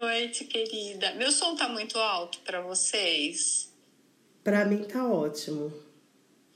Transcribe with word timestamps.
noite, 0.00 0.46
querida. 0.46 1.12
Meu 1.12 1.30
som 1.30 1.54
tá 1.54 1.68
muito 1.68 1.98
alto 1.98 2.38
para 2.38 2.62
vocês? 2.62 3.70
Para 4.42 4.64
mim 4.64 4.82
tá 4.84 5.06
ótimo. 5.06 5.70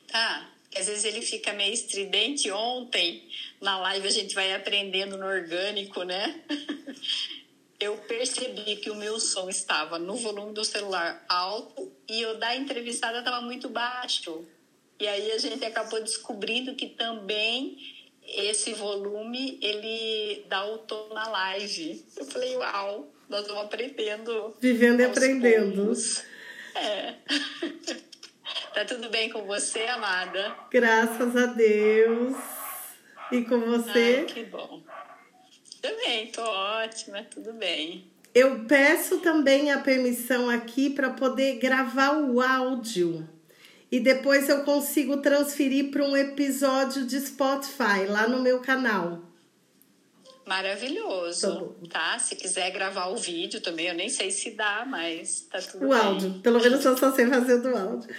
Tá. 0.08 0.50
Às 0.74 0.86
vezes 0.86 1.04
ele 1.04 1.20
fica 1.20 1.52
meio 1.52 1.75
estridente. 1.75 2.50
Ontem, 2.50 3.28
na 3.60 3.78
live, 3.78 4.08
a 4.08 4.10
gente 4.10 4.34
vai 4.34 4.54
aprendendo 4.54 5.18
no 5.18 5.26
orgânico, 5.26 6.02
né? 6.02 6.42
Eu 7.78 7.99
percebi 7.99 8.77
que 8.77 8.91
o 8.91 8.95
meu 8.95 9.20
som 9.20 9.51
estava 9.51 9.99
no 9.99 10.17
volume 10.17 10.55
do 10.55 10.65
celular 10.65 11.23
alto 11.29 11.93
e 12.09 12.25
o 12.25 12.39
da 12.39 12.57
entrevistada 12.57 13.19
estava 13.19 13.43
muito 13.43 13.69
baixo. 13.69 14.47
E 14.99 15.07
aí 15.07 15.33
a 15.33 15.39
gente 15.39 15.63
acabou 15.65 16.01
descobrindo 16.01 16.75
que 16.75 16.87
também 16.87 17.77
esse 18.27 18.73
volume 18.73 19.59
ele 19.61 20.47
dá 20.49 20.65
o 20.65 20.79
tom 20.79 21.13
na 21.13 21.29
live. 21.29 22.07
Eu 22.17 22.25
falei, 22.25 22.57
uau, 22.57 23.14
nós 23.35 23.48
vamos 23.48 23.64
aprendendo. 23.64 24.55
Vivendo 24.61 25.01
e 25.01 25.05
aprendendo. 25.05 25.87
Poucos. 25.87 26.23
É. 26.77 27.15
tá 28.73 28.84
tudo 28.84 29.10
bem 29.10 29.29
com 29.29 29.45
você, 29.45 29.80
amada? 29.87 30.55
Graças 30.70 31.37
a 31.37 31.47
Deus. 31.47 32.37
E 33.33 33.43
com 33.43 33.59
você? 33.59 34.19
Ai, 34.20 34.24
que 34.27 34.45
bom. 34.45 34.83
Também, 35.83 36.29
tô 36.29 36.43
ótima, 36.43 37.24
tudo 37.24 37.52
bem. 37.55 38.09
Eu 38.33 38.65
peço 38.66 39.19
também 39.19 39.73
a 39.73 39.80
permissão 39.80 40.48
aqui 40.48 40.91
para 40.91 41.10
poder 41.10 41.59
gravar 41.59 42.16
o 42.19 42.41
áudio 42.41 43.29
e 43.91 43.98
depois 43.98 44.48
eu 44.48 44.62
consigo 44.65 45.16
transferir 45.19 45.91
para 45.91 46.05
um 46.05 46.16
episódio 46.16 47.05
de 47.05 47.21
Spotify 47.21 48.07
lá 48.09 48.29
no 48.29 48.41
meu 48.41 48.60
canal. 48.60 49.34
Maravilhoso, 50.47 51.75
tá, 51.91 52.12
tá? 52.12 52.19
Se 52.19 52.37
quiser 52.37 52.71
gravar 52.71 53.07
o 53.07 53.16
vídeo 53.16 53.61
também, 53.61 53.87
eu 53.87 53.95
nem 53.95 54.09
sei 54.09 54.30
se 54.30 54.51
dá, 54.51 54.85
mas 54.87 55.41
tá 55.51 55.59
tudo 55.61 55.87
o 55.87 55.89
bem. 55.89 55.98
O 55.98 56.02
áudio, 56.02 56.41
pelo 56.41 56.61
menos 56.61 56.85
eu 56.85 56.97
só 56.97 57.12
sei 57.12 57.27
fazer 57.27 57.59
do 57.63 57.74
áudio. 57.77 58.15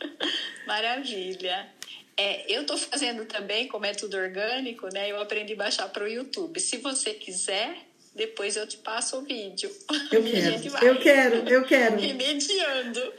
Maravilha. 0.66 1.68
É, 2.16 2.50
eu 2.50 2.64
tô 2.64 2.78
fazendo 2.78 3.26
também, 3.26 3.68
como 3.68 3.84
é 3.84 3.92
tudo 3.92 4.16
orgânico, 4.16 4.88
né? 4.92 5.10
Eu 5.10 5.20
aprendi 5.20 5.52
a 5.52 5.56
baixar 5.56 5.88
para 5.90 6.04
o 6.04 6.08
YouTube. 6.08 6.58
Se 6.58 6.78
você 6.78 7.12
quiser, 7.12 7.76
depois 8.14 8.56
eu 8.56 8.66
te 8.66 8.78
passo 8.78 9.18
o 9.18 9.22
vídeo. 9.22 9.70
Eu 10.10 10.22
quero, 10.24 10.86
eu 10.86 10.98
quero, 10.98 11.48
eu 11.48 11.64
quero. 11.64 12.00
Remediando. 12.00 13.12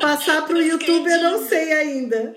Passar 0.00 0.44
para 0.44 0.56
o 0.56 0.62
YouTube 0.62 1.08
eu 1.08 1.22
não 1.22 1.48
sei 1.48 1.72
ainda. 1.72 2.36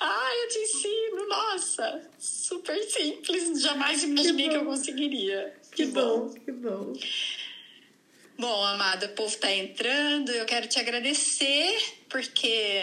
Ah, 0.00 0.30
eu 0.42 0.48
te 0.48 0.58
ensino, 0.58 1.28
nossa, 1.28 2.09
super 2.50 2.82
simples, 2.82 3.62
jamais 3.62 4.02
imaginei 4.02 4.46
que, 4.46 4.50
que 4.50 4.56
eu 4.56 4.64
conseguiria. 4.64 5.54
Que, 5.70 5.84
que 5.84 5.86
bom, 5.86 6.26
bom, 6.26 6.34
que 6.34 6.50
bom. 6.50 6.92
Bom, 8.36 8.64
amada, 8.64 9.06
o 9.06 9.10
povo 9.10 9.36
tá 9.36 9.52
entrando, 9.52 10.32
eu 10.32 10.44
quero 10.46 10.66
te 10.66 10.80
agradecer, 10.80 11.78
porque 12.08 12.82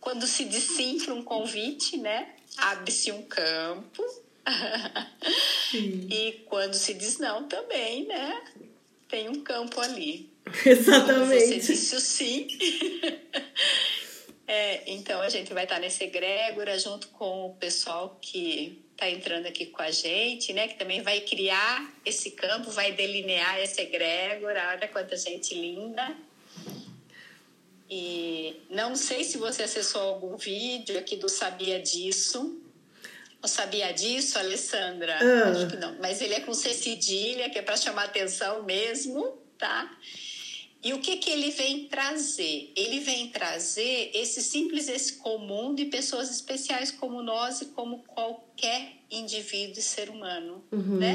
quando 0.00 0.26
se 0.26 0.46
desinfla 0.46 1.12
um 1.12 1.22
convite, 1.22 1.98
né, 1.98 2.34
abre-se 2.56 3.12
um 3.12 3.22
campo. 3.22 4.02
e 6.10 6.40
quando 6.46 6.74
se 6.74 6.94
diz 6.94 7.18
não 7.18 7.46
também, 7.46 8.06
né, 8.06 8.42
tem 9.08 9.28
um 9.28 9.42
campo 9.42 9.78
ali. 9.78 10.32
Exatamente. 10.64 11.12
Como 11.12 11.26
você 11.26 11.58
disse 11.58 11.96
o 11.96 12.00
sim. 12.00 12.48
É, 14.46 14.90
então 14.90 15.20
a 15.20 15.28
gente 15.28 15.52
vai 15.54 15.64
estar 15.64 15.78
nesse 15.78 16.04
egrégora 16.04 16.78
junto 16.78 17.08
com 17.08 17.46
o 17.46 17.54
pessoal 17.54 18.18
que 18.20 18.82
está 18.92 19.08
entrando 19.08 19.46
aqui 19.46 19.66
com 19.66 19.82
a 19.82 19.90
gente, 19.90 20.52
né? 20.52 20.68
Que 20.68 20.74
também 20.74 21.02
vai 21.02 21.20
criar 21.20 21.92
esse 22.04 22.32
campo, 22.32 22.70
vai 22.70 22.92
delinear 22.92 23.58
esse 23.60 23.80
egrégora. 23.80 24.70
Olha 24.70 24.88
quanta 24.88 25.16
gente 25.16 25.54
linda. 25.54 26.16
E 27.88 28.56
não 28.70 28.96
sei 28.96 29.22
se 29.22 29.38
você 29.38 29.64
acessou 29.64 30.02
algum 30.02 30.36
vídeo 30.36 30.98
aqui 30.98 31.16
do 31.16 31.28
Sabia 31.28 31.80
Disso. 31.80 32.58
Sabia 33.44 33.92
disso, 33.92 34.38
Alessandra? 34.38 35.18
Ah. 35.20 35.50
Acho 35.50 35.66
que 35.66 35.76
não. 35.76 35.96
Mas 35.98 36.20
ele 36.20 36.34
é 36.34 36.40
com 36.40 36.54
C 36.54 36.72
cedilha, 36.72 37.50
que 37.50 37.58
é 37.58 37.62
para 37.62 37.76
chamar 37.76 38.04
atenção 38.04 38.62
mesmo, 38.62 39.36
tá? 39.58 39.90
E 40.82 40.92
o 40.92 40.98
que, 40.98 41.16
que 41.16 41.30
ele 41.30 41.50
vem 41.50 41.86
trazer? 41.86 42.72
Ele 42.74 42.98
vem 42.98 43.28
trazer 43.28 44.10
esse 44.14 44.42
simples, 44.42 44.88
esse 44.88 45.14
comum 45.14 45.74
de 45.74 45.84
pessoas 45.84 46.28
especiais 46.28 46.90
como 46.90 47.22
nós 47.22 47.60
e 47.60 47.66
como 47.66 48.00
qualquer 48.02 48.96
indivíduo 49.08 49.78
e 49.78 49.82
ser 49.82 50.10
humano, 50.10 50.64
uhum. 50.72 50.98
né? 50.98 51.14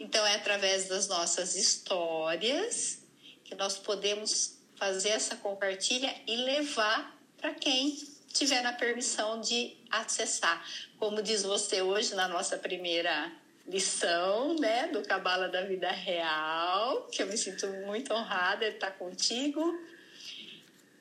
Então 0.00 0.26
é 0.26 0.34
através 0.34 0.88
das 0.88 1.06
nossas 1.06 1.54
histórias 1.54 3.04
que 3.44 3.54
nós 3.54 3.78
podemos 3.78 4.58
fazer 4.74 5.10
essa 5.10 5.36
compartilha 5.36 6.12
e 6.26 6.34
levar 6.34 7.16
para 7.36 7.54
quem 7.54 7.96
tiver 8.32 8.62
na 8.62 8.72
permissão 8.72 9.40
de 9.40 9.76
acessar. 9.88 10.66
Como 10.98 11.22
diz 11.22 11.44
você 11.44 11.82
hoje 11.82 12.14
na 12.16 12.26
nossa 12.26 12.58
primeira 12.58 13.32
lição, 13.66 14.54
né, 14.56 14.88
do 14.88 15.02
Cabala 15.02 15.48
da 15.48 15.62
Vida 15.62 15.90
Real, 15.90 17.06
que 17.08 17.22
eu 17.22 17.26
me 17.26 17.36
sinto 17.36 17.66
muito 17.86 18.12
honrada 18.12 18.68
de 18.68 18.76
estar 18.76 18.90
contigo, 18.92 19.78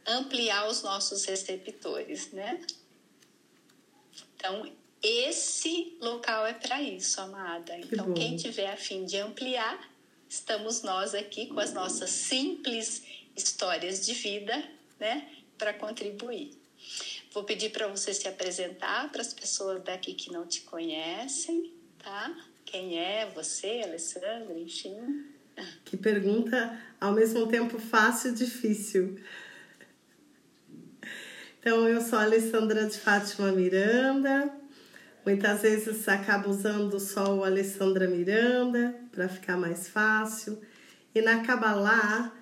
ampliar 0.06 0.68
os 0.68 0.82
nossos 0.82 1.26
receptores, 1.26 2.32
né? 2.32 2.60
Então, 4.36 4.72
esse 5.02 5.98
local 6.00 6.46
é 6.46 6.54
para 6.54 6.82
isso, 6.82 7.20
amada. 7.20 7.78
Então, 7.78 8.14
que 8.14 8.22
quem 8.22 8.38
tiver 8.38 8.72
a 8.72 8.78
fim 8.78 9.06
de 9.06 9.18
ampliar, 9.18 9.90
estamos 10.30 10.82
nós 10.82 11.14
aqui 11.14 11.48
com 11.48 11.60
as 11.60 11.74
nossas 11.74 12.10
simples 12.10 13.04
histórias 13.36 14.06
de 14.06 14.14
vida, 14.14 14.64
né, 15.00 15.30
para 15.58 15.74
contribuir. 15.74 16.58
Vou 17.32 17.44
pedir 17.44 17.72
para 17.72 17.88
você 17.88 18.14
se 18.14 18.28
apresentar 18.28 19.12
para 19.12 19.22
as 19.22 19.34
pessoas 19.34 19.84
daqui 19.84 20.14
que 20.14 20.32
não 20.32 20.46
te 20.46 20.62
conhecem, 20.62 21.74
tá? 22.00 22.34
Quem 22.74 22.98
é 22.98 23.30
você, 23.36 23.84
Alessandra, 23.86 24.58
enfim. 24.58 24.98
Que 25.86 25.96
pergunta 25.96 26.76
ao 27.00 27.14
mesmo 27.14 27.46
tempo 27.46 27.78
fácil 27.78 28.32
e 28.32 28.34
difícil. 28.34 29.16
Então, 31.60 31.88
eu 31.88 32.02
sou 32.02 32.18
a 32.18 32.24
Alessandra 32.24 32.88
de 32.88 32.98
Fátima 32.98 33.52
Miranda. 33.52 34.52
Muitas 35.24 35.62
vezes 35.62 36.10
acabo 36.10 36.50
usando 36.50 37.00
só 37.00 37.36
o 37.36 37.44
Alessandra 37.44 38.08
Miranda 38.08 38.96
para 39.12 39.30
ficar 39.30 39.56
mais 39.56 39.88
fácil. 39.88 40.60
E 41.14 41.22
na 41.22 41.44
Kabbalah, 41.44 42.36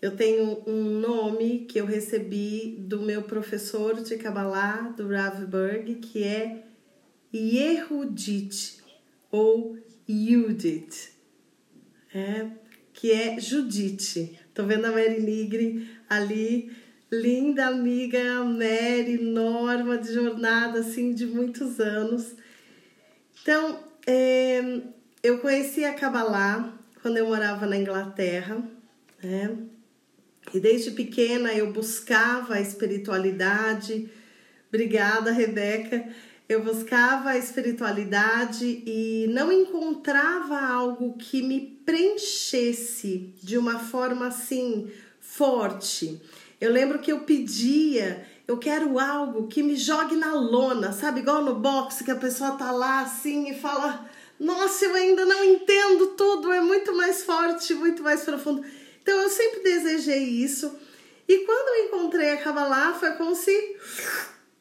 eu 0.00 0.14
tenho 0.14 0.62
um 0.64 1.00
nome 1.00 1.66
que 1.68 1.80
eu 1.80 1.86
recebi 1.86 2.76
do 2.78 3.02
meu 3.02 3.24
professor 3.24 4.00
de 4.00 4.16
Kabbalah, 4.16 4.94
do 4.96 5.08
Rav 5.08 5.44
Berg, 5.44 5.96
que 5.96 6.22
é 6.22 6.66
Yehudit 7.34 8.81
ou 9.32 9.78
Judith, 10.06 11.10
é, 12.14 12.46
que 12.92 13.10
é 13.10 13.40
Judite. 13.40 14.38
Tô 14.52 14.64
vendo 14.64 14.84
a 14.84 14.92
Mary 14.92 15.22
Nigri 15.22 15.90
ali, 16.08 16.70
linda 17.10 17.68
amiga, 17.68 18.44
Mary, 18.44 19.16
Norma, 19.18 19.96
de 19.96 20.12
jornada 20.12 20.80
assim 20.80 21.14
de 21.14 21.24
muitos 21.24 21.80
anos. 21.80 22.36
Então, 23.40 23.82
é, 24.06 24.82
eu 25.22 25.38
conheci 25.38 25.82
a 25.82 25.94
Kabbalah 25.94 26.78
quando 27.00 27.16
eu 27.16 27.26
morava 27.26 27.66
na 27.66 27.78
Inglaterra, 27.78 28.62
né? 29.22 29.56
E 30.52 30.60
desde 30.60 30.90
pequena 30.90 31.54
eu 31.54 31.72
buscava 31.72 32.54
a 32.54 32.60
espiritualidade. 32.60 34.10
Obrigada, 34.68 35.32
Rebeca 35.32 36.12
eu 36.48 36.62
buscava 36.62 37.30
a 37.30 37.38
espiritualidade 37.38 38.82
e 38.86 39.26
não 39.30 39.52
encontrava 39.52 40.60
algo 40.60 41.16
que 41.16 41.42
me 41.42 41.60
preenchesse 41.84 43.32
de 43.42 43.56
uma 43.56 43.78
forma 43.78 44.26
assim 44.26 44.90
forte. 45.20 46.20
Eu 46.60 46.70
lembro 46.70 46.98
que 46.98 47.10
eu 47.10 47.20
pedia, 47.20 48.26
eu 48.46 48.58
quero 48.58 48.98
algo 48.98 49.48
que 49.48 49.62
me 49.62 49.76
jogue 49.76 50.14
na 50.14 50.34
lona, 50.34 50.92
sabe? 50.92 51.20
Igual 51.20 51.42
no 51.44 51.54
boxe 51.54 52.04
que 52.04 52.10
a 52.10 52.16
pessoa 52.16 52.52
tá 52.52 52.70
lá 52.70 53.00
assim 53.00 53.50
e 53.50 53.58
fala: 53.58 54.08
Nossa, 54.38 54.84
eu 54.84 54.94
ainda 54.94 55.24
não 55.24 55.42
entendo 55.44 56.08
tudo, 56.08 56.52
é 56.52 56.60
muito 56.60 56.94
mais 56.94 57.22
forte, 57.22 57.74
muito 57.74 58.02
mais 58.02 58.22
profundo. 58.22 58.64
Então 59.02 59.16
eu 59.20 59.28
sempre 59.28 59.60
desejei 59.60 60.22
isso. 60.22 60.72
E 61.26 61.38
quando 61.38 61.68
eu 61.68 61.86
encontrei 61.86 62.30
a 62.30 62.36
Kabbalah, 62.36 62.94
foi 62.94 63.12
como 63.12 63.34
se 63.34 63.76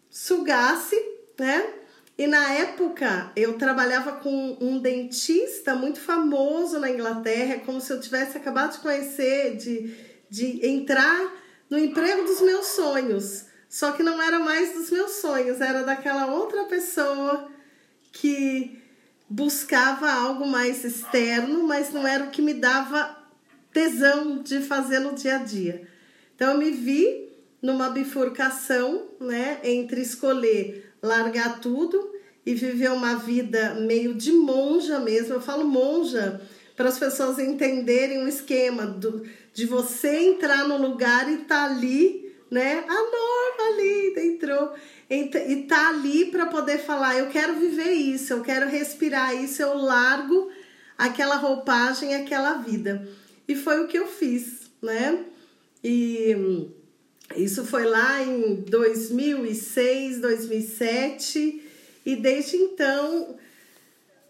sugasse, 0.09 0.95
né? 1.39 1.73
E 2.17 2.27
na 2.27 2.53
época 2.53 3.31
eu 3.35 3.57
trabalhava 3.57 4.13
com 4.13 4.57
um 4.61 4.77
dentista 4.79 5.73
muito 5.73 5.99
famoso 5.99 6.79
na 6.79 6.89
Inglaterra, 6.89 7.61
como 7.65 7.81
se 7.81 7.91
eu 7.91 7.99
tivesse 7.99 8.37
acabado 8.37 8.73
de 8.73 8.79
conhecer, 8.79 9.57
de, 9.57 9.95
de 10.29 10.67
entrar 10.67 11.33
no 11.69 11.79
emprego 11.79 12.23
dos 12.23 12.41
meus 12.41 12.67
sonhos. 12.67 13.45
Só 13.67 13.93
que 13.93 14.03
não 14.03 14.21
era 14.21 14.37
mais 14.37 14.73
dos 14.73 14.91
meus 14.91 15.13
sonhos, 15.13 15.61
era 15.61 15.83
daquela 15.83 16.27
outra 16.27 16.65
pessoa 16.65 17.49
que 18.11 18.79
buscava 19.29 20.11
algo 20.11 20.45
mais 20.45 20.83
externo, 20.83 21.63
mas 21.63 21.93
não 21.93 22.05
era 22.05 22.25
o 22.25 22.29
que 22.29 22.41
me 22.41 22.53
dava 22.53 23.17
tesão 23.71 24.43
de 24.43 24.59
fazer 24.59 24.99
no 24.99 25.15
dia 25.15 25.37
a 25.37 25.39
dia. 25.39 25.87
Então 26.35 26.51
eu 26.51 26.57
me 26.57 26.69
vi 26.69 27.29
numa 27.61 27.89
bifurcação, 27.89 29.07
né, 29.19 29.59
entre 29.63 30.01
escolher 30.01 30.90
largar 31.01 31.59
tudo 31.59 32.11
e 32.45 32.53
viver 32.53 32.91
uma 32.91 33.15
vida 33.15 33.75
meio 33.75 34.13
de 34.13 34.31
monja 34.31 34.99
mesmo. 34.99 35.33
Eu 35.33 35.41
falo 35.41 35.65
monja 35.65 36.41
para 36.75 36.89
as 36.89 36.97
pessoas 36.97 37.39
entenderem 37.39 38.23
o 38.23 38.27
esquema 38.27 38.85
do, 38.85 39.23
de 39.53 39.65
você 39.65 40.17
entrar 40.17 40.67
no 40.67 40.77
lugar 40.77 41.31
e 41.31 41.37
tá 41.37 41.65
ali, 41.65 42.33
né? 42.49 42.83
A 42.87 42.93
Norma 42.93 43.73
ali 43.73 44.13
entrou 44.17 44.73
e 45.09 45.63
tá 45.63 45.89
ali 45.89 46.25
para 46.27 46.45
poder 46.45 46.79
falar, 46.79 47.17
eu 47.17 47.27
quero 47.27 47.55
viver 47.55 47.91
isso, 47.91 48.31
eu 48.31 48.41
quero 48.41 48.69
respirar 48.69 49.35
isso, 49.35 49.61
eu 49.61 49.75
largo 49.77 50.49
aquela 50.97 51.35
roupagem, 51.35 52.15
aquela 52.15 52.53
vida. 52.53 53.07
E 53.45 53.55
foi 53.55 53.83
o 53.83 53.87
que 53.87 53.97
eu 53.97 54.07
fiz, 54.07 54.71
né? 54.81 55.25
E 55.83 56.71
isso 57.35 57.65
foi 57.65 57.85
lá 57.85 58.21
em 58.21 58.55
2006, 58.55 60.19
2007, 60.21 61.61
e 62.05 62.15
desde 62.15 62.57
então 62.57 63.35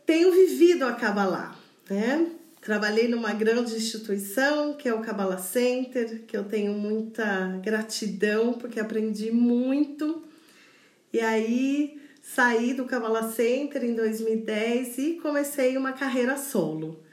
tenho 0.05 0.31
vivido 0.31 0.83
a 0.83 0.93
Kabbalah, 0.93 1.57
né? 1.89 2.27
Trabalhei 2.61 3.07
numa 3.07 3.33
grande 3.33 3.75
instituição, 3.75 4.73
que 4.73 4.87
é 4.87 4.93
o 4.93 5.01
Kabbalah 5.01 5.39
Center, 5.39 6.21
que 6.27 6.37
eu 6.37 6.43
tenho 6.43 6.73
muita 6.73 7.59
gratidão, 7.63 8.53
porque 8.53 8.79
aprendi 8.79 9.31
muito 9.31 10.23
e 11.13 11.19
aí 11.19 11.99
saí 12.21 12.73
do 12.73 12.85
Kabbalah 12.85 13.31
Center 13.31 13.83
em 13.83 13.93
2010 13.93 14.97
e 14.97 15.13
comecei 15.21 15.75
uma 15.75 15.91
carreira 15.91 16.37
solo. 16.37 17.03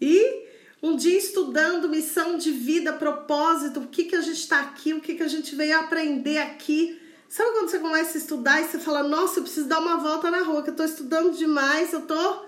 E 0.00 0.43
um 0.84 0.96
dia 0.96 1.16
estudando 1.16 1.88
missão 1.88 2.36
de 2.36 2.50
vida, 2.50 2.92
propósito, 2.92 3.80
o 3.80 3.86
que, 3.88 4.04
que 4.04 4.16
a 4.16 4.20
gente 4.20 4.38
está 4.38 4.60
aqui, 4.60 4.92
o 4.92 5.00
que, 5.00 5.14
que 5.14 5.22
a 5.22 5.28
gente 5.28 5.54
veio 5.54 5.78
aprender 5.78 6.38
aqui. 6.38 7.00
Sabe 7.28 7.52
quando 7.52 7.70
você 7.70 7.78
começa 7.78 8.18
a 8.18 8.20
estudar 8.20 8.60
e 8.60 8.64
você 8.64 8.78
fala, 8.78 9.02
nossa, 9.02 9.38
eu 9.38 9.42
preciso 9.44 9.66
dar 9.66 9.80
uma 9.80 9.96
volta 9.96 10.30
na 10.30 10.42
rua, 10.42 10.62
que 10.62 10.70
eu 10.70 10.74
estou 10.74 10.86
estudando 10.86 11.36
demais, 11.36 11.92
eu 11.92 12.02
tô. 12.02 12.44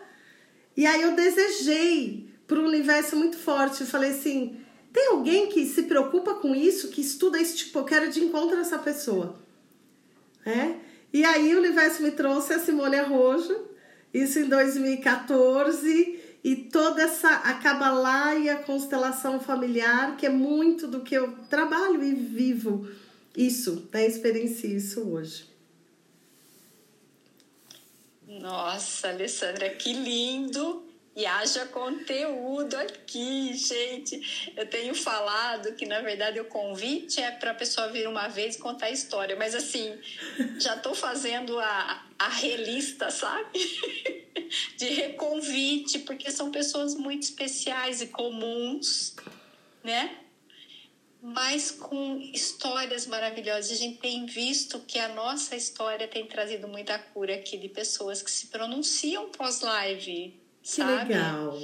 E 0.77 0.87
aí 0.87 1.03
eu 1.03 1.17
desejei 1.17 2.29
para 2.47 2.61
um 2.61 2.67
universo 2.67 3.17
muito 3.17 3.39
forte. 3.39 3.81
Eu 3.81 3.87
falei 3.87 4.11
assim: 4.11 4.61
tem 4.93 5.09
alguém 5.09 5.49
que 5.49 5.65
se 5.67 5.85
preocupa 5.85 6.35
com 6.35 6.55
isso, 6.55 6.89
que 6.89 7.01
estuda 7.01 7.41
isso, 7.41 7.57
tipo, 7.57 7.79
eu 7.79 7.85
quero 7.85 8.11
de 8.11 8.23
encontro 8.23 8.59
essa 8.59 8.79
pessoa 8.79 9.47
né? 10.47 10.79
E 11.13 11.25
aí 11.25 11.55
o 11.55 11.59
universo 11.59 12.03
me 12.03 12.13
trouxe 12.13 12.55
a 12.55 12.61
Simone 12.61 12.97
Arrojo, 12.97 13.67
isso 14.15 14.39
em 14.39 14.49
2014, 14.49 16.21
e 16.43 16.57
toda 16.57 17.03
essa 17.03 17.29
a 17.29 17.55
Kabbalah 17.55 18.37
e 18.37 18.49
a 18.49 18.57
constelação 18.57 19.41
familiar, 19.41 20.17
que 20.17 20.27
é 20.27 20.31
muito 20.31 20.87
do 20.87 21.01
que 21.01 21.15
eu 21.15 21.37
trabalho 21.51 22.03
e 22.03 22.15
vivo 22.15 22.89
isso, 23.37 23.89
né? 23.93 24.07
experiencio 24.07 24.77
isso 24.77 25.01
hoje. 25.11 25.47
Nossa, 28.27 29.09
Alessandra, 29.09 29.71
que 29.71 29.93
lindo! 29.93 30.86
E 31.17 31.25
haja 31.25 31.65
conteúdo 31.65 32.75
aqui, 32.75 33.55
gente. 33.55 34.53
Eu 34.55 34.69
tenho 34.69 34.95
falado 34.95 35.75
que, 35.75 35.87
na 35.87 36.03
verdade, 36.03 36.39
o 36.39 36.45
convite 36.45 37.23
é 37.23 37.31
para 37.31 37.53
a 37.53 37.55
pessoa 37.55 37.89
vir 37.89 38.07
uma 38.07 38.29
vez 38.29 38.57
e 38.57 38.59
contar 38.59 38.87
a 38.87 38.91
história. 38.91 39.35
Mas, 39.35 39.55
assim, 39.55 39.99
já 40.61 40.77
estou 40.77 40.95
fazendo 40.95 41.59
a, 41.59 42.07
a 42.19 42.29
relista, 42.29 43.11
sabe? 43.11 43.59
De 44.77 44.91
reconvite, 44.91 46.01
porque 46.01 46.31
são 46.31 46.51
pessoas 46.51 46.95
muito 46.95 47.23
especiais 47.23 48.03
e 48.03 48.09
comuns, 48.09 49.17
né? 49.83 50.19
Mas 51.23 51.71
com 51.71 52.21
histórias 52.35 53.07
maravilhosas. 53.07 53.73
A 53.73 53.75
gente 53.75 54.01
tem 54.01 54.27
visto 54.27 54.81
que 54.81 54.99
a 54.99 55.09
nossa 55.09 55.57
história 55.57 56.07
tem 56.07 56.27
trazido 56.27 56.69
muita 56.69 56.99
cura 56.99 57.37
aqui 57.37 57.57
de 57.57 57.71
pessoas 57.71 58.21
que 58.21 58.31
se 58.31 58.49
pronunciam 58.49 59.31
pós-live 59.31 60.45
que 60.67 60.83
sabe? 60.83 61.13
legal. 61.13 61.59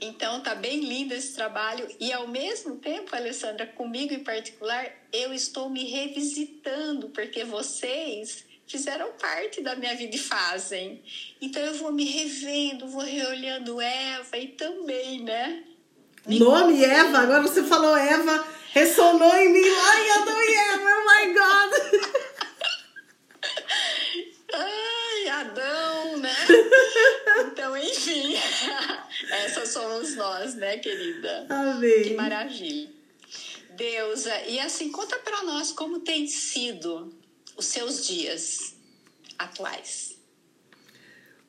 Então 0.00 0.40
tá 0.40 0.54
bem 0.54 0.78
lindo 0.78 1.12
esse 1.12 1.34
trabalho 1.34 1.88
e 1.98 2.12
ao 2.12 2.28
mesmo 2.28 2.76
tempo, 2.76 3.14
Alessandra, 3.16 3.66
comigo 3.66 4.14
em 4.14 4.22
particular, 4.22 4.86
eu 5.12 5.34
estou 5.34 5.68
me 5.68 5.82
revisitando 5.84 7.08
porque 7.08 7.42
vocês 7.42 8.44
fizeram 8.64 9.10
parte 9.20 9.60
da 9.60 9.74
minha 9.74 9.96
vida 9.96 10.14
e 10.14 10.18
fazem. 10.18 11.02
Então 11.40 11.60
eu 11.60 11.74
vou 11.74 11.90
me 11.90 12.04
revendo, 12.04 12.86
vou 12.86 13.02
reolhando 13.02 13.80
Eva 13.80 14.38
e 14.38 14.48
também, 14.48 15.24
né? 15.24 15.64
Me 16.24 16.38
Nome 16.38 16.84
Eva, 16.84 17.18
agora 17.18 17.42
você 17.42 17.64
falou 17.64 17.96
Eva, 17.96 18.46
ressonou 18.72 19.34
em 19.34 19.52
mim. 19.52 19.68
Ai, 19.68 20.10
eu 20.10 20.24
dou 20.24 20.42
Eva, 20.42 20.90
oh 20.94 21.04
my 21.08 21.34
God! 21.34 21.70
Ai, 24.54 25.07
Adão, 25.28 26.18
né? 26.18 26.34
Então, 27.52 27.76
enfim, 27.76 28.34
essas 29.30 29.68
somos 29.68 30.16
nós, 30.16 30.54
né, 30.54 30.78
querida? 30.78 31.46
Amém. 31.48 32.02
Que 32.02 32.14
maravilha. 32.14 32.90
Deusa, 33.76 34.34
e 34.48 34.58
assim, 34.58 34.90
conta 34.90 35.16
para 35.18 35.44
nós 35.44 35.70
como 35.70 36.00
tem 36.00 36.26
sido 36.26 37.14
os 37.56 37.66
seus 37.66 38.06
dias 38.06 38.74
atuais. 39.38 40.18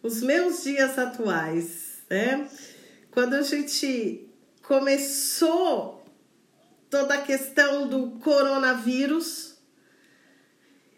Os 0.01 0.21
meus 0.21 0.63
dias 0.63 0.97
atuais, 0.97 2.03
né? 2.09 2.49
Quando 3.11 3.33
a 3.33 3.41
gente 3.41 4.27
começou 4.61 6.05
toda 6.89 7.15
a 7.15 7.21
questão 7.21 7.87
do 7.87 8.11
coronavírus, 8.19 9.55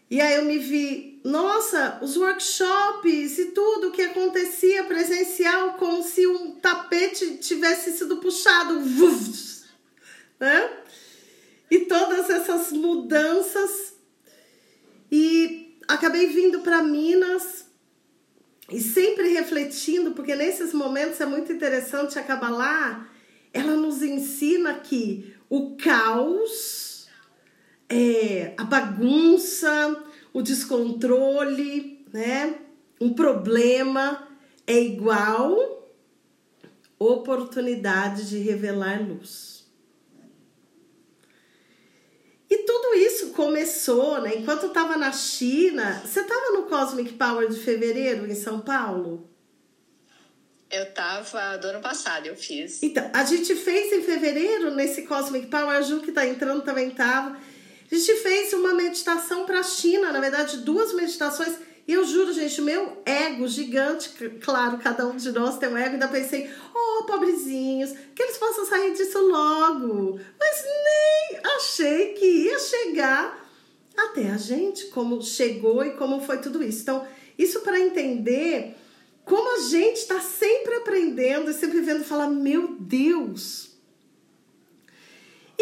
e 0.09 0.19
aí 0.19 0.35
eu 0.35 0.45
me 0.45 0.57
vi 0.57 1.10
nossa, 1.23 1.99
os 2.01 2.17
workshops 2.17 3.37
e 3.37 3.45
tudo 3.51 3.91
que 3.91 4.01
acontecia 4.01 4.83
presencial, 4.85 5.73
como 5.73 6.03
se 6.03 6.25
um 6.25 6.51
tapete 6.55 7.37
tivesse 7.37 7.91
sido 7.95 8.17
puxado, 8.17 8.81
né? 10.39 10.69
E 11.69 11.79
todas 11.79 12.29
essas 12.29 12.71
mudanças. 12.71 13.93
E 15.11 15.77
acabei 15.87 16.27
vindo 16.27 16.61
para 16.61 16.81
Minas 16.81 17.65
e 18.69 18.79
sempre 18.79 19.29
refletindo, 19.29 20.11
porque 20.11 20.35
nesses 20.35 20.73
momentos 20.73 21.21
é 21.21 21.25
muito 21.25 21.53
interessante 21.53 22.17
acabar 22.17 22.49
lá. 22.49 23.07
Ela 23.53 23.75
nos 23.75 24.01
ensina 24.01 24.73
que 24.75 25.35
o 25.49 25.75
caos, 25.75 27.07
é, 27.87 28.53
a 28.57 28.63
bagunça, 28.63 30.03
o 30.33 30.41
descontrole, 30.41 32.05
né? 32.11 32.59
Um 32.99 33.13
problema 33.13 34.27
é 34.67 34.79
igual 34.79 35.81
oportunidade 36.99 38.29
de 38.29 38.37
revelar 38.37 39.01
luz. 39.01 39.65
E 42.49 42.57
tudo 42.59 42.95
isso 42.95 43.29
começou, 43.29 44.21
né? 44.21 44.35
Enquanto 44.35 44.63
eu 44.63 44.67
estava 44.67 44.97
na 44.97 45.11
China, 45.11 46.01
você 46.05 46.19
estava 46.19 46.51
no 46.51 46.63
Cosmic 46.63 47.13
Power 47.13 47.47
de 47.49 47.57
fevereiro 47.57 48.29
em 48.29 48.35
São 48.35 48.59
Paulo? 48.59 49.29
Eu 50.69 50.83
estava 50.83 51.57
do 51.57 51.67
ano 51.67 51.81
passado, 51.81 52.27
eu 52.27 52.35
fiz. 52.35 52.83
Então, 52.83 53.09
a 53.13 53.23
gente 53.23 53.55
fez 53.55 53.91
em 53.91 54.03
fevereiro 54.03 54.73
nesse 54.73 55.03
Cosmic 55.03 55.47
Power, 55.47 55.77
a 55.77 55.81
Ju 55.81 56.01
que 56.01 56.09
está 56.09 56.25
entrando 56.25 56.61
também 56.61 56.89
estava. 56.89 57.37
A 57.91 57.95
gente 57.95 58.15
fez 58.17 58.53
uma 58.53 58.73
meditação 58.73 59.45
para 59.45 59.59
a 59.59 59.63
China, 59.63 60.13
na 60.13 60.21
verdade, 60.21 60.57
duas 60.59 60.93
meditações. 60.93 61.55
E 61.85 61.93
eu 61.93 62.05
juro, 62.05 62.31
gente, 62.31 62.61
meu 62.61 63.01
ego 63.05 63.45
gigante, 63.47 64.09
claro, 64.39 64.77
cada 64.77 65.05
um 65.05 65.17
de 65.17 65.29
nós 65.31 65.57
tem 65.57 65.67
um 65.67 65.75
ego, 65.75 65.93
ainda 65.93 66.07
pensei, 66.07 66.49
oh, 66.73 67.03
pobrezinhos, 67.03 67.91
que 68.15 68.23
eles 68.23 68.37
possam 68.37 68.65
sair 68.65 68.93
disso 68.93 69.19
logo. 69.19 70.19
Mas 70.39 70.63
nem 70.63 71.41
achei 71.57 72.13
que 72.13 72.25
ia 72.25 72.59
chegar 72.59 73.51
até 73.97 74.29
a 74.29 74.37
gente, 74.37 74.85
como 74.85 75.21
chegou 75.21 75.83
e 75.83 75.91
como 75.91 76.21
foi 76.21 76.37
tudo 76.37 76.63
isso. 76.63 76.83
Então, 76.83 77.05
isso 77.37 77.59
para 77.59 77.79
entender 77.79 78.77
como 79.25 79.57
a 79.57 79.59
gente 79.67 79.97
está 79.97 80.21
sempre 80.21 80.75
aprendendo 80.75 81.51
e 81.51 81.53
sempre 81.53 81.81
vendo 81.81 82.03
falar, 82.05 82.27
meu 82.27 82.75
Deus. 82.79 83.70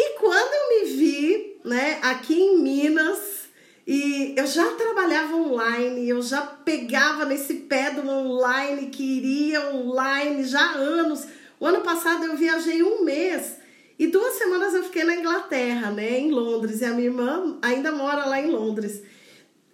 E 0.02 0.18
quando 0.18 0.54
eu 0.54 0.68
me 0.70 0.96
vi 0.96 1.60
né, 1.62 1.98
aqui 2.00 2.32
em 2.32 2.62
Minas, 2.62 3.50
e 3.86 4.32
eu 4.34 4.46
já 4.46 4.64
trabalhava 4.70 5.36
online, 5.36 6.08
eu 6.08 6.22
já 6.22 6.40
pegava 6.40 7.26
nesse 7.26 7.52
pé 7.52 7.90
do 7.90 8.08
online, 8.08 8.86
que 8.86 9.02
iria 9.02 9.74
online 9.74 10.42
já 10.44 10.58
há 10.58 10.72
anos. 10.76 11.26
O 11.58 11.66
ano 11.66 11.82
passado 11.82 12.24
eu 12.24 12.34
viajei 12.34 12.82
um 12.82 13.04
mês 13.04 13.58
e 13.98 14.06
duas 14.06 14.36
semanas 14.36 14.72
eu 14.72 14.84
fiquei 14.84 15.04
na 15.04 15.16
Inglaterra, 15.16 15.90
né, 15.90 16.18
em 16.18 16.30
Londres, 16.30 16.80
e 16.80 16.86
a 16.86 16.92
minha 16.92 17.08
irmã 17.08 17.58
ainda 17.60 17.92
mora 17.92 18.24
lá 18.24 18.40
em 18.40 18.50
Londres. 18.50 19.02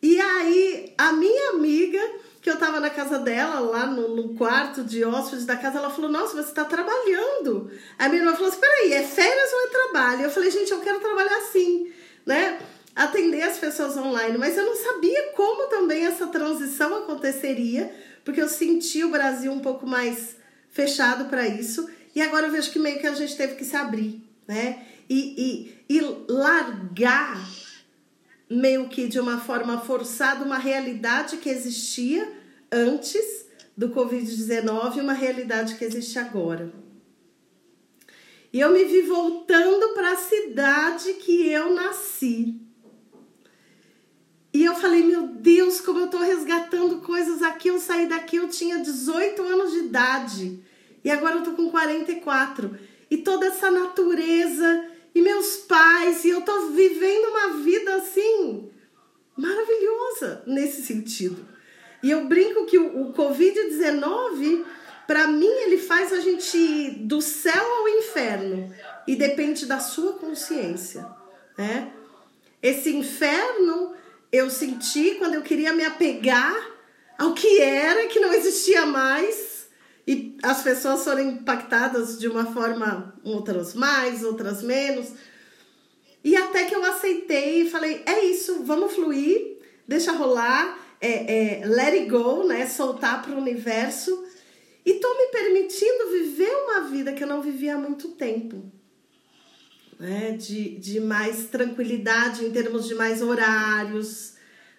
E 0.02 0.20
aí 0.20 0.92
a 0.98 1.12
minha 1.12 1.50
amiga 1.50 2.00
que 2.46 2.50
eu 2.50 2.60
tava 2.60 2.78
na 2.78 2.88
casa 2.88 3.18
dela, 3.18 3.58
lá 3.58 3.88
no, 3.88 4.14
no 4.14 4.34
quarto 4.36 4.84
de 4.84 5.04
hóspedes 5.04 5.44
da 5.44 5.56
casa, 5.56 5.78
ela 5.78 5.90
falou, 5.90 6.08
nossa, 6.08 6.40
você 6.40 6.54
tá 6.54 6.64
trabalhando. 6.64 7.68
Aí 7.98 8.08
minha 8.08 8.22
irmã 8.22 8.34
falou 8.34 8.46
assim, 8.46 8.60
peraí, 8.60 8.92
é 8.92 9.02
férias 9.02 9.52
ou 9.52 9.62
é 9.62 9.66
trabalho? 9.66 10.22
Eu 10.22 10.30
falei, 10.30 10.48
gente, 10.52 10.70
eu 10.70 10.78
quero 10.78 11.00
trabalhar 11.00 11.38
assim, 11.38 11.90
né? 12.24 12.60
Atender 12.94 13.42
as 13.42 13.58
pessoas 13.58 13.96
online, 13.96 14.38
mas 14.38 14.56
eu 14.56 14.64
não 14.64 14.76
sabia 14.76 15.32
como 15.34 15.66
também 15.66 16.06
essa 16.06 16.28
transição 16.28 16.94
aconteceria, 16.98 17.92
porque 18.24 18.40
eu 18.40 18.48
senti 18.48 19.02
o 19.02 19.10
Brasil 19.10 19.50
um 19.50 19.58
pouco 19.58 19.84
mais 19.84 20.36
fechado 20.70 21.24
para 21.24 21.48
isso, 21.48 21.90
e 22.14 22.22
agora 22.22 22.46
eu 22.46 22.52
vejo 22.52 22.70
que 22.70 22.78
meio 22.78 23.00
que 23.00 23.08
a 23.08 23.14
gente 23.16 23.36
teve 23.36 23.56
que 23.56 23.64
se 23.64 23.74
abrir, 23.74 24.24
né? 24.46 24.86
E, 25.10 25.74
e, 25.88 25.96
e 25.96 26.00
largar 26.28 27.44
meio 28.48 28.88
que 28.88 29.08
de 29.08 29.18
uma 29.18 29.40
forma 29.40 29.80
forçada 29.80 30.44
uma 30.44 30.58
realidade 30.58 31.38
que 31.38 31.48
existia 31.48 32.35
antes 32.70 33.46
do 33.76 33.90
Covid-19 33.90 34.96
e 34.96 35.00
uma 35.00 35.12
realidade 35.12 35.74
que 35.74 35.84
existe 35.84 36.18
agora. 36.18 36.72
E 38.52 38.60
eu 38.60 38.72
me 38.72 38.84
vi 38.84 39.02
voltando 39.02 39.92
para 39.94 40.12
a 40.12 40.16
cidade 40.16 41.14
que 41.14 41.48
eu 41.48 41.74
nasci. 41.74 42.60
E 44.52 44.64
eu 44.64 44.74
falei, 44.74 45.02
meu 45.02 45.26
Deus, 45.26 45.80
como 45.80 45.98
eu 45.98 46.06
estou 46.06 46.20
resgatando 46.20 47.02
coisas 47.02 47.42
aqui. 47.42 47.68
Eu 47.68 47.78
saí 47.78 48.08
daqui, 48.08 48.36
eu 48.36 48.48
tinha 48.48 48.78
18 48.78 49.42
anos 49.42 49.72
de 49.72 49.80
idade. 49.80 50.64
E 51.04 51.10
agora 51.10 51.36
eu 51.36 51.42
tô 51.42 51.52
com 51.52 51.70
44. 51.70 52.78
E 53.10 53.18
toda 53.18 53.46
essa 53.46 53.70
natureza 53.70 54.86
e 55.14 55.20
meus 55.20 55.56
pais, 55.58 56.24
e 56.24 56.30
eu 56.30 56.42
tô 56.42 56.68
vivendo 56.68 57.28
uma 57.28 57.62
vida 57.62 57.94
assim 57.96 58.70
maravilhosa 59.36 60.42
nesse 60.46 60.82
sentido. 60.82 61.55
E 62.02 62.10
eu 62.10 62.26
brinco 62.26 62.66
que 62.66 62.78
o, 62.78 63.02
o 63.02 63.12
Covid-19, 63.12 64.64
para 65.06 65.26
mim, 65.26 65.46
ele 65.46 65.78
faz 65.78 66.12
a 66.12 66.20
gente 66.20 66.56
ir 66.56 66.90
do 67.06 67.20
céu 67.20 67.64
ao 67.64 67.88
inferno 67.88 68.74
e 69.06 69.16
depende 69.16 69.66
da 69.66 69.78
sua 69.78 70.14
consciência, 70.14 71.06
né? 71.56 71.92
Esse 72.62 72.94
inferno 72.94 73.94
eu 74.32 74.50
senti 74.50 75.16
quando 75.18 75.34
eu 75.34 75.42
queria 75.42 75.72
me 75.72 75.84
apegar 75.84 76.56
ao 77.18 77.32
que 77.32 77.60
era, 77.60 78.06
que 78.08 78.20
não 78.20 78.32
existia 78.32 78.84
mais, 78.84 79.68
e 80.06 80.36
as 80.42 80.62
pessoas 80.62 81.02
foram 81.02 81.20
impactadas 81.20 82.18
de 82.18 82.28
uma 82.28 82.46
forma, 82.46 83.14
outras 83.24 83.74
mais, 83.74 84.22
outras 84.22 84.62
menos. 84.62 85.12
E 86.22 86.36
até 86.36 86.64
que 86.64 86.74
eu 86.74 86.84
aceitei 86.84 87.62
e 87.62 87.70
falei: 87.70 88.02
é 88.06 88.24
isso, 88.24 88.62
vamos 88.62 88.94
fluir, 88.94 89.58
deixa 89.86 90.12
rolar, 90.12 90.78
é, 91.00 91.60
é, 91.60 91.66
let 91.66 91.94
it 91.94 92.06
go, 92.08 92.46
né? 92.46 92.66
Soltar 92.66 93.22
para 93.22 93.34
o 93.34 93.38
universo. 93.38 94.24
E 94.84 94.94
tô 94.94 95.08
me 95.16 95.26
permitindo 95.32 96.10
viver 96.12 96.50
uma 96.64 96.82
vida 96.82 97.12
que 97.12 97.24
eu 97.24 97.28
não 97.28 97.42
vivia 97.42 97.74
há 97.74 97.78
muito 97.78 98.08
tempo. 98.12 98.70
Né? 99.98 100.32
De, 100.32 100.76
de 100.78 101.00
mais 101.00 101.46
tranquilidade 101.46 102.44
em 102.44 102.52
termos 102.52 102.86
de 102.86 102.94
mais 102.94 103.20
horários, 103.20 104.34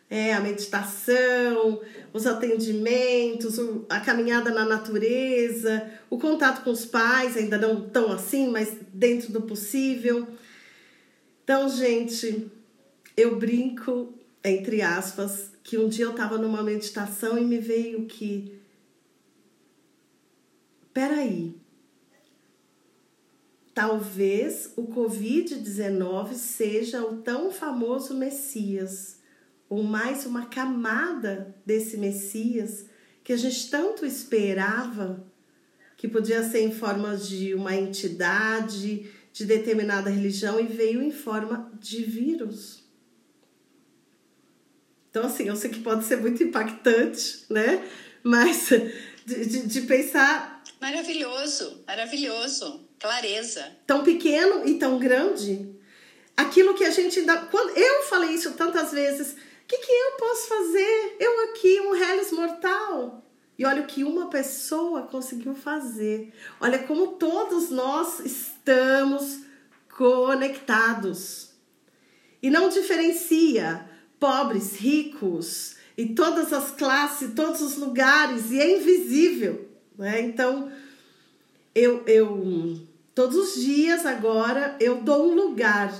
é, 0.10 0.34
a 0.34 0.40
meditação, 0.40 1.82
os 2.14 2.26
atendimentos, 2.26 3.60
a 3.90 4.00
caminhada 4.00 4.52
na 4.52 4.64
natureza, 4.64 5.92
o 6.10 6.18
contato 6.18 6.64
com 6.64 6.72
os 6.72 6.86
pais, 6.86 7.36
ainda 7.36 7.58
não 7.58 7.90
tão 7.90 8.12
assim, 8.12 8.48
mas 8.50 8.78
dentro 8.94 9.34
do 9.34 9.42
possível. 9.42 10.26
Então, 11.44 11.68
gente, 11.70 12.50
eu 13.18 13.36
brinco, 13.38 14.14
entre 14.44 14.82
aspas, 14.82 15.52
que 15.68 15.78
um 15.78 15.90
dia 15.90 16.06
eu 16.06 16.12
estava 16.12 16.38
numa 16.38 16.64
meditação 16.64 17.38
e 17.38 17.44
me 17.44 17.60
veio 17.60 18.06
que. 18.06 18.58
Peraí. 20.94 21.58
Talvez 23.74 24.72
o 24.78 24.88
Covid-19 24.88 26.36
seja 26.36 27.06
o 27.06 27.18
tão 27.18 27.52
famoso 27.52 28.16
Messias 28.16 29.20
ou 29.68 29.84
mais 29.84 30.26
uma 30.26 30.46
camada 30.46 31.54
desse 31.66 31.98
Messias 31.98 32.86
que 33.22 33.34
a 33.34 33.38
gente 33.38 33.70
tanto 33.70 34.06
esperava, 34.06 35.28
que 35.98 36.08
podia 36.08 36.50
ser 36.50 36.62
em 36.62 36.72
forma 36.72 37.18
de 37.18 37.54
uma 37.54 37.76
entidade 37.76 39.12
de 39.34 39.44
determinada 39.44 40.10
religião 40.10 40.62
e 40.62 40.66
veio 40.66 41.02
em 41.02 41.12
forma 41.12 41.70
de 41.78 42.04
vírus. 42.04 42.77
Então, 45.10 45.26
assim, 45.26 45.48
eu 45.48 45.56
sei 45.56 45.70
que 45.70 45.80
pode 45.80 46.06
ser 46.06 46.18
muito 46.18 46.44
impactante, 46.44 47.46
né? 47.50 47.84
Mas 48.24 48.70
de, 49.26 49.46
de, 49.46 49.68
de 49.68 49.82
pensar. 49.82 50.64
Maravilhoso, 50.80 51.84
maravilhoso. 51.86 52.88
Clareza. 53.00 53.76
Tão 53.86 54.04
pequeno 54.04 54.68
e 54.68 54.76
tão 54.76 54.98
grande. 54.98 55.76
Aquilo 56.36 56.74
que 56.74 56.84
a 56.84 56.92
gente 56.92 57.20
ainda. 57.20 57.38
Quando 57.38 57.78
eu 57.78 58.04
falei 58.04 58.32
isso 58.32 58.54
tantas 58.54 58.92
vezes, 58.92 59.34
o 59.34 59.68
que, 59.68 59.78
que 59.78 59.92
eu 59.92 60.12
posso 60.18 60.48
fazer? 60.48 61.18
Eu 61.20 61.50
aqui, 61.50 61.80
um 61.82 61.96
Hellis 61.96 62.32
mortal. 62.32 63.24
E 63.58 63.66
olha 63.66 63.82
o 63.82 63.88
que 63.88 64.04
uma 64.04 64.30
pessoa 64.30 65.04
conseguiu 65.04 65.56
fazer. 65.56 66.32
Olha 66.60 66.80
como 66.80 67.14
todos 67.14 67.70
nós 67.70 68.20
estamos 68.20 69.40
conectados. 69.98 71.50
E 72.42 72.52
não 72.52 72.70
diferencia 72.70 73.87
pobres, 74.20 74.76
ricos 74.76 75.76
e 75.98 76.08
todas 76.08 76.54
as 76.54 76.72
classes, 76.72 77.34
todos 77.34 77.62
os 77.62 77.78
lugares, 77.78 78.52
e 78.52 78.60
é 78.60 78.78
invisível. 78.78 79.68
Né? 79.98 80.22
Então, 80.22 80.72
eu, 81.74 82.04
eu 82.06 82.80
todos 83.14 83.36
os 83.36 83.62
dias 83.62 84.06
agora 84.06 84.76
eu 84.80 85.02
dou 85.02 85.32
um 85.32 85.36
lugar 85.36 85.94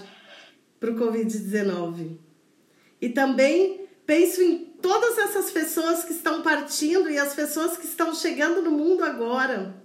para 0.80 0.92
o 0.92 0.96
Covid-19. 0.96 2.18
E 3.02 3.10
também 3.10 3.88
penso 4.06 4.42
em 4.42 4.58
todas 4.82 5.18
essas 5.18 5.52
pessoas 5.52 6.04
que 6.04 6.14
estão 6.14 6.42
partindo 6.42 7.10
e 7.10 7.18
as 7.18 7.34
pessoas 7.34 7.78
que 7.78 7.86
estão 7.86 8.14
chegando 8.14 8.62
no 8.62 8.72
mundo 8.72 9.04
agora. 9.04 9.76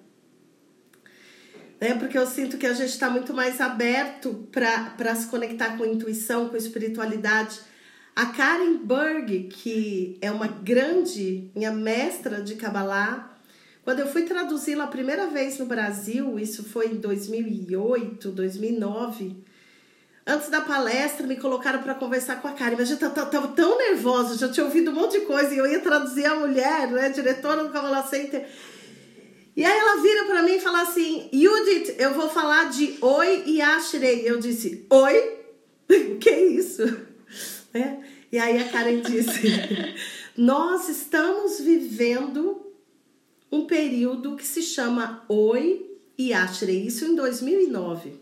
Né? 1.81 1.95
Porque 1.95 2.17
eu 2.17 2.27
sinto 2.27 2.57
que 2.57 2.67
a 2.67 2.73
gente 2.73 2.91
está 2.91 3.11
muito 3.11 3.35
mais 3.35 3.61
aberto 3.61 4.49
para 4.53 5.15
se 5.15 5.27
conectar 5.27 5.77
com 5.77 5.85
intuição, 5.85 6.49
com 6.49 6.57
espiritualidade. 6.57 7.59
A 8.15 8.27
Karen 8.27 8.79
Berg, 8.85 9.49
que 9.49 10.19
é 10.21 10.31
uma 10.31 10.47
grande, 10.47 11.51
minha 11.55 11.73
mestra 11.73 12.43
de 12.43 12.57
Kabbalah, 12.57 13.39
quando 13.85 14.01
eu 14.01 14.07
fui 14.07 14.23
traduzi-la 14.23 14.85
a 14.85 14.89
primeira 14.89 15.27
vez 15.27 15.59
no 15.59 15.67
Brasil, 15.67 16.39
isso 16.39 16.63
foi 16.65 16.89
em 16.89 16.97
2008, 16.97 18.31
2009, 18.31 19.37
Antes 20.25 20.51
da 20.51 20.61
palestra, 20.61 21.27
me 21.27 21.37
colocaram 21.37 21.83
para 21.83 21.97
conversar 21.97 22.41
com 22.41 22.47
a 22.47 22.53
Karen, 22.53 22.77
mas 22.79 22.89
eu 22.89 22.97
estava 22.97 23.49
tão 23.49 23.77
nervosa, 23.77 24.39
já 24.39 24.49
tinha 24.49 24.65
ouvido 24.65 24.93
um 24.93 24.95
monte 24.95 25.19
de 25.19 25.27
coisa 25.27 25.53
e 25.53 25.59
eu 25.59 25.67
ia 25.67 25.81
traduzir 25.81 26.25
a 26.27 26.37
mulher, 26.37 26.89
né, 26.93 27.09
diretora 27.09 27.65
do 27.65 27.71
Cavala 27.71 28.07
Center. 28.07 28.47
E 29.57 29.65
aí 29.65 29.79
ela 29.79 30.01
vira 30.01 30.25
para 30.27 30.43
mim 30.45 30.53
e 30.53 30.61
fala 30.61 30.83
assim: 30.83 31.29
Judith, 31.33 31.97
eu 31.99 32.15
vou 32.15 32.29
falar 32.29 32.71
de 32.71 32.97
oi 33.01 33.43
e 33.47 33.61
ashrei. 33.61 34.23
Eu 34.25 34.39
disse: 34.39 34.87
Oi? 34.89 35.43
O 36.15 36.19
que 36.19 36.31
é 36.31 36.47
isso? 36.47 36.83
É. 37.75 37.97
E 38.31 38.39
aí 38.39 38.59
a 38.59 38.69
Karen 38.69 39.01
disse: 39.01 39.49
Nós 40.37 40.89
estamos 40.89 41.61
vivendo 41.61 42.73
um 43.51 43.67
período 43.67 44.37
que 44.37 44.47
se 44.47 44.63
chama 44.63 45.25
Oi 45.29 45.91
e 46.17 46.33
Ashrei, 46.33 46.87
isso 46.87 47.05
em 47.05 47.15
2009. 47.15 48.21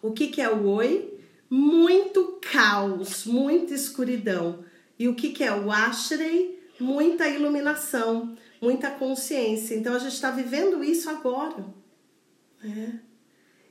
O 0.00 0.12
que, 0.12 0.28
que 0.28 0.40
é 0.40 0.50
o 0.50 0.66
oi? 0.66 1.16
Muito 1.48 2.40
caos, 2.40 3.24
muita 3.24 3.72
escuridão. 3.74 4.64
E 4.98 5.08
o 5.08 5.14
que, 5.14 5.30
que 5.30 5.44
é 5.44 5.54
o 5.54 5.70
ashrei? 5.70 6.60
Muita 6.80 7.28
iluminação, 7.28 8.36
muita 8.60 8.90
consciência. 8.90 9.74
Então 9.74 9.94
a 9.94 9.98
gente 9.98 10.14
está 10.14 10.30
vivendo 10.30 10.82
isso 10.82 11.08
agora. 11.08 11.64
É. 12.64 12.92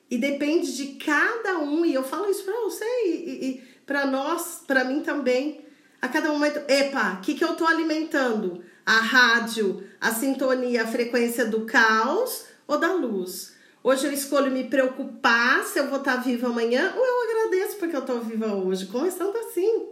E 0.09 0.17
depende 0.17 0.75
de 0.75 0.95
cada 0.95 1.59
um, 1.59 1.85
e 1.85 1.93
eu 1.93 2.03
falo 2.03 2.29
isso 2.29 2.43
para 2.43 2.59
você 2.61 2.85
e, 3.05 3.45
e 3.45 3.63
para 3.85 4.05
nós, 4.05 4.63
para 4.65 4.83
mim 4.83 5.01
também. 5.01 5.65
A 6.01 6.07
cada 6.07 6.29
momento, 6.29 6.59
epa, 6.67 7.17
o 7.17 7.21
que, 7.21 7.35
que 7.35 7.43
eu 7.43 7.51
estou 7.51 7.67
alimentando? 7.67 8.63
A 8.85 8.99
rádio, 8.99 9.83
a 9.99 10.11
sintonia, 10.11 10.83
a 10.83 10.87
frequência 10.87 11.45
do 11.45 11.65
caos 11.65 12.45
ou 12.67 12.77
da 12.77 12.93
luz? 12.93 13.55
Hoje 13.83 14.07
eu 14.07 14.11
escolho 14.11 14.51
me 14.51 14.63
preocupar 14.63 15.63
se 15.63 15.79
eu 15.79 15.87
vou 15.87 15.99
estar 15.99 16.17
viva 16.17 16.47
amanhã 16.47 16.93
ou 16.95 17.05
eu 17.05 17.29
agradeço 17.29 17.77
porque 17.77 17.95
eu 17.95 18.01
estou 18.01 18.21
viva 18.21 18.53
hoje. 18.53 18.85
Começando 18.87 19.35
assim. 19.37 19.87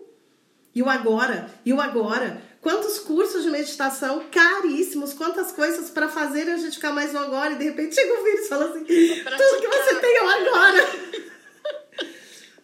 E 0.73 0.81
o 0.83 0.89
agora? 0.89 1.49
E 1.65 1.73
o 1.73 1.81
agora? 1.81 2.41
Quantos 2.61 2.99
cursos 2.99 3.43
de 3.43 3.49
meditação 3.49 4.23
caríssimos, 4.31 5.13
quantas 5.13 5.51
coisas 5.51 5.89
para 5.89 6.07
fazer 6.07 6.49
a 6.49 6.57
gente 6.57 6.75
ficar 6.75 6.91
mais 6.91 7.13
no 7.13 7.19
agora 7.19 7.53
e 7.53 7.55
de 7.55 7.63
repente 7.63 7.95
chega 7.95 8.19
o 8.19 8.23
vírus 8.23 8.45
e 8.45 8.49
fala 8.49 8.65
assim: 8.65 8.85
tudo 8.85 9.61
que 9.61 9.67
você 9.67 9.95
tem 9.95 10.15
é 10.17 10.23
o 10.23 10.29
agora. 10.29 10.89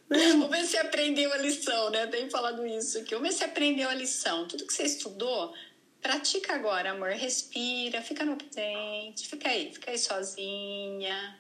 Vamos 0.10 0.50
ver 0.50 0.66
se 0.66 0.78
aprendeu 0.78 1.32
a 1.34 1.38
lição, 1.38 1.90
né? 1.90 2.04
Eu 2.04 2.10
tenho 2.10 2.30
falado 2.30 2.66
isso 2.66 3.00
aqui. 3.00 3.16
Vamos 3.16 3.30
ver 3.30 3.36
se 3.36 3.44
aprendeu 3.44 3.90
a 3.90 3.94
lição. 3.94 4.48
Tudo 4.48 4.66
que 4.66 4.74
você 4.74 4.84
estudou, 4.84 5.54
pratica 6.02 6.54
agora, 6.54 6.92
amor, 6.92 7.10
respira, 7.10 8.02
fica 8.02 8.24
no 8.24 8.36
presente, 8.36 9.28
fica 9.28 9.50
aí, 9.50 9.74
fica 9.74 9.90
aí 9.90 9.98
sozinha, 9.98 11.40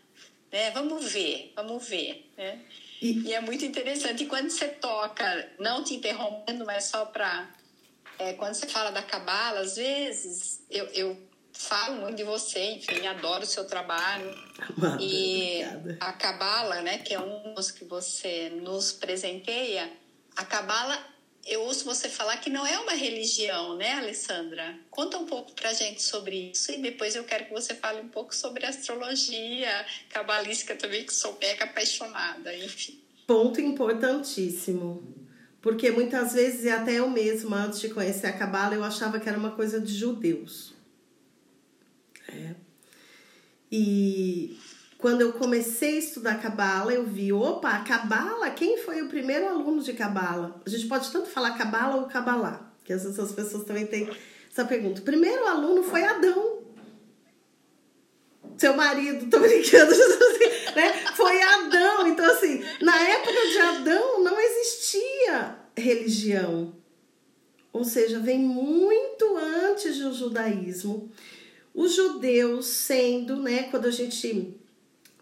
né? 0.52 0.72
Vamos 0.72 1.12
ver, 1.12 1.54
vamos 1.56 1.88
ver, 1.88 2.28
né? 2.36 2.60
E, 3.02 3.28
e 3.28 3.34
é 3.34 3.40
muito 3.40 3.64
interessante. 3.64 4.24
E 4.24 4.28
quando 4.28 4.50
você 4.50 4.68
toca, 4.68 5.52
não 5.60 5.84
te 5.84 5.94
interrompendo, 5.94 6.66
mas 6.66 6.86
só 6.86 7.06
para. 7.06 7.54
É, 8.18 8.34
quando 8.34 8.54
você 8.54 8.66
fala 8.66 8.92
da 8.92 9.04
cabala, 9.04 9.60
às 9.60 9.76
vezes 9.76 10.66
eu, 10.72 10.86
eu 10.88 11.25
falo 11.58 12.02
muito 12.02 12.18
de 12.18 12.24
você, 12.24 12.74
enfim, 12.74 13.08
adoro 13.08 13.44
o 13.44 13.48
seu 13.48 13.66
trabalho. 13.66 14.30
Amada, 14.78 15.02
e 15.02 15.64
obrigada. 15.66 15.98
a 16.00 16.14
cabala, 16.14 16.82
né, 16.82 16.98
que 17.00 17.14
é 17.14 17.20
um 17.20 17.54
dos 17.54 17.72
que 17.72 17.86
você 17.86 18.50
nos 18.50 18.92
presenteia, 18.92 19.92
a 20.36 20.46
cabala 20.46 20.98
eu 21.46 21.62
ouço 21.62 21.86
você 21.86 22.10
falar 22.10 22.38
que 22.38 22.50
não 22.50 22.66
é 22.66 22.80
uma 22.80 22.94
religião, 22.94 23.78
né, 23.78 23.94
Alessandra? 23.94 24.80
Conta 24.90 25.20
um 25.20 25.28
pouco 25.28 25.54
pra 25.54 25.74
gente 25.74 26.02
sobre 26.02 26.52
isso 26.52 26.72
e 26.72 26.82
depois 26.82 27.16
eu 27.16 27.24
quero 27.24 27.46
que 27.46 27.54
você 27.54 27.76
fale 27.76 28.02
um 28.02 28.08
pouco 28.08 28.36
sobre 28.36 28.66
astrologia 28.66 29.86
cabalística 30.10 30.76
também, 30.76 31.06
que 31.06 31.14
sou 31.14 31.38
mega 31.40 31.66
apaixonada, 31.66 32.56
enfim. 32.58 33.00
Ponto 33.28 33.62
importantíssimo. 33.62 35.14
Porque 35.62 35.92
muitas 35.92 36.34
vezes, 36.34 36.64
e 36.64 36.70
até 36.70 36.94
eu 36.94 37.10
mesma, 37.10 37.66
antes 37.66 37.80
de 37.80 37.90
conhecer 37.90 38.28
a 38.28 38.34
cabala, 38.34 38.74
eu 38.74 38.84
achava 38.84 39.20
que 39.20 39.30
era 39.30 39.38
uma 39.38 39.52
coisa 39.52 39.80
de 39.80 39.94
judeus. 39.94 40.75
É. 42.36 42.56
E 43.72 44.58
quando 44.98 45.22
eu 45.22 45.34
comecei 45.34 45.96
a 45.96 46.00
estudar 46.00 46.42
cabala, 46.42 46.94
eu 46.94 47.06
vi, 47.06 47.32
opa, 47.32 47.70
a 47.70 47.84
cabala, 47.84 48.50
quem 48.52 48.78
foi 48.78 49.02
o 49.02 49.08
primeiro 49.08 49.48
aluno 49.48 49.82
de 49.82 49.94
cabala? 49.94 50.62
A 50.66 50.70
gente 50.70 50.88
pode 50.88 51.12
tanto 51.12 51.28
falar 51.28 51.58
cabala 51.58 51.98
ou 51.98 52.08
cabalá, 52.08 52.72
que 52.84 52.94
essas 52.94 53.32
pessoas 53.32 53.66
também 53.66 53.86
têm 53.86 54.10
essa 54.52 54.66
pergunta. 54.66 55.02
O 55.02 55.04
primeiro 55.04 55.46
aluno 55.46 55.84
foi 55.84 56.04
Adão. 56.04 56.60
Seu 58.58 58.76
marido, 58.76 59.30
tô 59.30 59.40
brincando, 59.40 59.92
né? 60.76 60.94
Foi 61.16 61.42
Adão. 61.42 62.08
Então, 62.08 62.26
assim, 62.26 62.64
na 62.82 62.98
época 62.98 63.48
de 63.52 63.58
Adão 63.58 64.24
não 64.24 64.40
existia 64.40 65.56
religião. 65.78 66.74
Ou 67.74 67.84
seja, 67.84 68.20
vem 68.20 68.40
muito 68.40 69.36
antes 69.38 69.98
do 69.98 70.14
judaísmo. 70.14 71.12
Os 71.76 71.94
judeus 71.94 72.68
sendo, 72.68 73.36
né, 73.36 73.64
quando 73.64 73.88
a 73.88 73.92
gente 73.92 74.58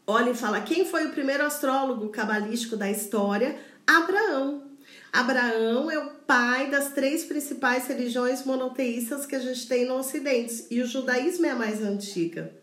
olha 0.06 0.30
e 0.30 0.36
fala 0.36 0.62
quem 0.62 0.86
foi 0.86 1.08
o 1.08 1.12
primeiro 1.12 1.44
astrólogo 1.44 2.10
cabalístico 2.10 2.78
da 2.78 2.92
história? 2.92 3.58
Abraão. 3.88 4.72
Abraão 5.12 5.90
é 5.90 5.98
o 5.98 6.12
pai 6.12 6.70
das 6.70 6.94
três 6.94 7.26
principais 7.26 7.88
religiões 7.88 8.46
monoteístas 8.46 9.26
que 9.26 9.36
a 9.36 9.40
gente 9.40 9.68
tem 9.68 9.86
no 9.86 9.96
Ocidente, 9.96 10.68
e 10.70 10.80
o 10.80 10.86
judaísmo 10.86 11.48
é 11.48 11.50
a 11.50 11.56
mais 11.56 11.82
antiga. 11.82 12.54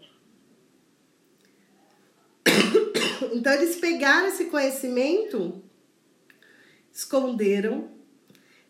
Então 3.32 3.52
eles 3.52 3.76
pegaram 3.76 4.26
esse 4.26 4.46
conhecimento, 4.46 5.62
esconderam. 6.92 7.90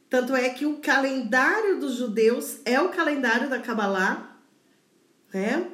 Tanto 0.08 0.34
é 0.34 0.50
que 0.50 0.66
o 0.66 0.78
calendário 0.78 1.78
dos 1.80 1.94
judeus 1.94 2.58
é 2.64 2.80
o 2.80 2.90
calendário 2.90 3.48
da 3.48 3.58
Kabbalah, 3.58 4.29
né? 5.32 5.70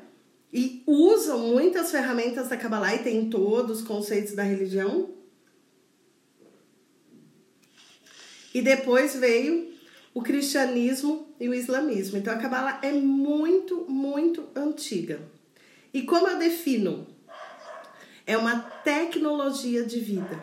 e 0.53 0.83
usam 0.87 1.39
muitas 1.39 1.91
ferramentas 1.91 2.49
da 2.49 2.57
Kabbalah 2.57 2.95
e 2.95 3.03
tem 3.03 3.29
todos 3.29 3.81
os 3.81 3.87
conceitos 3.87 4.35
da 4.35 4.43
religião. 4.43 5.11
E 8.55 8.63
depois 8.63 9.17
veio 9.17 9.75
o 10.15 10.23
cristianismo 10.23 11.35
e 11.39 11.47
o 11.47 11.53
islamismo. 11.53 12.17
Então 12.17 12.33
a 12.33 12.39
Kabbalah 12.39 12.81
é 12.83 12.91
muito, 12.91 13.85
muito 13.87 14.49
antiga. 14.57 15.21
E 15.93 16.03
como 16.03 16.27
eu 16.27 16.39
defino? 16.39 17.07
É 18.27 18.37
uma 18.39 18.61
tecnologia 18.61 19.85
de 19.85 20.01
vida. 20.01 20.43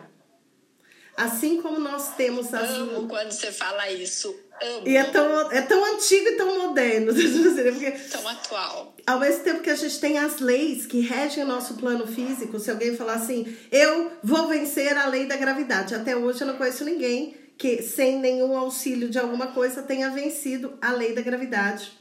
Assim 1.16 1.60
como 1.60 1.80
nós 1.80 2.14
temos 2.14 2.54
as. 2.54 2.70
Amo 2.70 3.08
quando 3.08 3.32
você 3.32 3.50
fala 3.50 3.90
isso. 3.90 4.32
Amo. 4.62 4.86
E 4.86 4.96
é 4.96 5.04
tão, 5.04 5.50
é 5.50 5.62
tão 5.62 5.84
antigo 5.94 6.28
e 6.28 6.36
tão 6.36 6.58
moderno. 6.58 7.12
Porque, 7.14 7.90
tão 7.90 8.28
atual. 8.28 8.94
Ao 9.06 9.18
mesmo 9.18 9.44
tempo 9.44 9.60
que 9.60 9.70
a 9.70 9.76
gente 9.76 9.98
tem 9.98 10.18
as 10.18 10.38
leis 10.38 10.86
que 10.86 11.00
regem 11.00 11.44
o 11.44 11.46
nosso 11.46 11.74
plano 11.74 12.06
físico, 12.06 12.58
se 12.58 12.70
alguém 12.70 12.96
falar 12.96 13.14
assim, 13.14 13.56
eu 13.70 14.12
vou 14.22 14.46
vencer 14.46 14.96
a 14.96 15.06
lei 15.06 15.26
da 15.26 15.36
gravidade. 15.36 15.94
Até 15.94 16.16
hoje 16.16 16.40
eu 16.40 16.46
não 16.46 16.56
conheço 16.56 16.84
ninguém 16.84 17.36
que, 17.58 17.82
sem 17.82 18.18
nenhum 18.18 18.56
auxílio 18.56 19.08
de 19.08 19.18
alguma 19.18 19.48
coisa, 19.48 19.82
tenha 19.82 20.10
vencido 20.10 20.78
a 20.80 20.92
lei 20.92 21.14
da 21.14 21.22
gravidade. 21.22 21.92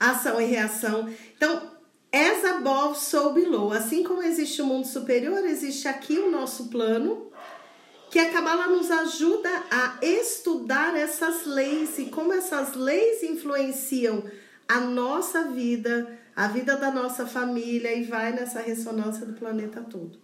Ação 0.00 0.40
e 0.40 0.44
reação. 0.44 1.12
Então, 1.36 1.78
as 2.12 2.44
above, 2.44 2.98
so 2.98 3.30
below. 3.30 3.72
Assim 3.72 4.02
como 4.02 4.22
existe 4.22 4.62
o 4.62 4.66
mundo 4.66 4.86
superior, 4.86 5.44
existe 5.44 5.86
aqui 5.88 6.18
o 6.18 6.30
nosso 6.30 6.68
plano 6.68 7.28
que 8.10 8.18
a 8.18 8.32
Kabbalah 8.32 8.68
nos 8.68 8.90
ajuda 8.90 9.50
a 9.70 9.98
estudar 10.02 10.96
essas 10.96 11.44
leis 11.46 11.98
e 11.98 12.06
como 12.06 12.32
essas 12.32 12.74
leis 12.74 13.22
influenciam 13.22 14.24
a 14.66 14.80
nossa 14.80 15.44
vida, 15.44 16.18
a 16.34 16.48
vida 16.48 16.76
da 16.76 16.90
nossa 16.90 17.26
família 17.26 17.94
e 17.94 18.04
vai 18.04 18.32
nessa 18.32 18.60
ressonância 18.60 19.26
do 19.26 19.34
planeta 19.34 19.82
todo. 19.82 20.18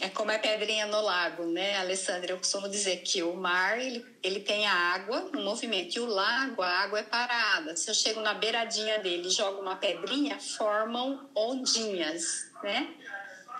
É 0.00 0.08
como 0.08 0.32
a 0.32 0.38
pedrinha 0.38 0.86
no 0.86 1.00
lago, 1.00 1.44
né, 1.46 1.78
Alessandra? 1.78 2.32
Eu 2.32 2.38
costumo 2.38 2.68
dizer 2.68 3.02
que 3.02 3.22
o 3.22 3.34
mar 3.34 3.78
ele, 3.78 4.04
ele 4.22 4.40
tem 4.40 4.66
a 4.66 4.74
água 4.74 5.30
no 5.32 5.40
movimento 5.42 5.96
e 5.96 6.00
o 6.00 6.06
lago, 6.06 6.62
a 6.62 6.68
água 6.68 6.98
é 6.98 7.02
parada. 7.04 7.76
Se 7.76 7.88
eu 7.88 7.94
chego 7.94 8.20
na 8.20 8.34
beiradinha 8.34 8.98
dele 8.98 9.28
e 9.28 9.30
jogo 9.30 9.62
uma 9.62 9.76
pedrinha, 9.76 10.38
formam 10.40 11.30
ondinhas, 11.34 12.50
né? 12.62 12.92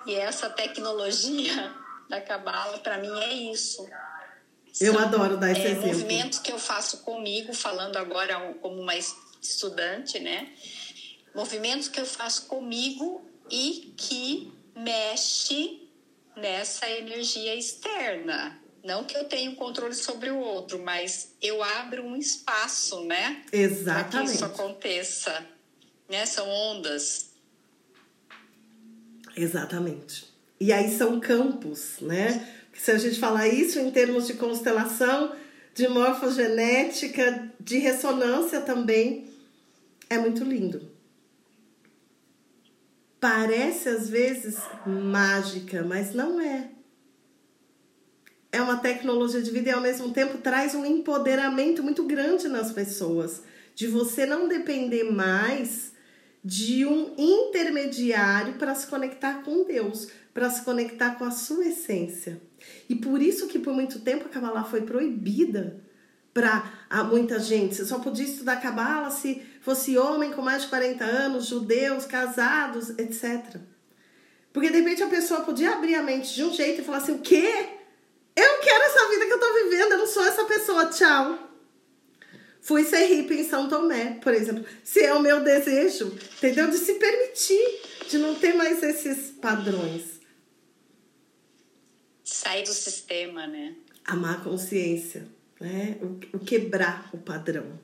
E 0.07 0.15
essa 0.15 0.51
tecnologia 0.51 1.84
da 2.09 2.21
cabala, 2.21 2.79
para 2.79 2.99
mim 2.99 3.21
é 3.21 3.33
isso. 3.33 3.87
Eu 4.81 4.95
São, 4.95 5.03
adoro 5.03 5.37
dar 5.37 5.53
esse 5.53 5.61
é, 5.61 5.71
exemplo. 5.71 5.89
Movimentos 5.89 6.39
que 6.39 6.51
eu 6.51 6.59
faço 6.59 6.99
comigo, 6.99 7.55
falando 7.55 7.97
agora 7.97 8.55
como 8.61 8.81
uma 8.81 8.95
estudante, 9.41 10.19
né? 10.19 10.53
Movimentos 11.35 11.89
que 11.89 12.01
eu 12.01 12.07
faço 12.07 12.47
comigo 12.47 13.25
e 13.51 13.95
que 13.97 14.53
mexe 14.75 15.89
nessa 16.37 16.89
energia 16.91 17.55
externa. 17.55 18.61
Não 18.83 19.05
que 19.05 19.17
eu 19.17 19.25
tenha 19.25 19.55
controle 19.55 19.95
sobre 19.95 20.31
o 20.31 20.39
outro, 20.39 20.79
mas 20.79 21.35
eu 21.41 21.63
abro 21.63 22.05
um 22.05 22.17
espaço, 22.17 23.03
né? 23.05 23.45
Exatamente. 23.51 24.11
Para 24.11 24.25
que 24.25 24.31
isso 24.31 24.45
aconteça. 24.45 25.47
Né? 26.09 26.27
São 26.27 26.47
ondas. 26.49 27.31
Exatamente. 29.35 30.34
E 30.61 30.73
aí 30.73 30.91
são 30.97 31.21
campos, 31.21 31.97
né? 32.01 32.49
Se 32.73 32.91
a 32.91 32.99
gente 32.99 33.19
falar 33.19 33.49
isso 33.49 33.79
em 33.79 33.91
termos 33.91 34.27
de 34.27 34.35
constelação, 34.35 35.35
de 35.75 35.89
morfogenética, 35.89 37.51
de 37.59 37.79
ressonância 37.79 38.61
também, 38.61 39.27
é 40.09 40.19
muito 40.19 40.45
lindo. 40.45 40.91
Parece 43.21 43.89
às 43.89 44.09
vezes 44.09 44.59
mágica, 44.87 45.83
mas 45.83 46.15
não 46.15 46.41
é. 46.41 46.69
É 48.53 48.63
uma 48.63 48.77
tecnologia 48.77 49.43
de 49.43 49.51
vida 49.51 49.71
e 49.71 49.73
ao 49.73 49.81
mesmo 49.81 50.13
tempo 50.13 50.39
traz 50.39 50.75
um 50.75 50.85
empoderamento 50.85 51.83
muito 51.83 52.05
grande 52.05 52.49
nas 52.49 52.71
pessoas, 52.71 53.43
de 53.75 53.89
você 53.89 54.27
não 54.27 54.47
depender 54.47 55.05
mais 55.05 55.93
de 56.45 56.85
um 56.85 57.15
intermediário 57.17 58.55
para 58.55 58.75
se 58.75 58.87
conectar 58.87 59.43
com 59.43 59.65
Deus, 59.65 60.09
para 60.35 60.51
se 60.51 60.63
conectar 60.63 61.15
com 61.15 61.25
a 61.25 61.31
sua 61.31 61.65
essência. 61.65 62.43
E 62.89 62.97
por 62.97 63.23
isso 63.23 63.47
que 63.47 63.59
por 63.59 63.73
muito 63.73 64.01
tempo 64.01 64.27
a 64.27 64.29
Kabbalah 64.29 64.65
foi 64.65 64.83
proibida 64.83 65.81
para 66.35 67.05
muita 67.09 67.39
gente. 67.39 67.77
Você 67.77 67.85
só 67.85 68.01
podia 68.01 68.25
estudar 68.25 68.61
Kabbalah 68.61 69.11
se 69.11 69.41
fosse 69.61 69.97
homem 69.97 70.33
com 70.33 70.43
mais 70.43 70.63
de 70.63 70.69
40 70.69 71.05
anos, 71.05 71.47
judeus, 71.47 72.05
casados, 72.05 72.91
etc. 72.99 73.61
Porque 74.53 74.71
de 74.71 74.79
repente 74.79 75.03
a 75.05 75.07
pessoa 75.07 75.43
podia 75.43 75.73
abrir 75.73 75.95
a 75.95 76.03
mente 76.03 76.35
de 76.35 76.43
um 76.43 76.53
jeito 76.53 76.81
e 76.81 76.85
falar 76.85 76.99
assim: 76.99 77.13
o 77.13 77.21
quê? 77.21 77.69
Eu 78.37 78.59
quero 78.61 78.85
essa 78.85 79.09
vida 79.11 79.27
que 79.27 79.33
eu 79.33 79.41
tô 79.41 79.55
vivendo, 79.55 79.93
eu 79.93 79.99
não 79.99 80.07
sou 80.09 80.25
essa 80.25 80.45
pessoa, 80.45 80.87
tchau. 80.87 81.39
Fui 82.61 82.83
ser 82.83 83.07
hippie 83.07 83.41
em 83.41 83.49
São 83.49 83.69
Tomé, 83.69 84.19
por 84.23 84.33
exemplo. 84.33 84.65
Se 84.83 85.01
é 85.01 85.13
o 85.15 85.21
meu 85.21 85.45
desejo, 85.45 86.19
entendeu? 86.39 86.69
De 86.69 86.79
se 86.79 86.95
permitir, 86.95 87.63
de 88.09 88.19
não 88.19 88.35
ter 88.35 88.55
mais 88.55 88.83
esses 88.83 89.33
padrões. 89.33 90.14
Sair 92.25 92.63
do 92.63 92.73
sistema, 92.73 93.47
né? 93.47 93.75
Amar 94.07 94.41
a 94.41 94.45
consciência, 94.45 95.29
né? 95.61 95.99
O, 96.33 96.39
quebrar 96.39 97.11
o 97.13 97.19
padrão. 97.19 97.79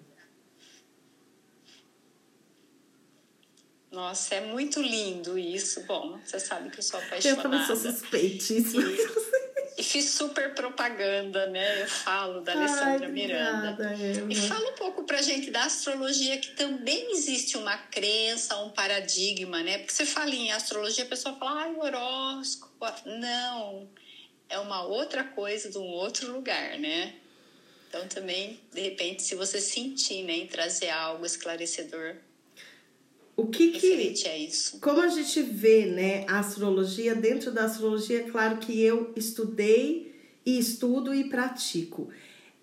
Nossa, 3.91 4.37
é 4.37 4.41
muito 4.41 4.81
lindo 4.81 5.39
isso. 5.39 5.83
Bom, 5.85 6.19
você 6.25 6.41
sabe 6.41 6.71
que 6.71 6.79
eu 6.79 6.83
sou 6.83 6.99
apaixonada. 7.01 7.41
Eu 7.41 7.43
também 7.43 7.67
sou 7.67 7.77
suspeitíssima. 7.77 8.83
E, 8.83 9.81
e 9.81 9.83
fiz 9.83 10.11
super 10.11 10.55
propaganda, 10.55 11.47
né? 11.49 11.83
Eu 11.83 11.89
falo 11.89 12.41
da 12.41 12.53
Alessandra 12.53 13.07
Ai, 13.07 13.13
Miranda. 13.13 13.85
Eva. 13.85 14.33
E 14.33 14.37
fala 14.37 14.71
um 14.71 14.75
pouco 14.75 15.03
pra 15.05 15.21
gente 15.21 15.51
da 15.51 15.65
astrologia, 15.65 16.39
que 16.39 16.53
também 16.53 17.13
existe 17.13 17.59
uma 17.59 17.77
crença, 17.77 18.57
um 18.59 18.71
paradigma, 18.71 19.63
né? 19.63 19.79
Porque 19.79 19.93
você 19.93 20.07
fala 20.07 20.31
em 20.31 20.53
astrologia, 20.53 21.05
a 21.05 21.09
pessoa 21.09 21.35
fala, 21.35 21.63
ai, 21.63 21.75
horóscopo. 21.75 22.71
Não, 23.05 23.89
é 24.51 24.59
uma 24.59 24.85
outra 24.85 25.25
coisa 25.25 25.71
de 25.71 25.79
um 25.79 25.87
outro 25.87 26.33
lugar, 26.33 26.79
né? 26.79 27.15
Então 27.89 28.07
também, 28.09 28.61
de 28.73 28.81
repente, 28.81 29.23
se 29.23 29.35
você 29.35 29.61
sentir, 29.61 30.23
né, 30.23 30.35
em 30.35 30.47
trazer 30.47 30.91
algo 30.91 31.25
esclarecedor 31.25 32.17
O 33.37 33.47
que 33.47 33.71
que 33.71 34.29
a 34.29 34.37
isso. 34.37 34.79
como 34.81 35.01
a 35.01 35.09
gente 35.09 35.43
vê, 35.43 35.87
né, 35.87 36.25
a 36.29 36.39
astrologia, 36.39 37.15
dentro 37.15 37.51
da 37.51 37.65
astrologia, 37.65 38.21
é 38.21 38.31
claro 38.31 38.59
que 38.59 38.81
eu 38.81 39.13
estudei 39.17 40.15
e 40.45 40.59
estudo 40.59 41.15
e 41.15 41.29
pratico. 41.29 42.11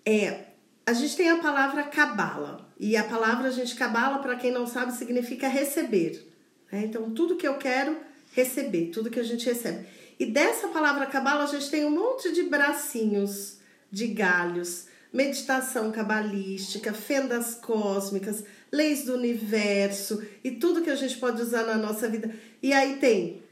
É, 0.04 0.44
a 0.86 0.92
gente 0.94 1.16
tem 1.16 1.28
a 1.28 1.38
palavra 1.38 1.82
cabala, 1.84 2.68
e 2.78 2.96
a 2.96 3.02
palavra, 3.02 3.48
a 3.48 3.50
gente, 3.50 3.74
cabala, 3.74 4.20
para 4.20 4.36
quem 4.36 4.52
não 4.52 4.66
sabe, 4.66 4.92
significa 4.92 5.48
receber. 5.48 6.24
né? 6.70 6.84
Então, 6.84 7.10
tudo 7.10 7.36
que 7.36 7.46
eu 7.46 7.58
quero, 7.58 7.96
receber, 8.32 8.90
tudo 8.92 9.10
que 9.10 9.18
a 9.18 9.24
gente 9.24 9.44
recebe. 9.44 9.86
E 10.18 10.26
dessa 10.26 10.68
palavra 10.68 11.06
cabala, 11.06 11.44
a 11.44 11.46
gente 11.46 11.70
tem 11.70 11.84
um 11.84 11.90
monte 11.90 12.32
de 12.32 12.42
bracinhos, 12.44 13.58
de 13.90 14.08
galhos, 14.08 14.86
meditação 15.12 15.90
cabalística, 15.92 16.92
fendas 16.92 17.54
cósmicas, 17.54 18.44
leis 18.70 19.04
do 19.04 19.14
universo 19.14 20.22
e 20.42 20.50
tudo 20.50 20.82
que 20.82 20.90
a 20.90 20.96
gente 20.96 21.16
pode 21.18 21.40
usar 21.40 21.64
na 21.64 21.76
nossa 21.76 22.08
vida. 22.08 22.34
E 22.62 22.72
aí 22.72 22.98
tem 22.98 23.42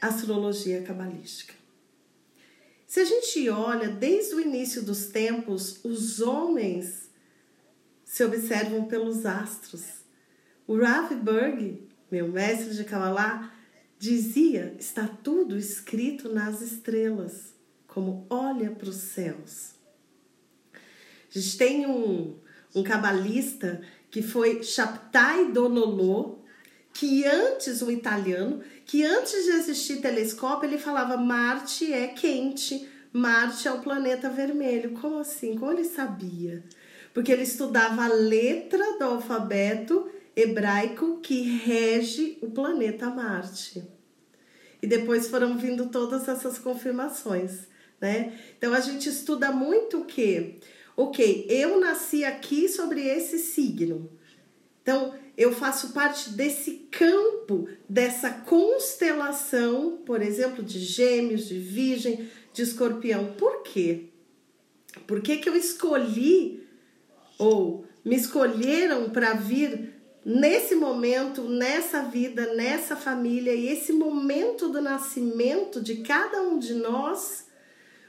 astrologia 0.00 0.82
cabalística. 0.82 1.54
Se 2.86 3.00
a 3.00 3.04
gente 3.04 3.48
olha 3.50 3.88
desde 3.88 4.34
o 4.34 4.40
início 4.40 4.82
dos 4.82 5.06
tempos, 5.06 5.80
os 5.84 6.20
homens 6.20 7.10
se 8.04 8.22
observam 8.22 8.84
pelos 8.84 9.26
astros. 9.26 9.82
O 10.66 10.78
Rav 10.78 11.12
Berg, 11.16 11.88
meu 12.10 12.28
mestre 12.28 12.74
de 12.74 12.84
Kabbalah, 12.84 13.53
dizia: 13.98 14.74
está 14.78 15.06
tudo 15.06 15.56
escrito 15.56 16.28
nas 16.28 16.60
estrelas, 16.60 17.54
como 17.86 18.26
olha 18.28 18.70
para 18.70 18.88
os 18.88 18.96
céus. 18.96 19.74
A 20.74 21.38
gente 21.38 21.56
tem 21.56 21.86
um, 21.86 22.36
um 22.74 22.82
cabalista 22.82 23.80
que 24.10 24.22
foi 24.22 24.62
Chaptai 24.62 25.50
Donolô, 25.50 26.38
que 26.92 27.24
antes, 27.26 27.82
um 27.82 27.90
italiano, 27.90 28.62
que 28.86 29.04
antes 29.04 29.44
de 29.44 29.50
existir 29.50 30.00
telescópio, 30.00 30.68
ele 30.68 30.78
falava 30.78 31.16
Marte 31.16 31.92
é 31.92 32.06
quente, 32.06 32.88
Marte 33.12 33.66
é 33.66 33.72
o 33.72 33.80
planeta 33.80 34.30
vermelho. 34.30 34.92
Como 34.92 35.18
assim? 35.18 35.56
Como 35.56 35.72
ele 35.72 35.84
sabia? 35.84 36.62
Porque 37.12 37.32
ele 37.32 37.42
estudava 37.42 38.04
a 38.04 38.08
letra 38.08 38.98
do 38.98 39.04
alfabeto 39.04 40.08
hebraico 40.36 41.20
que 41.20 41.42
rege 41.58 42.38
o 42.40 42.50
planeta 42.50 43.10
Marte. 43.10 43.84
E 44.82 44.86
depois 44.86 45.28
foram 45.28 45.56
vindo 45.56 45.88
todas 45.88 46.28
essas 46.28 46.58
confirmações, 46.58 47.68
né? 48.00 48.38
Então 48.58 48.74
a 48.74 48.80
gente 48.80 49.08
estuda 49.08 49.50
muito 49.50 50.00
o 50.00 50.04
quê? 50.04 50.58
Ok, 50.96 51.46
eu 51.48 51.80
nasci 51.80 52.24
aqui 52.24 52.68
sobre 52.68 53.00
esse 53.00 53.38
signo. 53.38 54.10
Então, 54.82 55.14
eu 55.36 55.52
faço 55.52 55.92
parte 55.92 56.30
desse 56.30 56.86
campo, 56.90 57.66
dessa 57.88 58.30
constelação, 58.30 60.02
por 60.04 60.22
exemplo, 60.22 60.62
de 60.62 60.78
Gêmeos, 60.78 61.48
de 61.48 61.58
Virgem, 61.58 62.28
de 62.52 62.62
Escorpião. 62.62 63.32
Por 63.32 63.62
quê? 63.62 64.10
Por 65.06 65.20
que, 65.20 65.38
que 65.38 65.48
eu 65.48 65.56
escolhi 65.56 66.68
ou 67.38 67.84
me 68.04 68.14
escolheram 68.14 69.10
para 69.10 69.32
vir 69.32 69.93
nesse 70.24 70.74
momento, 70.74 71.42
nessa 71.42 72.02
vida, 72.02 72.54
nessa 72.54 72.96
família 72.96 73.54
e 73.54 73.68
esse 73.68 73.92
momento 73.92 74.68
do 74.68 74.80
nascimento 74.80 75.82
de 75.82 75.96
cada 75.96 76.40
um 76.42 76.58
de 76.58 76.74
nós 76.74 77.46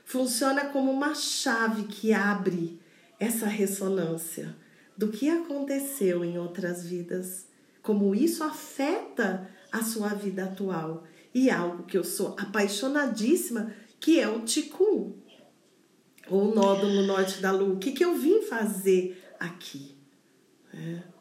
funciona 0.06 0.65
como 0.65 0.91
uma 0.91 1.13
chave 1.13 1.84
que 1.84 2.13
abre 2.13 2.80
essa 3.19 3.47
ressonância 3.47 4.56
do 4.95 5.10
que 5.10 5.30
aconteceu 5.30 6.23
em 6.23 6.38
outras 6.38 6.86
vidas, 6.86 7.47
como 7.82 8.15
isso 8.15 8.43
afeta 8.43 9.49
a 9.71 9.84
sua 9.84 10.10
vida 10.10 10.45
atual 10.45 11.04
e 11.34 11.49
algo 11.49 11.84
que 11.84 11.97
eu 11.97 12.04
sou 12.04 12.36
apaixonadíssima, 12.39 13.73
que 13.99 14.19
é 14.19 14.30
o 14.30 14.41
Ticum, 14.41 15.13
ou 16.30 16.51
o 16.51 16.56
nódulo 16.56 17.04
norte 17.04 17.41
da 17.41 17.51
lua. 17.51 17.73
O 17.73 17.78
que, 17.78 17.91
que 17.91 18.06
eu 18.06 18.15
vim 18.15 18.41
fazer 18.41 19.21
aqui? 19.38 19.97
É. 20.73 21.14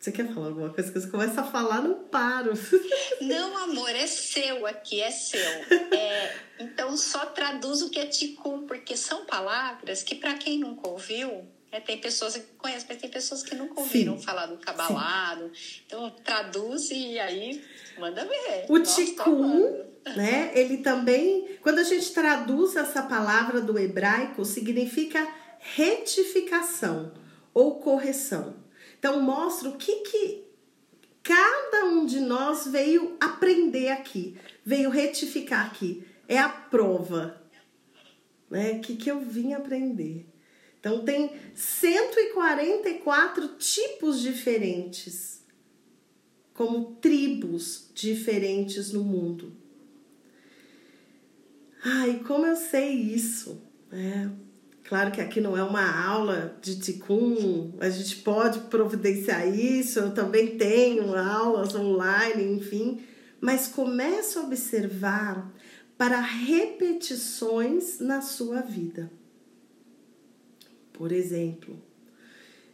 Você 0.00 0.10
quer 0.10 0.32
falar 0.32 0.46
alguma 0.46 0.70
coisa? 0.70 0.90
Que 0.90 0.98
você 0.98 1.08
começa 1.08 1.42
a 1.42 1.44
falar, 1.44 1.82
não 1.82 2.04
paro. 2.04 2.52
Não, 3.20 3.54
amor, 3.58 3.90
é 3.90 4.06
seu 4.06 4.66
aqui, 4.66 4.98
é 4.98 5.10
seu. 5.10 5.38
É, 5.38 6.34
então, 6.58 6.96
só 6.96 7.26
traduz 7.26 7.82
o 7.82 7.90
que 7.90 7.98
é 7.98 8.06
ticum, 8.06 8.66
porque 8.66 8.96
são 8.96 9.26
palavras 9.26 10.02
que, 10.02 10.14
para 10.14 10.32
quem 10.34 10.58
nunca 10.58 10.88
ouviu, 10.88 11.46
é, 11.70 11.80
tem 11.80 11.98
pessoas 11.98 12.34
que 12.34 12.40
conhecem, 12.56 12.86
mas 12.88 12.98
tem 12.98 13.10
pessoas 13.10 13.42
que 13.42 13.54
nunca 13.54 13.78
ouviram 13.78 14.16
Sim. 14.16 14.24
falar 14.24 14.46
do 14.46 14.56
cabalado. 14.56 15.52
Então, 15.84 16.08
traduz 16.24 16.90
e 16.90 17.18
aí 17.18 17.62
manda 17.98 18.24
ver. 18.24 18.64
O 18.70 18.78
Nossa, 18.78 19.04
ticum, 19.04 19.84
né? 20.16 20.50
Ele 20.54 20.78
também, 20.78 21.58
quando 21.60 21.78
a 21.78 21.84
gente 21.84 22.10
traduz 22.12 22.74
essa 22.74 23.02
palavra 23.02 23.60
do 23.60 23.78
hebraico, 23.78 24.46
significa 24.46 25.28
retificação 25.58 27.12
ou 27.52 27.80
correção. 27.80 28.59
Então 29.00 29.20
mostra 29.22 29.68
o 29.70 29.78
que 29.78 29.96
que 30.02 30.44
cada 31.22 31.86
um 31.86 32.04
de 32.04 32.20
nós 32.20 32.66
veio 32.66 33.16
aprender 33.18 33.88
aqui, 33.88 34.36
veio 34.62 34.90
retificar 34.90 35.66
aqui. 35.66 36.04
É 36.28 36.38
a 36.38 36.50
prova, 36.50 37.42
né? 38.50 38.72
O 38.72 38.80
que 38.80 38.96
que 38.96 39.10
eu 39.10 39.20
vim 39.22 39.54
aprender. 39.54 40.26
Então 40.78 41.02
tem 41.02 41.32
144 41.54 43.48
tipos 43.56 44.20
diferentes, 44.20 45.42
como 46.52 46.96
tribos 46.96 47.90
diferentes 47.94 48.92
no 48.92 49.02
mundo. 49.02 49.56
Ai, 51.82 52.22
como 52.26 52.44
eu 52.44 52.56
sei 52.56 52.92
isso? 52.92 53.62
É, 53.90 54.28
claro 54.90 55.12
que 55.12 55.20
aqui 55.20 55.40
não 55.40 55.56
é 55.56 55.62
uma 55.62 56.04
aula 56.04 56.58
de 56.60 56.80
ticum, 56.80 57.72
a 57.78 57.88
gente 57.88 58.16
pode 58.16 58.58
providenciar 58.62 59.46
isso, 59.46 60.00
eu 60.00 60.12
também 60.12 60.58
tenho 60.58 61.16
aulas 61.16 61.76
online, 61.76 62.56
enfim, 62.56 63.00
mas 63.40 63.68
comece 63.68 64.36
a 64.36 64.42
observar 64.42 65.48
para 65.96 66.20
repetições 66.20 68.00
na 68.00 68.20
sua 68.20 68.62
vida. 68.62 69.08
Por 70.92 71.12
exemplo, 71.12 71.80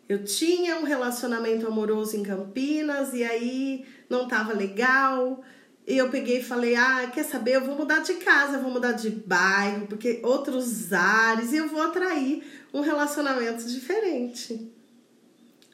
eu 0.09 0.25
tinha 0.25 0.79
um 0.79 0.85
relacionamento 0.85 1.67
amoroso 1.67 2.17
em 2.17 2.23
Campinas 2.23 3.13
e 3.13 3.25
aí 3.25 3.85
não 4.09 4.23
estava 4.23 4.55
legal. 4.55 5.45
E 5.87 5.97
eu 5.97 6.11
peguei 6.11 6.39
e 6.39 6.45
falei: 6.45 6.75
Ah, 6.75 7.09
quer 7.13 7.25
saber? 7.25 7.57
Eu 7.57 7.65
vou 7.65 7.77
mudar 7.77 8.01
de 8.01 8.15
casa, 8.15 8.57
eu 8.57 8.63
vou 8.63 8.71
mudar 8.71 8.93
de 8.93 9.09
bairro, 9.09 9.87
porque 9.87 10.21
outros 10.25 10.93
ares, 10.93 11.53
e 11.53 11.59
eu 11.59 11.69
vou 11.69 11.81
atrair 11.81 12.43
um 12.75 12.81
relacionamento 12.81 13.65
diferente. 13.65 14.73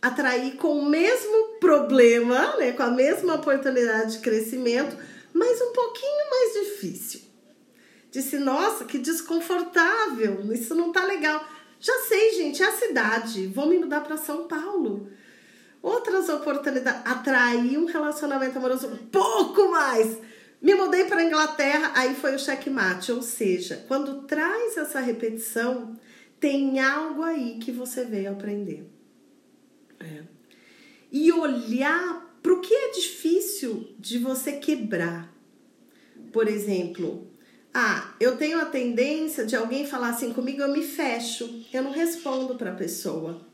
Atrair 0.02 0.56
com 0.56 0.78
o 0.78 0.84
mesmo 0.84 1.58
problema, 1.60 2.56
né? 2.56 2.72
com 2.72 2.82
a 2.82 2.90
mesma 2.90 3.34
oportunidade 3.36 4.14
de 4.14 4.18
crescimento, 4.18 4.96
mas 5.32 5.60
um 5.62 5.72
pouquinho 5.72 6.30
mais 6.30 6.52
difícil. 6.54 7.20
Disse: 8.10 8.36
Nossa, 8.36 8.84
que 8.84 8.98
desconfortável, 8.98 10.52
isso 10.52 10.74
não 10.74 10.92
tá 10.92 11.04
legal. 11.06 11.42
Já 11.80 11.94
sei, 12.06 12.34
gente, 12.34 12.62
é 12.62 12.66
a 12.66 12.76
cidade. 12.76 13.46
Vou 13.46 13.66
me 13.66 13.78
mudar 13.78 14.02
para 14.02 14.16
São 14.16 14.46
Paulo. 14.46 15.08
Outras 15.82 16.28
oportunidades. 16.28 17.02
Atrair 17.04 17.76
um 17.76 17.86
relacionamento 17.86 18.56
amoroso 18.56 18.86
um 18.86 18.96
pouco 18.96 19.68
mais. 19.70 20.16
Me 20.60 20.74
mudei 20.76 21.04
para 21.06 21.24
Inglaterra, 21.24 21.90
aí 21.96 22.14
foi 22.14 22.36
o 22.36 22.38
checkmate. 22.38 23.10
Ou 23.10 23.20
seja, 23.20 23.84
quando 23.88 24.22
traz 24.22 24.76
essa 24.76 25.00
repetição, 25.00 25.98
tem 26.38 26.78
algo 26.78 27.22
aí 27.22 27.58
que 27.58 27.72
você 27.72 28.04
veio 28.04 28.30
aprender. 28.30 28.88
É. 29.98 30.22
E 31.10 31.32
olhar 31.32 32.38
para 32.40 32.52
o 32.52 32.60
que 32.60 32.72
é 32.72 32.90
difícil 32.92 33.92
de 33.98 34.18
você 34.18 34.52
quebrar. 34.52 35.32
Por 36.32 36.48
exemplo, 36.48 37.26
ah, 37.74 38.14
eu 38.20 38.36
tenho 38.36 38.60
a 38.60 38.66
tendência 38.66 39.44
de 39.44 39.56
alguém 39.56 39.86
falar 39.86 40.10
assim 40.10 40.32
comigo, 40.32 40.62
eu 40.62 40.72
me 40.72 40.82
fecho, 40.82 41.64
eu 41.72 41.82
não 41.82 41.90
respondo 41.90 42.54
para 42.54 42.72
a 42.72 42.76
pessoa. 42.76 43.51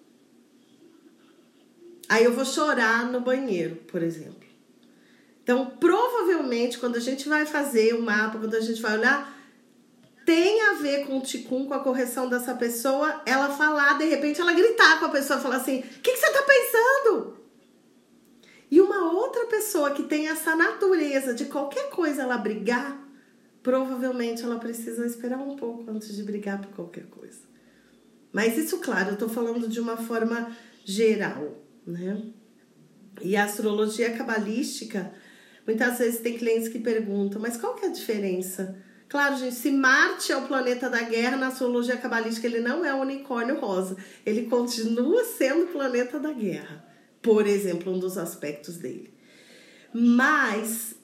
Aí 2.09 2.25
eu 2.25 2.33
vou 2.33 2.45
chorar 2.45 3.05
no 3.05 3.21
banheiro, 3.21 3.77
por 3.87 4.03
exemplo. 4.03 4.49
Então, 5.43 5.67
provavelmente, 5.79 6.79
quando 6.79 6.97
a 6.97 7.01
gente 7.01 7.29
vai 7.29 7.47
fazer 7.47 7.95
o 7.95 8.03
mapa, 8.03 8.39
quando 8.39 8.55
a 8.55 8.61
gente 8.61 8.81
vai 8.81 8.99
olhar, 8.99 9.35
tem 10.25 10.61
a 10.63 10.75
ver 10.75 11.07
com 11.07 11.19
o 11.19 11.23
ticum, 11.23 11.67
com 11.67 11.75
a 11.75 11.81
correção 11.81 12.29
dessa 12.29 12.55
pessoa, 12.55 13.23
ela 13.25 13.49
falar, 13.49 13.97
de 13.97 14.05
repente, 14.05 14.41
ela 14.41 14.53
gritar 14.53 14.99
com 14.99 15.07
a 15.07 15.09
pessoa, 15.09 15.41
falar 15.41 15.57
assim: 15.57 15.79
o 15.79 16.01
que, 16.01 16.13
que 16.13 16.17
você 16.17 16.31
tá 16.31 16.43
pensando? 16.43 17.39
E 18.71 18.81
uma 18.81 19.11
outra 19.13 19.47
pessoa 19.47 19.93
que 19.93 20.03
tem 20.03 20.29
essa 20.29 20.55
natureza 20.55 21.33
de 21.33 21.47
qualquer 21.47 21.89
coisa 21.89 22.23
ela 22.23 22.37
brigar, 22.37 22.99
provavelmente 23.63 24.45
ela 24.45 24.59
precisa 24.59 25.07
esperar 25.07 25.39
um 25.39 25.57
pouco 25.57 25.91
antes 25.91 26.15
de 26.15 26.23
brigar 26.23 26.61
por 26.61 26.73
qualquer 26.73 27.07
coisa. 27.07 27.41
Mas 28.31 28.59
isso, 28.59 28.79
claro, 28.79 29.13
eu 29.13 29.17
tô 29.17 29.29
falando 29.29 29.67
de 29.67 29.81
uma 29.81 29.97
forma 29.97 30.55
geral, 30.85 31.57
né? 31.91 32.23
E 33.23 33.37
a 33.37 33.45
astrologia 33.45 34.17
cabalística, 34.17 35.13
muitas 35.67 35.99
vezes 35.99 36.21
tem 36.21 36.39
clientes 36.39 36.69
que 36.69 36.79
perguntam, 36.79 37.41
mas 37.41 37.57
qual 37.57 37.75
que 37.75 37.85
é 37.85 37.89
a 37.89 37.93
diferença? 37.93 38.77
Claro, 39.09 39.39
gente, 39.39 39.55
se 39.55 39.71
Marte 39.71 40.31
é 40.31 40.37
o 40.37 40.47
planeta 40.47 40.91
da 40.91 41.03
guerra, 41.03 41.37
na 41.37 41.47
astrologia 41.49 41.97
cabalística 41.97 42.47
ele 42.47 42.61
não 42.61 42.85
é 42.85 42.93
o 42.95 42.99
unicórnio 42.99 43.59
rosa. 43.59 43.97
Ele 44.25 44.47
continua 44.47 45.25
sendo 45.25 45.65
o 45.65 45.69
planeta 45.69 46.21
da 46.21 46.31
guerra, 46.31 46.85
por 47.23 47.47
exemplo, 47.47 47.93
um 47.93 47.99
dos 47.99 48.19
aspectos 48.19 48.77
dele. 48.77 49.15
Mas 49.95 50.95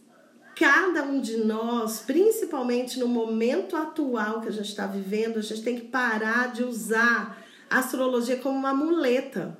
cada 0.54 1.02
um 1.02 1.18
de 1.18 1.38
nós, 1.38 2.00
principalmente 2.00 2.98
no 2.98 3.08
momento 3.08 3.74
atual 3.74 4.42
que 4.42 4.48
a 4.48 4.52
gente 4.52 4.68
está 4.68 4.86
vivendo, 4.86 5.38
a 5.38 5.42
gente 5.42 5.62
tem 5.62 5.76
que 5.76 5.86
parar 5.86 6.52
de 6.52 6.62
usar 6.62 7.42
a 7.70 7.78
astrologia 7.78 8.36
como 8.36 8.58
uma 8.58 8.74
muleta. 8.74 9.58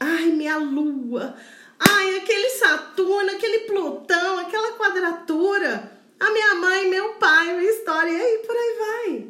Ai, 0.00 0.32
minha 0.32 0.56
lua. 0.56 1.36
Ai, 1.78 2.16
aquele 2.16 2.48
Saturno, 2.50 3.30
aquele 3.30 3.60
Plutão, 3.60 4.38
aquela 4.38 4.72
quadratura 4.72 6.00
a 6.20 6.30
minha 6.30 6.54
mãe, 6.56 6.90
meu 6.90 7.14
pai, 7.14 7.56
minha 7.56 7.70
história, 7.70 8.10
e 8.10 8.20
aí 8.20 8.42
por 8.46 8.54
aí 8.54 8.76
vai. 8.78 9.28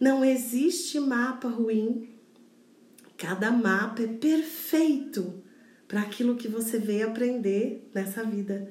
Não 0.00 0.24
existe 0.24 0.98
mapa 0.98 1.46
ruim. 1.46 2.08
Cada 3.16 3.52
mapa 3.52 4.02
é 4.02 4.08
perfeito 4.08 5.42
para 5.86 6.00
aquilo 6.00 6.36
que 6.36 6.48
você 6.48 6.78
veio 6.78 7.06
aprender 7.06 7.88
nessa 7.94 8.24
vida, 8.24 8.68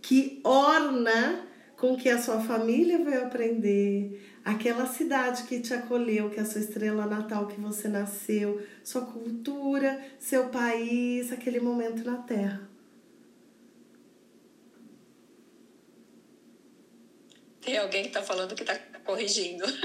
que 0.00 0.40
orna 0.42 1.46
com 1.76 1.94
que 1.94 2.08
a 2.08 2.20
sua 2.20 2.40
família 2.40 3.04
veio 3.04 3.26
aprender, 3.26 4.27
aquela 4.48 4.86
cidade 4.86 5.42
que 5.42 5.60
te 5.60 5.74
acolheu, 5.74 6.30
que 6.30 6.38
é 6.38 6.42
a 6.42 6.46
sua 6.46 6.62
estrela 6.62 7.04
natal 7.04 7.46
que 7.46 7.60
você 7.60 7.86
nasceu, 7.86 8.66
sua 8.82 9.02
cultura, 9.02 10.02
seu 10.18 10.48
país, 10.48 11.30
aquele 11.30 11.60
momento 11.60 12.02
na 12.02 12.16
Terra. 12.16 12.66
Tem 17.60 17.76
alguém 17.76 18.04
que 18.04 18.10
tá 18.10 18.22
falando 18.22 18.54
que 18.54 18.64
tá 18.64 18.74
corrigindo. 19.04 19.66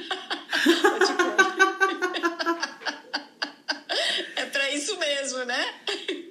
é 4.37 4.45
para 4.45 4.71
isso 4.71 4.97
mesmo, 4.97 5.43
né? 5.43 5.73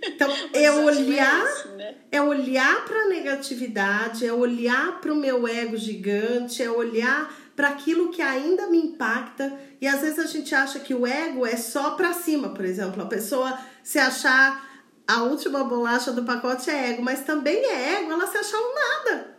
Então, 0.05 0.35
é 0.55 0.71
olhar, 0.71 1.45
é, 1.45 1.69
né? 1.77 1.97
é 2.11 2.23
olhar 2.23 2.87
para 2.87 3.03
a 3.03 3.09
negatividade, 3.09 4.27
é 4.27 4.33
olhar 4.33 5.01
para 5.01 5.13
o 5.13 5.17
meu 5.17 5.47
ego 5.47 5.77
gigante, 5.77 6.63
é 6.63 6.71
olhar 6.71 7.42
para 7.55 7.69
aquilo 7.69 8.11
que 8.11 8.23
ainda 8.23 8.67
me 8.67 8.79
impacta. 8.79 9.53
E 9.81 9.87
às 9.87 10.01
vezes 10.01 10.19
a 10.19 10.27
gente 10.27 10.55
acha 10.55 10.81
que 10.81 10.95
o 10.95 11.07
ego 11.07 11.47
é 11.47 11.57
só 11.57 11.93
para 11.93 12.13
cima, 12.13 12.51
por 12.51 12.65
exemplo, 12.65 13.03
a 13.03 13.07
pessoa 13.07 13.59
se 13.83 13.99
achar 13.99 14.71
a 15.07 15.23
última 15.23 15.65
bolacha 15.65 16.13
do 16.13 16.25
pacote 16.25 16.71
é 16.71 16.91
ego, 16.91 17.03
mas 17.03 17.25
também 17.25 17.57
é 17.57 18.01
ego 18.01 18.13
ela 18.13 18.27
se 18.27 18.39
achar 18.39 18.59
um 18.59 18.75
nada 18.75 19.33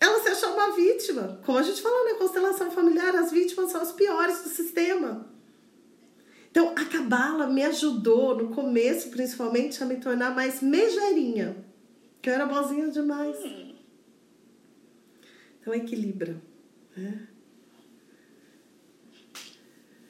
ela 0.00 0.20
se 0.20 0.28
achou 0.28 0.54
uma 0.54 0.72
vítima. 0.72 1.40
Como 1.44 1.58
a 1.58 1.62
gente 1.62 1.82
falou 1.82 2.04
na 2.04 2.12
né? 2.12 2.18
constelação 2.18 2.70
familiar, 2.70 3.14
as 3.16 3.30
vítimas 3.30 3.70
são 3.70 3.80
as 3.80 3.92
piores 3.92 4.42
do 4.42 4.48
sistema. 4.48 5.28
Então, 6.50 6.72
a 6.76 6.84
cabala 6.84 7.46
me 7.46 7.62
ajudou, 7.64 8.36
no 8.36 8.48
começo 8.54 9.10
principalmente, 9.10 9.82
a 9.82 9.86
me 9.86 9.96
tornar 9.96 10.34
mais 10.34 10.62
megerinha. 10.62 11.64
Que 12.22 12.30
eu 12.30 12.34
era 12.34 12.46
bozinha 12.46 12.88
demais. 12.88 13.36
Então, 15.60 15.74
equilibra. 15.74 16.40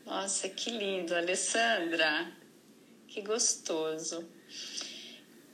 Nossa, 0.05 0.49
que 0.49 0.71
lindo, 0.71 1.15
Alessandra. 1.15 2.33
Que 3.07 3.23
gostoso. 3.23 4.27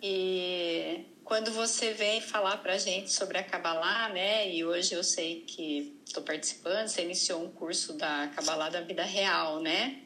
E 0.02 1.06
quando 1.24 1.50
você 1.50 1.92
vem 1.92 2.20
falar 2.20 2.58
para 2.58 2.74
a 2.74 2.78
gente 2.78 3.10
sobre 3.10 3.38
a 3.38 3.42
Kabbalah, 3.42 4.10
né? 4.10 4.52
E 4.52 4.64
hoje 4.64 4.94
eu 4.94 5.02
sei 5.02 5.40
que 5.40 5.98
estou 6.06 6.22
participando, 6.22 6.88
você 6.88 7.02
iniciou 7.02 7.42
um 7.42 7.50
curso 7.50 7.94
da 7.94 8.28
Kabbalah 8.28 8.68
da 8.68 8.80
vida 8.80 9.02
real, 9.02 9.60
né? 9.60 10.02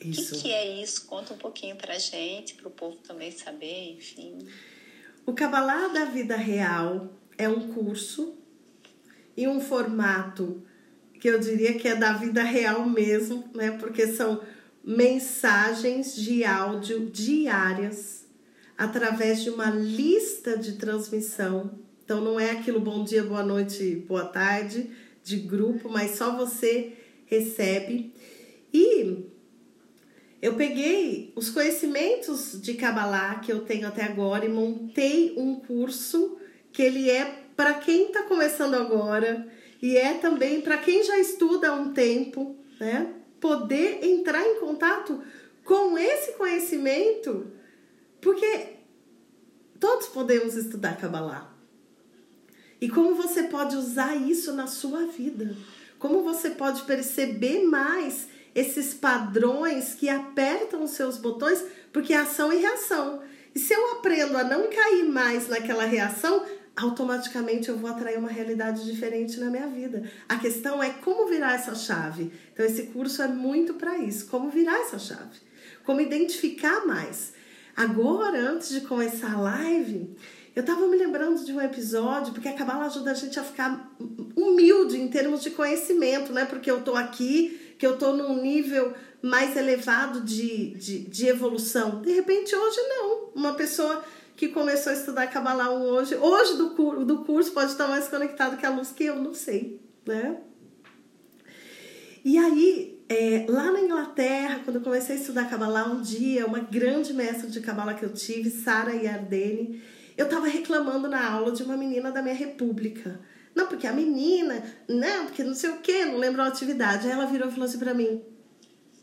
Isso. 0.00 0.34
O 0.34 0.36
que, 0.36 0.42
que 0.42 0.52
é 0.52 0.82
isso? 0.82 1.06
Conta 1.06 1.34
um 1.34 1.38
pouquinho 1.38 1.76
para 1.76 1.94
a 1.94 1.98
gente, 1.98 2.54
para 2.54 2.68
o 2.68 2.70
povo 2.70 2.96
também 2.96 3.30
saber, 3.30 3.94
enfim. 3.94 4.46
O 5.26 5.32
Kabbalah 5.32 5.88
da 5.88 6.04
vida 6.06 6.36
real 6.36 7.12
é 7.36 7.48
um 7.48 7.72
curso 7.72 8.39
e 9.40 9.48
um 9.48 9.58
formato 9.58 10.62
que 11.18 11.26
eu 11.26 11.40
diria 11.40 11.72
que 11.72 11.88
é 11.88 11.96
da 11.96 12.12
vida 12.12 12.42
real 12.42 12.86
mesmo, 12.86 13.48
né? 13.54 13.70
Porque 13.70 14.06
são 14.06 14.42
mensagens 14.84 16.14
de 16.14 16.44
áudio 16.44 17.06
diárias 17.06 18.26
através 18.76 19.42
de 19.42 19.48
uma 19.48 19.70
lista 19.70 20.58
de 20.58 20.74
transmissão. 20.74 21.78
Então 22.04 22.20
não 22.20 22.38
é 22.38 22.50
aquilo 22.50 22.80
bom 22.80 23.02
dia, 23.02 23.22
boa 23.22 23.42
noite, 23.42 24.04
boa 24.06 24.26
tarde 24.26 24.90
de 25.24 25.36
grupo, 25.38 25.88
mas 25.88 26.16
só 26.16 26.36
você 26.36 26.92
recebe. 27.24 28.12
E 28.74 29.24
eu 30.42 30.54
peguei 30.54 31.32
os 31.34 31.48
conhecimentos 31.48 32.60
de 32.60 32.74
Kabbalah 32.74 33.36
que 33.36 33.50
eu 33.50 33.60
tenho 33.60 33.88
até 33.88 34.04
agora 34.04 34.44
e 34.44 34.50
montei 34.50 35.32
um 35.38 35.54
curso 35.54 36.36
que 36.70 36.82
ele 36.82 37.08
é 37.08 37.39
para 37.60 37.74
quem 37.74 38.06
está 38.06 38.22
começando 38.22 38.74
agora 38.74 39.46
e 39.82 39.94
é 39.94 40.14
também 40.14 40.62
para 40.62 40.78
quem 40.78 41.04
já 41.04 41.18
estuda 41.18 41.68
há 41.68 41.74
um 41.74 41.92
tempo, 41.92 42.56
né? 42.80 43.12
Poder 43.38 44.02
entrar 44.02 44.42
em 44.42 44.58
contato 44.58 45.22
com 45.62 45.98
esse 45.98 46.32
conhecimento 46.38 47.52
porque 48.18 48.78
todos 49.78 50.06
podemos 50.06 50.54
estudar 50.54 50.96
Kabbalah. 50.96 51.54
E 52.80 52.88
como 52.88 53.14
você 53.14 53.42
pode 53.42 53.76
usar 53.76 54.16
isso 54.16 54.54
na 54.54 54.66
sua 54.66 55.04
vida? 55.08 55.54
Como 55.98 56.22
você 56.22 56.48
pode 56.48 56.84
perceber 56.84 57.64
mais 57.64 58.28
esses 58.54 58.94
padrões 58.94 59.94
que 59.94 60.08
apertam 60.08 60.82
os 60.82 60.92
seus 60.92 61.18
botões, 61.18 61.62
porque 61.92 62.14
é 62.14 62.16
ação 62.16 62.50
e 62.50 62.56
reação. 62.56 63.22
E 63.54 63.58
se 63.58 63.74
eu 63.74 63.92
aprendo 63.92 64.38
a 64.38 64.44
não 64.44 64.70
cair 64.70 65.04
mais 65.04 65.46
naquela 65.48 65.84
reação, 65.84 66.42
automaticamente 66.76 67.68
eu 67.68 67.76
vou 67.76 67.90
atrair 67.90 68.18
uma 68.18 68.28
realidade 68.28 68.84
diferente 68.84 69.38
na 69.38 69.50
minha 69.50 69.66
vida. 69.66 70.10
A 70.28 70.36
questão 70.36 70.82
é 70.82 70.90
como 70.90 71.26
virar 71.28 71.54
essa 71.54 71.74
chave. 71.74 72.32
Então 72.52 72.64
esse 72.64 72.84
curso 72.84 73.22
é 73.22 73.28
muito 73.28 73.74
para 73.74 73.98
isso, 73.98 74.26
como 74.26 74.50
virar 74.50 74.78
essa 74.80 74.98
chave. 74.98 75.38
Como 75.84 76.00
identificar 76.00 76.86
mais. 76.86 77.32
Agora, 77.76 78.38
antes 78.38 78.70
de 78.70 78.82
começar 78.82 79.32
a 79.32 79.40
live, 79.40 80.14
eu 80.54 80.64
tava 80.64 80.86
me 80.86 80.96
lembrando 80.96 81.44
de 81.44 81.52
um 81.52 81.60
episódio, 81.60 82.32
porque 82.32 82.48
a 82.48 82.52
Cabala 82.52 82.86
ajuda 82.86 83.12
a 83.12 83.14
gente 83.14 83.38
a 83.38 83.44
ficar 83.44 83.90
humilde 84.36 84.98
em 84.98 85.08
termos 85.08 85.42
de 85.42 85.50
conhecimento, 85.50 86.32
né? 86.32 86.44
Porque 86.44 86.70
eu 86.70 86.82
tô 86.82 86.94
aqui, 86.94 87.74
que 87.78 87.86
eu 87.86 87.96
tô 87.96 88.12
num 88.12 88.42
nível 88.42 88.92
mais 89.22 89.56
elevado 89.56 90.20
de, 90.22 90.74
de, 90.74 90.98
de 91.00 91.26
evolução. 91.26 92.00
De 92.02 92.12
repente, 92.12 92.54
hoje 92.54 92.80
não. 92.88 93.30
Uma 93.34 93.54
pessoa 93.54 94.02
que 94.40 94.48
começou 94.48 94.90
a 94.90 94.94
estudar 94.94 95.26
Kabbalah 95.26 95.70
hoje, 95.70 96.16
hoje 96.16 96.56
do, 96.56 97.04
do 97.04 97.18
curso 97.24 97.52
pode 97.52 97.72
estar 97.72 97.86
mais 97.86 98.08
conectado 98.08 98.56
que 98.56 98.64
a 98.64 98.70
luz 98.70 98.90
que 98.90 99.04
eu 99.04 99.16
não 99.16 99.34
sei, 99.34 99.78
né? 100.06 100.38
E 102.24 102.38
aí, 102.38 103.04
é, 103.06 103.44
lá 103.50 103.70
na 103.70 103.82
Inglaterra, 103.82 104.62
quando 104.64 104.76
eu 104.76 104.82
comecei 104.82 105.16
a 105.16 105.18
estudar 105.18 105.50
Kabbalah, 105.50 105.88
um 105.88 106.00
dia, 106.00 106.46
uma 106.46 106.60
grande 106.60 107.12
mestra 107.12 107.50
de 107.50 107.60
Kabbalah 107.60 107.92
que 107.92 108.02
eu 108.02 108.14
tive, 108.14 108.48
Sara 108.48 108.94
Yardeni, 108.94 109.82
eu 110.16 110.24
estava 110.24 110.46
reclamando 110.46 111.06
na 111.06 111.32
aula 111.32 111.52
de 111.52 111.62
uma 111.62 111.76
menina 111.76 112.10
da 112.10 112.22
minha 112.22 112.34
república. 112.34 113.20
Não, 113.54 113.66
porque 113.66 113.86
a 113.86 113.92
menina, 113.92 114.64
não, 114.88 115.26
porque 115.26 115.44
não 115.44 115.54
sei 115.54 115.68
o 115.68 115.80
que, 115.80 116.06
não 116.06 116.16
lembro 116.16 116.40
a 116.40 116.46
atividade. 116.46 117.06
Aí 117.06 117.12
ela 117.12 117.26
virou 117.26 117.48
e 117.48 117.50
falou 117.50 117.66
assim 117.66 117.78
pra 117.78 117.92
mim: 117.92 118.22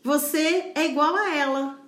Você 0.02 0.72
é 0.74 0.84
igual 0.86 1.14
a 1.14 1.36
ela. 1.36 1.78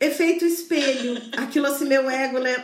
Efeito 0.00 0.46
espelho. 0.46 1.20
Aquilo 1.36 1.66
assim, 1.66 1.84
meu 1.84 2.08
ego, 2.08 2.38
né? 2.38 2.56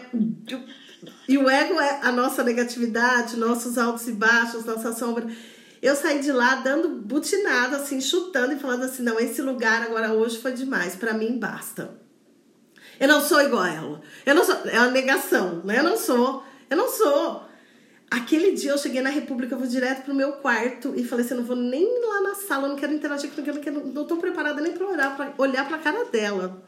E 1.29 1.37
o 1.37 1.49
ego 1.51 1.79
é 1.79 2.01
a 2.03 2.11
nossa 2.11 2.43
negatividade, 2.43 3.37
nossos 3.37 3.77
altos 3.77 4.09
e 4.09 4.13
baixos, 4.13 4.65
nossa 4.65 4.93
sombra. 4.93 5.27
Eu 5.83 5.95
saí 5.95 6.21
de 6.21 6.33
lá 6.33 6.57
dando 6.57 6.89
butinada, 6.89 7.77
assim, 7.77 8.01
chutando 8.01 8.55
e 8.55 8.59
falando 8.59 8.85
assim: 8.85 9.03
não, 9.03 9.21
esse 9.21 9.43
lugar 9.43 9.83
agora 9.83 10.15
hoje 10.15 10.39
foi 10.39 10.53
demais, 10.53 10.97
para 10.97 11.13
mim 11.13 11.39
basta. 11.39 12.01
Eu 12.99 13.09
não 13.09 13.21
sou 13.21 13.43
igual 13.43 13.63
a 13.63 13.71
ela. 13.71 14.01
Eu 14.25 14.35
não 14.35 14.43
sou. 14.43 14.57
É 14.65 14.79
uma 14.79 14.91
negação, 14.91 15.63
né? 15.63 15.79
Eu 15.81 15.85
não 15.85 15.99
sou. 15.99 16.43
Eu 16.71 16.77
não 16.77 16.89
sou. 16.89 17.45
Aquele 18.11 18.53
dia 18.53 18.71
eu 18.71 18.79
cheguei 18.79 19.03
na 19.03 19.11
República, 19.11 19.55
eu 19.55 19.59
vou 19.59 19.67
direto 19.67 20.05
pro 20.05 20.15
meu 20.15 20.33
quarto 20.35 20.95
e 20.97 21.05
falei 21.05 21.25
assim: 21.25 21.35
eu 21.35 21.41
não 21.41 21.47
vou 21.47 21.57
nem 21.57 21.87
lá 22.07 22.23
na 22.23 22.35
sala, 22.35 22.65
eu 22.65 22.71
não 22.71 22.77
quero 22.77 22.95
interagir 22.95 23.31
com 23.31 23.43
ninguém, 23.43 23.73
não, 23.73 23.85
não 23.85 24.05
tô 24.07 24.17
preparada 24.17 24.63
nem 24.63 24.73
pra 24.73 24.87
olhar, 24.87 25.15
pra 25.17 25.35
olhar 25.37 25.69
pra 25.69 25.79
cara 25.79 26.07
dela. 26.07 26.63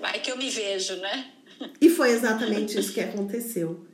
Vai 0.00 0.20
que 0.20 0.30
eu 0.30 0.36
me 0.36 0.48
vejo, 0.48 0.96
né? 0.96 1.32
E 1.80 1.90
foi 1.90 2.10
exatamente 2.10 2.78
isso 2.78 2.92
que 2.92 3.00
aconteceu. 3.00 3.84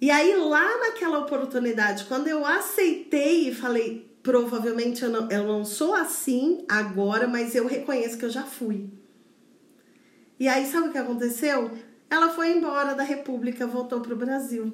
E 0.00 0.10
aí, 0.10 0.36
lá 0.36 0.78
naquela 0.78 1.20
oportunidade, 1.20 2.04
quando 2.04 2.28
eu 2.28 2.44
aceitei 2.44 3.48
e 3.48 3.54
falei, 3.54 4.10
provavelmente 4.22 5.02
eu 5.02 5.10
não, 5.10 5.30
eu 5.30 5.44
não 5.44 5.64
sou 5.64 5.94
assim 5.94 6.64
agora, 6.68 7.26
mas 7.26 7.54
eu 7.54 7.66
reconheço 7.66 8.18
que 8.18 8.24
eu 8.24 8.30
já 8.30 8.42
fui. 8.42 8.90
E 10.38 10.46
aí, 10.46 10.66
sabe 10.66 10.88
o 10.88 10.92
que 10.92 10.98
aconteceu? 10.98 11.70
Ela 12.10 12.28
foi 12.28 12.52
embora 12.52 12.94
da 12.94 13.02
República, 13.02 13.66
voltou 13.66 14.00
para 14.00 14.12
o 14.12 14.16
Brasil. 14.16 14.72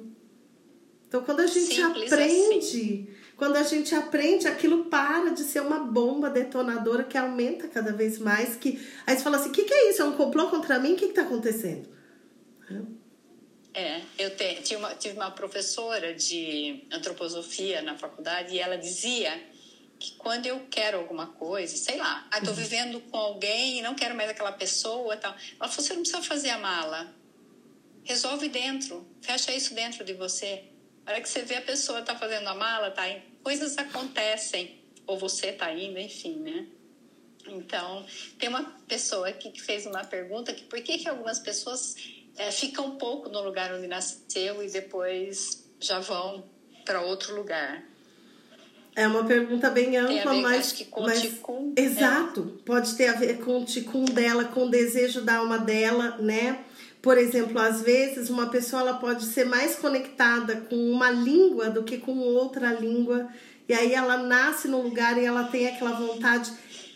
Então, 1.07 1.23
quando 1.23 1.39
a 1.39 1.47
gente 1.47 1.75
Simples 1.75 2.11
aprende, 2.11 2.57
assim. 2.57 3.07
Quando 3.35 3.55
a 3.55 3.63
gente 3.63 3.93
aprende, 3.95 4.47
aquilo 4.47 4.85
para 4.85 5.31
de 5.31 5.43
ser 5.43 5.61
uma 5.61 5.79
bomba 5.79 6.29
detonadora 6.29 7.03
que 7.03 7.17
aumenta 7.17 7.67
cada 7.67 7.91
vez 7.91 8.19
mais. 8.19 8.55
Que 8.55 8.79
aí 9.05 9.15
você 9.15 9.23
fala 9.23 9.37
assim: 9.37 9.49
o 9.49 9.51
que, 9.51 9.63
que 9.63 9.73
é 9.73 9.89
isso? 9.89 10.01
É 10.01 10.05
um 10.05 10.15
complô 10.15 10.49
contra 10.49 10.79
mim? 10.79 10.93
O 10.93 10.95
que 10.95 11.05
está 11.05 11.23
acontecendo? 11.23 11.89
É, 13.73 14.01
eu 14.19 14.35
te, 14.35 14.61
tive, 14.61 14.75
uma, 14.75 14.93
tive 14.93 15.15
uma 15.15 15.31
professora 15.31 16.13
de 16.13 16.85
antroposofia 16.91 17.81
na 17.81 17.97
faculdade 17.97 18.53
e 18.53 18.59
ela 18.59 18.77
dizia 18.77 19.31
que 19.99 20.11
quando 20.15 20.45
eu 20.45 20.67
quero 20.69 20.99
alguma 20.99 21.27
coisa, 21.27 21.75
sei 21.75 21.97
lá, 21.97 22.27
ah, 22.29 22.41
tô 22.41 22.51
uhum. 22.51 22.55
vivendo 22.55 22.99
com 23.01 23.17
alguém 23.17 23.79
e 23.79 23.81
não 23.81 23.95
quero 23.95 24.15
mais 24.15 24.29
aquela 24.29 24.51
pessoa 24.51 25.17
tal. 25.17 25.31
Ela 25.59 25.69
falou, 25.69 25.71
você 25.71 25.93
não 25.93 26.01
precisa 26.01 26.21
fazer 26.21 26.49
a 26.49 26.59
mala. 26.59 27.11
Resolve 28.03 28.47
dentro, 28.49 29.07
fecha 29.21 29.51
isso 29.53 29.73
dentro 29.73 30.03
de 30.03 30.13
você. 30.13 30.65
A 31.05 31.11
hora 31.11 31.21
que 31.21 31.29
você 31.29 31.41
vê 31.41 31.55
a 31.55 31.61
pessoa 31.61 32.01
tá 32.01 32.15
fazendo 32.15 32.47
a 32.47 32.55
mala, 32.55 32.91
tá 32.91 33.07
indo, 33.09 33.21
coisas 33.43 33.77
acontecem. 33.77 34.79
Ou 35.05 35.17
você 35.17 35.51
tá 35.51 35.71
indo, 35.73 35.99
enfim, 35.99 36.37
né? 36.39 36.65
Então, 37.45 38.05
tem 38.39 38.47
uma 38.47 38.63
pessoa 38.87 39.27
aqui 39.27 39.51
que 39.51 39.61
fez 39.61 39.85
uma 39.85 40.03
pergunta 40.05 40.53
que 40.53 40.63
por 40.63 40.81
que, 40.81 40.97
que 40.97 41.09
algumas 41.09 41.39
pessoas 41.39 41.95
é, 42.37 42.51
ficam 42.51 42.87
um 42.87 42.95
pouco 42.97 43.29
no 43.29 43.41
lugar 43.41 43.73
onde 43.73 43.87
nasceu 43.87 44.63
e 44.63 44.69
depois 44.69 45.69
já 45.79 45.99
vão 45.99 46.45
para 46.85 47.01
outro 47.01 47.35
lugar. 47.35 47.83
É 48.95 49.07
uma 49.07 49.25
pergunta 49.25 49.69
bem 49.71 49.97
ampla, 49.97 50.33
ver, 50.33 50.41
mas. 50.41 50.71
que 50.71 50.85
com 50.85 51.01
mas 51.01 51.21
ticum, 51.21 51.73
exato. 51.75 52.61
Pode 52.63 52.95
ter 52.95 53.07
a 53.07 53.13
ver 53.13 53.39
com 53.39 53.61
o 53.61 53.65
ticum 53.65 54.05
dela, 54.05 54.45
com 54.45 54.67
o 54.67 54.69
desejo 54.69 55.21
da 55.21 55.37
alma 55.37 55.57
dela, 55.57 56.17
né? 56.19 56.63
Por 57.03 57.19
exemplo, 57.19 57.59
às 57.59 57.81
vezes 57.81 58.31
uma 58.31 58.47
pessoa 58.47 58.81
ela 58.81 58.93
pode 58.95 59.25
ser 59.25 59.45
mais 59.45 59.75
conectada 59.75 60.55
com 60.67 60.75
uma 60.91 61.11
língua 61.11 61.69
do 61.69 61.83
que 61.83 61.99
com 61.99 62.17
outra 62.17 62.73
língua. 62.73 63.27
E 63.69 63.73
aí 63.73 63.93
ela 63.93 64.17
nasce 64.17 64.67
no 64.67 64.81
lugar 64.81 65.19
e 65.19 65.25
ela 65.25 65.43
tem 65.43 65.67
aquela 65.67 65.91
vontade. 65.91 66.51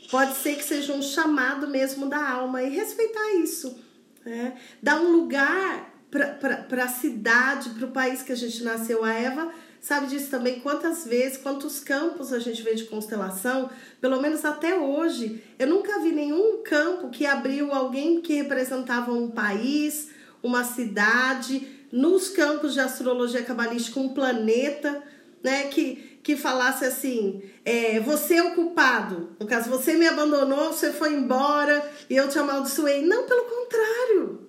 Pode 0.10 0.36
ser 0.38 0.56
que 0.56 0.64
seja 0.64 0.94
um 0.94 1.02
chamado 1.04 1.68
mesmo 1.68 2.08
da 2.08 2.28
alma 2.28 2.64
e 2.64 2.70
respeitar 2.70 3.36
isso 3.36 3.86
né? 4.28 4.54
Dar 4.84 5.00
um 5.00 5.12
lugar 5.12 5.87
para 6.10 6.84
a 6.84 6.88
cidade, 6.88 7.72
para 7.72 7.86
o 7.86 7.92
país 7.92 8.22
que 8.22 8.32
a 8.32 8.36
gente 8.36 8.64
nasceu. 8.64 9.04
A 9.04 9.14
Eva 9.14 9.52
sabe 9.82 10.08
disso 10.08 10.30
também. 10.30 10.60
Quantas 10.60 11.06
vezes, 11.06 11.38
quantos 11.38 11.80
campos 11.80 12.32
a 12.34 12.40
gente 12.40 12.62
vê 12.62 12.76
de 12.76 12.86
constelação, 12.86 13.70
pelo 14.00 14.22
menos 14.22 14.46
até 14.46 14.76
hoje, 14.76 15.44
eu 15.60 15.68
nunca 15.68 16.00
vi 16.00 16.12
nenhum 16.12 16.62
campo 16.64 17.10
que 17.10 17.26
abriu 17.26 17.74
alguém 17.74 18.22
que 18.22 18.34
representava 18.34 19.12
um 19.12 19.30
país, 19.30 20.10
uma 20.42 20.64
cidade, 20.64 21.68
nos 21.92 22.30
campos 22.30 22.74
de 22.74 22.80
astrologia 22.80 23.44
cabalística, 23.44 24.00
um 24.00 24.10
planeta, 24.10 25.04
né? 25.44 25.68
Que, 25.68 26.20
que 26.24 26.36
falasse 26.36 26.86
assim: 26.86 27.42
é, 27.64 28.00
você 28.00 28.36
é 28.36 28.44
o 28.44 28.56
culpado. 28.56 29.36
No 29.40 29.46
caso, 29.46 29.70
você 29.70 29.94
me 29.94 30.08
abandonou, 30.08 30.72
você 30.72 30.92
foi 30.92 31.14
embora 31.14 31.90
e 32.10 32.16
eu 32.16 32.28
te 32.30 32.40
amaldiçoei. 32.40 33.06
Não, 33.06 33.26
pelo 33.26 33.46
contrário. 33.46 34.47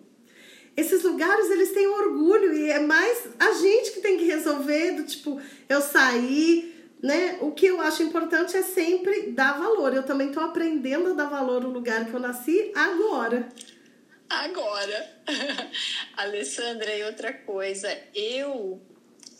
Esses 0.78 1.02
lugares, 1.02 1.50
eles 1.50 1.72
têm 1.72 1.88
orgulho 1.88 2.54
e 2.54 2.70
é 2.70 2.78
mais 2.78 3.26
a 3.36 3.50
gente 3.54 3.90
que 3.90 4.00
tem 4.00 4.16
que 4.16 4.24
resolver 4.26 4.92
do 4.92 5.02
tipo, 5.02 5.42
eu 5.68 5.80
saí, 5.82 6.72
né? 7.02 7.36
O 7.40 7.50
que 7.50 7.66
eu 7.66 7.80
acho 7.80 8.00
importante 8.04 8.56
é 8.56 8.62
sempre 8.62 9.32
dar 9.32 9.58
valor. 9.58 9.92
Eu 9.92 10.04
também 10.04 10.28
estou 10.28 10.40
aprendendo 10.40 11.10
a 11.10 11.14
dar 11.14 11.28
valor 11.28 11.62
no 11.62 11.70
lugar 11.70 12.04
que 12.04 12.14
eu 12.14 12.20
nasci 12.20 12.70
agora. 12.76 13.48
Agora. 14.30 15.20
Alessandra, 16.16 16.94
e 16.94 17.02
outra 17.02 17.32
coisa, 17.32 17.92
eu 18.14 18.80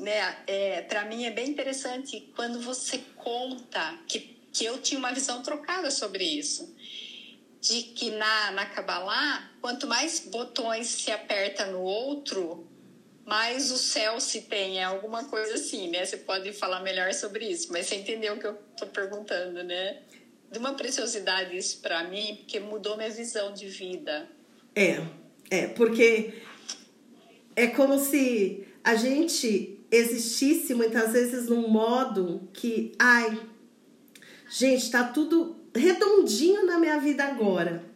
né, 0.00 0.38
é, 0.44 0.82
para 0.82 1.04
mim 1.04 1.24
é 1.24 1.30
bem 1.30 1.48
interessante 1.50 2.32
quando 2.34 2.60
você 2.60 2.98
conta 3.14 3.96
que, 4.08 4.36
que 4.52 4.64
eu 4.64 4.78
tinha 4.78 4.98
uma 4.98 5.12
visão 5.12 5.40
trocada 5.40 5.88
sobre 5.88 6.24
isso 6.24 6.74
de 7.60 7.82
que 7.82 8.10
na, 8.10 8.50
na 8.52 8.66
Kabbalah, 8.66 9.47
quanto 9.60 9.86
mais 9.86 10.20
botões 10.20 10.86
se 10.86 11.10
aperta 11.10 11.66
no 11.66 11.80
outro, 11.80 12.66
mais 13.24 13.70
o 13.70 13.76
céu 13.76 14.20
se 14.20 14.42
tem. 14.42 14.78
É 14.78 14.84
alguma 14.84 15.24
coisa 15.24 15.54
assim, 15.54 15.90
né? 15.90 16.04
Você 16.04 16.16
pode 16.16 16.52
falar 16.52 16.80
melhor 16.80 17.12
sobre 17.12 17.48
isso, 17.48 17.72
mas 17.72 17.86
você 17.86 17.96
entendeu 17.96 18.34
o 18.34 18.38
que 18.38 18.46
eu 18.46 18.54
tô 18.76 18.86
perguntando, 18.86 19.62
né? 19.62 19.98
De 20.50 20.58
uma 20.58 20.74
preciosidade 20.74 21.56
isso 21.56 21.80
para 21.80 22.04
mim, 22.04 22.36
porque 22.36 22.58
mudou 22.58 22.96
minha 22.96 23.10
visão 23.10 23.52
de 23.52 23.68
vida. 23.68 24.28
É, 24.74 25.02
é, 25.50 25.66
porque 25.66 26.42
é 27.54 27.66
como 27.66 27.98
se 27.98 28.66
a 28.82 28.94
gente 28.94 29.78
existisse 29.90 30.74
muitas 30.74 31.12
vezes 31.12 31.48
num 31.48 31.68
modo 31.68 32.48
que, 32.52 32.92
ai, 32.98 33.38
gente, 34.48 34.90
tá 34.90 35.04
tudo 35.04 35.56
redondinho 35.74 36.64
na 36.64 36.78
minha 36.78 36.98
vida 36.98 37.24
agora. 37.24 37.87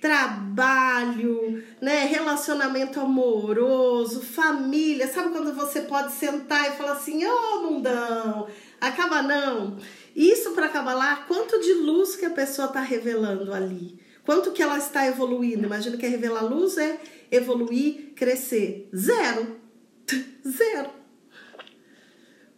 Trabalho, 0.00 1.62
né, 1.80 2.04
relacionamento 2.04 3.00
amoroso, 3.00 4.22
família. 4.22 5.08
Sabe 5.08 5.30
quando 5.30 5.54
você 5.54 5.82
pode 5.82 6.12
sentar 6.12 6.68
e 6.68 6.76
falar 6.76 6.92
assim: 6.92 7.24
"Ô, 7.24 7.30
oh, 7.30 7.62
mundão, 7.62 8.48
acaba 8.80 9.22
não". 9.22 9.78
Isso 10.14 10.52
para 10.52 10.66
acabar 10.66 10.94
lá, 10.94 11.16
quanto 11.28 11.60
de 11.60 11.74
luz 11.74 12.16
que 12.16 12.24
a 12.24 12.30
pessoa 12.30 12.68
está 12.68 12.80
revelando 12.80 13.52
ali? 13.52 14.00
Quanto 14.24 14.52
que 14.52 14.62
ela 14.62 14.78
está 14.78 15.06
evoluindo? 15.06 15.66
Imagina 15.66 15.96
que 15.96 16.06
revelar 16.06 16.42
luz 16.42 16.76
é 16.78 17.00
evoluir, 17.30 18.12
crescer. 18.16 18.88
Zero. 18.94 19.60
Zero. 20.46 20.90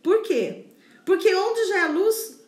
Por 0.02 0.22
quê? 0.22 0.66
Porque 1.04 1.34
onde 1.34 1.68
já 1.68 1.86
é 1.86 1.88
luz, 1.88 2.40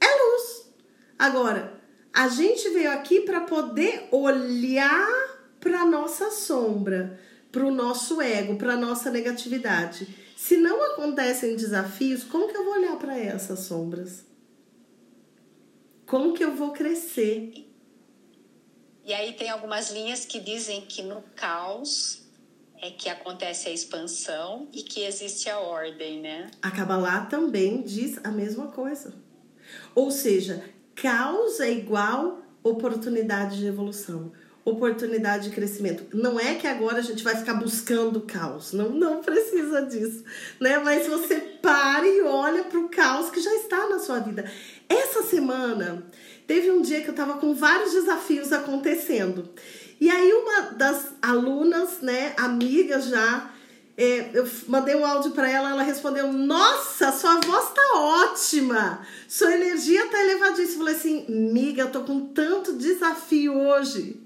é 0.00 0.06
luz. 0.06 0.72
Agora, 1.18 1.81
a 2.12 2.28
gente 2.28 2.68
veio 2.70 2.90
aqui 2.92 3.20
para 3.20 3.40
poder 3.42 4.08
olhar 4.10 5.08
para 5.58 5.84
nossa 5.84 6.30
sombra, 6.30 7.18
para 7.50 7.64
o 7.64 7.70
nosso 7.70 8.20
ego, 8.20 8.56
para 8.56 8.76
nossa 8.76 9.10
negatividade. 9.10 10.06
Se 10.36 10.56
não 10.56 10.82
acontecem 10.92 11.56
desafios, 11.56 12.24
como 12.24 12.48
que 12.48 12.56
eu 12.56 12.64
vou 12.64 12.74
olhar 12.74 12.98
para 12.98 13.16
essas 13.16 13.60
sombras? 13.60 14.24
Como 16.04 16.34
que 16.34 16.44
eu 16.44 16.54
vou 16.54 16.72
crescer? 16.72 17.66
E 19.04 19.14
aí 19.14 19.32
tem 19.32 19.48
algumas 19.50 19.90
linhas 19.90 20.24
que 20.24 20.38
dizem 20.38 20.82
que 20.82 21.02
no 21.02 21.22
caos 21.34 22.22
é 22.80 22.90
que 22.90 23.08
acontece 23.08 23.68
a 23.68 23.72
expansão 23.72 24.68
e 24.72 24.82
que 24.82 25.04
existe 25.04 25.48
a 25.48 25.58
ordem, 25.60 26.20
né? 26.20 26.50
A 26.60 26.70
Kabbalah 26.70 27.26
também 27.26 27.82
diz 27.82 28.18
a 28.24 28.30
mesma 28.30 28.66
coisa. 28.68 29.14
Ou 29.94 30.10
seja, 30.10 30.62
caos 30.94 31.60
é 31.60 31.70
igual 31.70 32.42
oportunidade 32.62 33.58
de 33.58 33.66
evolução, 33.66 34.32
oportunidade 34.64 35.48
de 35.48 35.54
crescimento. 35.54 36.16
Não 36.16 36.38
é 36.38 36.54
que 36.54 36.66
agora 36.66 36.98
a 36.98 37.02
gente 37.02 37.24
vai 37.24 37.36
ficar 37.36 37.54
buscando 37.54 38.20
caos, 38.20 38.72
não, 38.72 38.90
não 38.90 39.20
precisa 39.20 39.82
disso, 39.82 40.24
né? 40.60 40.78
Mas 40.78 41.06
você 41.06 41.36
pare 41.36 42.08
e 42.08 42.22
olha 42.22 42.64
para 42.64 42.78
o 42.78 42.88
caos 42.88 43.30
que 43.30 43.40
já 43.40 43.54
está 43.56 43.88
na 43.88 43.98
sua 43.98 44.20
vida. 44.20 44.50
Essa 44.88 45.22
semana 45.22 46.06
teve 46.46 46.70
um 46.70 46.82
dia 46.82 47.00
que 47.00 47.08
eu 47.08 47.12
estava 47.12 47.38
com 47.38 47.54
vários 47.54 47.92
desafios 47.92 48.52
acontecendo. 48.52 49.50
E 50.00 50.10
aí 50.10 50.32
uma 50.32 50.72
das 50.72 51.12
alunas, 51.20 52.00
né, 52.00 52.34
amigas 52.36 53.06
já, 53.06 53.51
é, 54.02 54.30
eu 54.34 54.48
mandei 54.66 54.96
um 54.96 55.04
áudio 55.04 55.30
para 55.30 55.50
ela, 55.50 55.70
ela 55.70 55.82
respondeu: 55.82 56.32
Nossa, 56.32 57.12
sua 57.12 57.38
voz 57.40 57.70
tá 57.70 57.98
ótima, 57.98 59.06
sua 59.28 59.54
energia 59.54 60.08
tá 60.08 60.20
elevadíssima. 60.22 60.72
Eu 60.72 60.78
falei 60.78 60.94
assim, 60.94 61.26
miga, 61.28 61.82
eu 61.82 61.90
tô 61.92 62.00
com 62.02 62.26
tanto 62.28 62.72
desafio 62.72 63.56
hoje. 63.56 64.20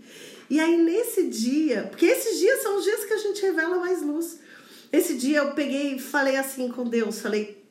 E 0.49 0.61
aí 0.61 0.77
nesse 0.77 1.27
dia, 1.27 1.89
porque 1.91 2.07
esses 2.07 2.39
dias 2.39 2.63
são 2.63 2.79
os 2.79 2.85
dias 2.85 3.05
que 3.05 3.13
a 3.13 3.19
gente 3.19 3.43
revela 3.43 3.79
mais 3.79 4.03
luz. 4.03 4.39
Esse 4.93 5.15
dia 5.15 5.39
eu 5.39 5.53
peguei 5.53 5.97
e 5.97 5.99
falei 5.99 6.37
assim 6.37 6.69
com 6.69 6.85
Deus, 6.85 7.21
falei: 7.21 7.63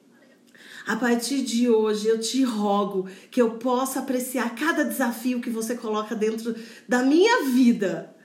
a 0.86 0.95
partir 0.95 1.41
de 1.41 1.70
hoje 1.70 2.08
eu 2.08 2.20
te 2.20 2.43
rogo 2.43 3.10
que 3.32 3.41
eu 3.41 3.51
possa 3.51 3.99
apreciar 3.99 4.53
cada 4.53 4.84
desafio 4.84 5.41
que 5.41 5.49
você 5.49 5.76
coloca 5.76 6.14
dentro 6.14 6.56
da 6.88 7.01
minha 7.01 7.45
vida, 7.45 8.16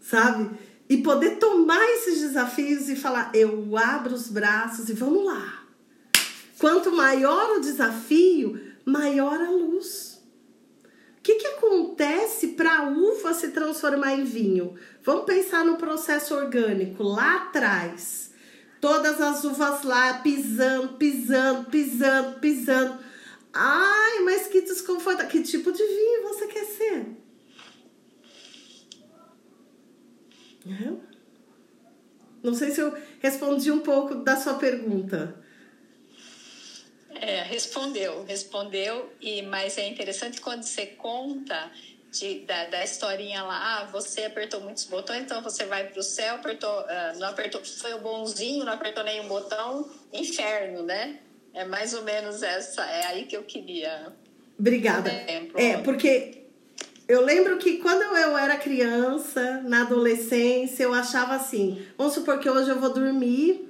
sabe? 0.00 0.67
E 0.88 0.98
poder 0.98 1.36
tomar 1.36 1.84
esses 1.90 2.20
desafios 2.20 2.88
e 2.88 2.96
falar: 2.96 3.30
eu 3.34 3.76
abro 3.76 4.14
os 4.14 4.28
braços 4.28 4.88
e 4.88 4.92
vamos 4.92 5.24
lá. 5.24 5.64
Quanto 6.58 6.90
maior 6.90 7.56
o 7.56 7.60
desafio, 7.60 8.60
maior 8.84 9.40
a 9.40 9.50
luz. 9.50 10.20
O 11.18 11.22
que, 11.22 11.34
que 11.34 11.46
acontece 11.46 12.48
para 12.48 12.78
a 12.78 12.88
uva 12.88 13.34
se 13.34 13.48
transformar 13.48 14.14
em 14.14 14.24
vinho? 14.24 14.74
Vamos 15.04 15.24
pensar 15.24 15.64
no 15.64 15.76
processo 15.76 16.34
orgânico 16.34 17.02
lá 17.02 17.36
atrás. 17.36 18.30
Todas 18.80 19.20
as 19.20 19.44
uvas 19.44 19.82
lá 19.82 20.14
pisando, 20.14 20.94
pisando, 20.94 21.68
pisando, 21.70 22.40
pisando. 22.40 22.98
Ai, 23.52 24.20
mas 24.20 24.46
que 24.46 24.62
desconforto. 24.62 25.26
Que 25.26 25.42
tipo 25.42 25.70
de 25.70 25.82
vinho 25.82 26.22
você 26.22 26.46
quer 26.46 26.64
ser? 26.64 27.27
Não 32.42 32.54
sei 32.54 32.70
se 32.70 32.80
eu 32.80 32.96
respondi 33.20 33.70
um 33.70 33.80
pouco 33.80 34.16
da 34.16 34.36
sua 34.36 34.54
pergunta. 34.54 35.34
É, 37.20 37.42
respondeu, 37.42 38.24
respondeu, 38.24 39.12
e 39.20 39.42
mas 39.42 39.76
é 39.76 39.88
interessante 39.88 40.40
quando 40.40 40.62
você 40.62 40.86
conta 40.86 41.70
de, 42.12 42.40
da, 42.40 42.66
da 42.66 42.84
historinha 42.84 43.42
lá, 43.42 43.80
ah, 43.80 43.84
você 43.86 44.24
apertou 44.24 44.60
muitos 44.60 44.84
botões, 44.84 45.22
então 45.22 45.42
você 45.42 45.64
vai 45.64 45.88
para 45.88 45.98
o 45.98 46.02
céu, 46.02 46.36
apertou, 46.36 46.70
uh, 46.70 47.18
não 47.18 47.28
apertou, 47.28 47.64
foi 47.64 47.92
o 47.94 48.00
bonzinho, 48.00 48.64
não 48.64 48.72
apertou 48.72 49.02
nenhum 49.02 49.26
botão, 49.26 49.90
inferno, 50.12 50.82
né? 50.82 51.18
É 51.52 51.64
mais 51.64 51.92
ou 51.92 52.02
menos 52.02 52.42
essa, 52.42 52.84
é 52.84 53.06
aí 53.06 53.24
que 53.24 53.36
eu 53.36 53.42
queria. 53.42 54.12
Obrigada. 54.58 55.10
É, 55.10 55.78
porque 55.82 56.37
eu 57.08 57.24
lembro 57.24 57.56
que 57.58 57.78
quando 57.78 58.02
eu 58.02 58.36
era 58.36 58.56
criança, 58.56 59.62
na 59.64 59.82
adolescência, 59.82 60.84
eu 60.84 60.94
achava 60.94 61.34
assim: 61.34 61.82
vamos 61.96 62.14
supor 62.14 62.38
que 62.38 62.48
hoje 62.48 62.70
eu 62.70 62.78
vou 62.78 62.92
dormir 62.92 63.68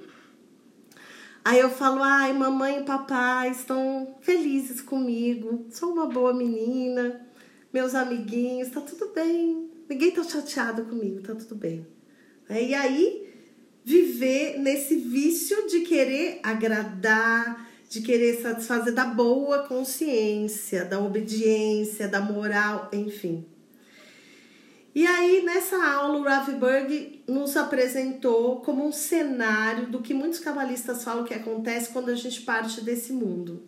Aí 1.43 1.59
eu 1.59 1.69
falo, 1.69 2.03
ai, 2.03 2.33
mamãe 2.33 2.79
e 2.79 2.83
papai 2.83 3.49
estão 3.49 4.15
felizes 4.21 4.81
comigo, 4.81 5.65
sou 5.71 5.91
uma 5.91 6.05
boa 6.05 6.33
menina, 6.33 7.25
meus 7.73 7.95
amiguinhos, 7.95 8.69
tá 8.69 8.81
tudo 8.81 9.11
bem, 9.13 9.69
ninguém 9.89 10.11
tá 10.11 10.23
chateado 10.23 10.85
comigo, 10.85 11.21
tá 11.21 11.33
tudo 11.33 11.55
bem. 11.55 11.87
E 12.49 12.73
aí, 12.73 13.27
viver 13.83 14.59
nesse 14.59 14.95
vício 14.95 15.67
de 15.67 15.81
querer 15.81 16.39
agradar, 16.43 17.68
de 17.89 18.01
querer 18.01 18.39
satisfazer 18.39 18.93
da 18.93 19.05
boa 19.05 19.63
consciência, 19.63 20.85
da 20.85 20.99
obediência, 20.99 22.07
da 22.07 22.21
moral, 22.21 22.87
enfim. 22.93 23.43
E 24.93 25.07
aí, 25.07 25.41
nessa 25.43 25.83
aula, 25.83 26.19
o 26.19 26.23
Rav 26.23 26.51
Berg 26.53 27.23
nos 27.27 27.57
apresentou 27.57 28.61
como 28.61 28.85
um 28.85 28.91
cenário 28.91 29.87
do 29.87 30.01
que 30.01 30.13
muitos 30.13 30.39
cabalistas 30.39 31.03
falam 31.03 31.23
que 31.23 31.33
acontece 31.33 31.91
quando 31.91 32.09
a 32.09 32.15
gente 32.15 32.41
parte 32.41 32.81
desse 32.81 33.11
mundo. 33.11 33.67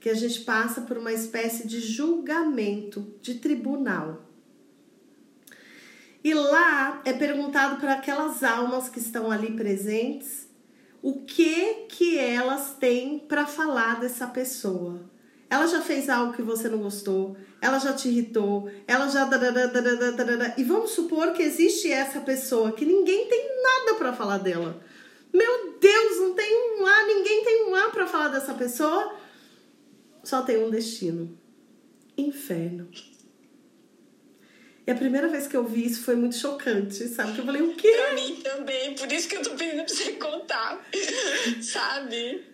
Que 0.00 0.08
a 0.08 0.14
gente 0.14 0.40
passa 0.40 0.80
por 0.80 0.98
uma 0.98 1.12
espécie 1.12 1.68
de 1.68 1.80
julgamento, 1.80 3.14
de 3.22 3.34
tribunal. 3.34 4.24
E 6.22 6.34
lá 6.34 7.00
é 7.04 7.12
perguntado 7.12 7.80
para 7.80 7.94
aquelas 7.94 8.42
almas 8.42 8.88
que 8.88 8.98
estão 8.98 9.30
ali 9.30 9.52
presentes 9.52 10.48
o 11.06 11.20
que 11.20 11.86
que 11.88 12.18
elas 12.18 12.74
têm 12.80 13.16
para 13.16 13.46
falar 13.46 14.00
dessa 14.00 14.26
pessoa. 14.26 15.08
Ela 15.48 15.64
já 15.68 15.80
fez 15.80 16.08
algo 16.08 16.32
que 16.32 16.42
você 16.42 16.68
não 16.68 16.78
gostou, 16.78 17.36
ela 17.62 17.78
já 17.78 17.92
te 17.92 18.08
irritou, 18.08 18.68
ela 18.88 19.06
já. 19.06 19.30
E 20.58 20.64
vamos 20.64 20.90
supor 20.90 21.32
que 21.32 21.44
existe 21.44 21.92
essa 21.92 22.20
pessoa 22.22 22.72
que 22.72 22.84
ninguém 22.84 23.28
tem 23.28 23.62
nada 23.62 23.94
para 23.96 24.12
falar 24.12 24.38
dela. 24.38 24.82
Meu 25.32 25.78
Deus, 25.78 26.18
não 26.18 26.34
tem 26.34 26.80
um 26.80 26.84
A, 26.84 27.04
ninguém 27.04 27.44
tem 27.44 27.66
um 27.70 27.74
A 27.76 27.90
para 27.90 28.08
falar 28.08 28.26
dessa 28.26 28.54
pessoa. 28.54 29.14
Só 30.24 30.42
tem 30.42 30.58
um 30.58 30.70
destino: 30.70 31.38
inferno. 32.18 32.88
E 34.86 34.90
a 34.90 34.94
primeira 34.94 35.26
vez 35.28 35.48
que 35.48 35.56
eu 35.56 35.64
vi 35.64 35.84
isso 35.84 36.04
foi 36.04 36.14
muito 36.14 36.36
chocante, 36.36 37.08
sabe? 37.08 37.32
Que 37.32 37.40
eu 37.40 37.44
falei, 37.44 37.62
o 37.62 37.74
quê? 37.74 37.90
Pra 37.90 38.14
mim 38.14 38.36
também, 38.36 38.94
por 38.94 39.10
isso 39.10 39.28
que 39.28 39.36
eu 39.36 39.42
tô 39.42 39.50
pedindo 39.50 39.84
pra 39.84 39.88
você 39.88 40.12
contar, 40.12 40.86
sabe? 41.60 42.44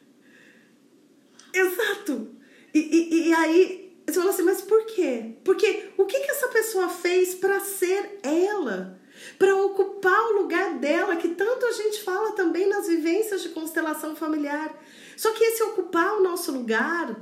Exato. 1.53 2.31
E, 2.73 2.79
e, 2.79 3.29
e 3.29 3.33
aí 3.35 3.95
você 4.07 4.19
fala 4.19 4.31
assim, 4.31 4.43
mas 4.45 4.63
por 4.63 4.87
quê? 4.87 5.37
Porque 5.45 5.91
o 5.99 6.07
que, 6.07 6.21
que 6.21 6.31
essa 6.31 6.49
pessoa 6.49 6.89
fez 6.89 7.35
para 7.35 7.61
ser 7.61 8.19
ela? 8.23 8.99
Para 9.39 9.55
ocupar 9.55 10.21
o 10.29 10.43
lugar 10.43 10.79
dela, 10.79 11.17
que 11.17 11.29
tanto 11.29 11.67
a 11.67 11.73
gente 11.73 12.03
fala 12.03 12.33
também 12.33 12.67
nas 12.67 12.89
vivências 12.89 13.43
de 13.43 13.51
constelação 13.51 14.17
familiar. 14.17 14.75
Só 15.19 15.33
que 15.33 15.45
esse 15.45 15.63
ocupar 15.63 16.15
o 16.15 16.23
nosso 16.23 16.51
lugar 16.51 17.15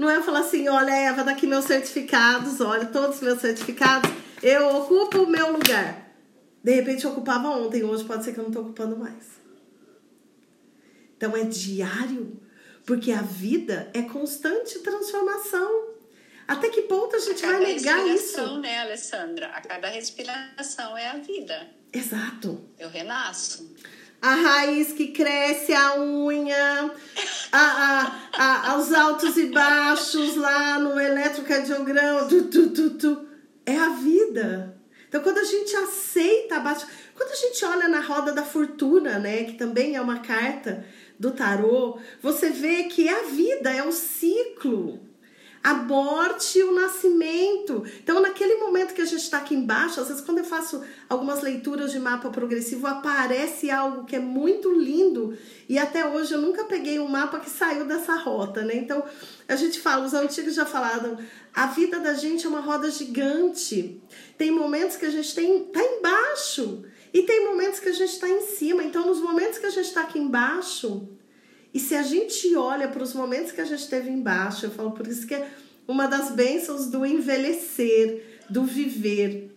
não 0.00 0.08
é 0.08 0.22
falar 0.22 0.40
assim: 0.40 0.66
olha, 0.66 0.90
Eva, 0.90 1.22
daqui 1.22 1.46
meus 1.46 1.66
certificados, 1.66 2.58
olha, 2.60 2.86
todos 2.86 3.16
os 3.16 3.22
meus 3.22 3.38
certificados, 3.38 4.10
eu 4.42 4.76
ocupo 4.78 5.18
o 5.24 5.30
meu 5.30 5.52
lugar. 5.52 6.10
De 6.64 6.74
repente 6.74 7.04
eu 7.04 7.10
ocupava 7.10 7.48
ontem, 7.50 7.84
hoje 7.84 8.04
pode 8.04 8.24
ser 8.24 8.32
que 8.32 8.38
eu 8.40 8.44
não 8.44 8.50
estou 8.50 8.64
ocupando 8.64 8.96
mais. 8.96 9.38
Então 11.16 11.36
é 11.36 11.44
diário 11.44 12.40
porque 12.86 13.12
a 13.12 13.20
vida 13.20 13.90
é 13.92 14.00
constante 14.02 14.78
transformação. 14.78 15.90
Até 16.48 16.70
que 16.70 16.82
ponto 16.82 17.14
a 17.14 17.18
gente 17.18 17.44
a 17.44 17.52
vai 17.52 17.60
negar 17.60 18.06
isso? 18.08 18.58
né, 18.58 18.80
Alessandra? 18.80 19.48
A 19.48 19.60
cada 19.60 19.88
respiração 19.88 20.96
é 20.96 21.08
a 21.08 21.18
vida. 21.18 21.68
Exato. 21.92 22.64
Eu 22.78 22.88
renasço. 22.88 23.70
A 24.22 24.34
raiz 24.34 24.92
que 24.92 25.08
cresce, 25.08 25.72
a 25.72 25.98
unha, 25.98 26.92
a, 27.50 28.12
a, 28.36 28.72
a, 28.72 28.76
os 28.76 28.92
altos 28.92 29.36
e 29.38 29.46
baixos 29.46 30.36
lá 30.36 30.78
no 30.78 31.00
eletrocardiograma, 31.00 32.26
tu, 32.26 32.44
tu, 32.44 32.70
tu, 32.70 32.90
tu, 32.90 33.26
é 33.64 33.76
a 33.76 33.88
vida. 33.90 34.76
Então, 35.08 35.22
quando 35.22 35.38
a 35.38 35.44
gente 35.44 35.74
aceita 35.74 36.56
abaixo, 36.56 36.86
quando 37.16 37.32
a 37.32 37.34
gente 37.34 37.64
olha 37.64 37.88
na 37.88 38.00
roda 38.00 38.32
da 38.32 38.44
fortuna, 38.44 39.18
né, 39.18 39.44
que 39.44 39.54
também 39.54 39.96
é 39.96 40.00
uma 40.00 40.20
carta 40.20 40.84
do 41.18 41.32
tarô, 41.32 41.98
você 42.22 42.48
vê 42.48 42.84
que 42.84 43.08
a 43.08 43.22
vida 43.24 43.70
é 43.70 43.82
um 43.82 43.92
ciclo. 43.92 45.00
A 45.62 45.74
morte 45.74 46.58
e 46.58 46.62
o 46.62 46.74
nascimento. 46.74 47.84
Então, 48.02 48.22
naquele 48.22 48.54
momento 48.54 48.94
que 48.94 49.02
a 49.02 49.04
gente 49.04 49.19
está 49.30 49.38
aqui 49.38 49.54
embaixo, 49.54 50.00
às 50.00 50.08
vezes, 50.08 50.22
quando 50.22 50.38
eu 50.38 50.44
faço 50.44 50.82
algumas 51.08 51.40
leituras 51.40 51.92
de 51.92 51.98
mapa 51.98 52.28
progressivo, 52.30 52.86
aparece 52.86 53.70
algo 53.70 54.04
que 54.04 54.16
é 54.16 54.18
muito 54.18 54.72
lindo. 54.72 55.36
E 55.68 55.78
até 55.78 56.06
hoje 56.06 56.34
eu 56.34 56.40
nunca 56.40 56.64
peguei 56.64 56.98
um 56.98 57.08
mapa 57.08 57.38
que 57.38 57.48
saiu 57.48 57.84
dessa 57.84 58.14
rota, 58.16 58.62
né? 58.62 58.74
Então, 58.74 59.04
a 59.48 59.56
gente 59.56 59.80
fala, 59.80 60.04
os 60.04 60.14
antigos 60.14 60.54
já 60.54 60.66
falaram, 60.66 61.16
a 61.54 61.66
vida 61.66 61.98
da 62.00 62.14
gente 62.14 62.44
é 62.44 62.48
uma 62.48 62.60
roda 62.60 62.90
gigante. 62.90 64.02
Tem 64.36 64.50
momentos 64.50 64.96
que 64.96 65.06
a 65.06 65.10
gente 65.10 65.34
tem 65.34 65.64
tá 65.64 65.80
embaixo. 65.82 66.84
E 67.12 67.22
tem 67.22 67.46
momentos 67.46 67.80
que 67.80 67.88
a 67.88 67.92
gente 67.92 68.12
está 68.12 68.28
em 68.28 68.40
cima. 68.42 68.82
Então, 68.82 69.06
nos 69.06 69.20
momentos 69.20 69.58
que 69.58 69.66
a 69.66 69.70
gente 69.70 69.86
está 69.86 70.02
aqui 70.02 70.18
embaixo, 70.18 71.08
e 71.72 71.78
se 71.78 71.94
a 71.94 72.02
gente 72.02 72.54
olha 72.56 72.88
para 72.88 73.02
os 73.02 73.14
momentos 73.14 73.52
que 73.52 73.60
a 73.60 73.64
gente 73.64 73.88
teve 73.88 74.10
embaixo, 74.10 74.66
eu 74.66 74.70
falo 74.70 74.90
por 74.92 75.06
isso 75.06 75.26
que 75.26 75.34
é 75.34 75.48
uma 75.86 76.06
das 76.06 76.30
bênçãos 76.30 76.86
do 76.86 77.04
envelhecer, 77.04 78.29
do 78.50 78.64
viver. 78.64 79.50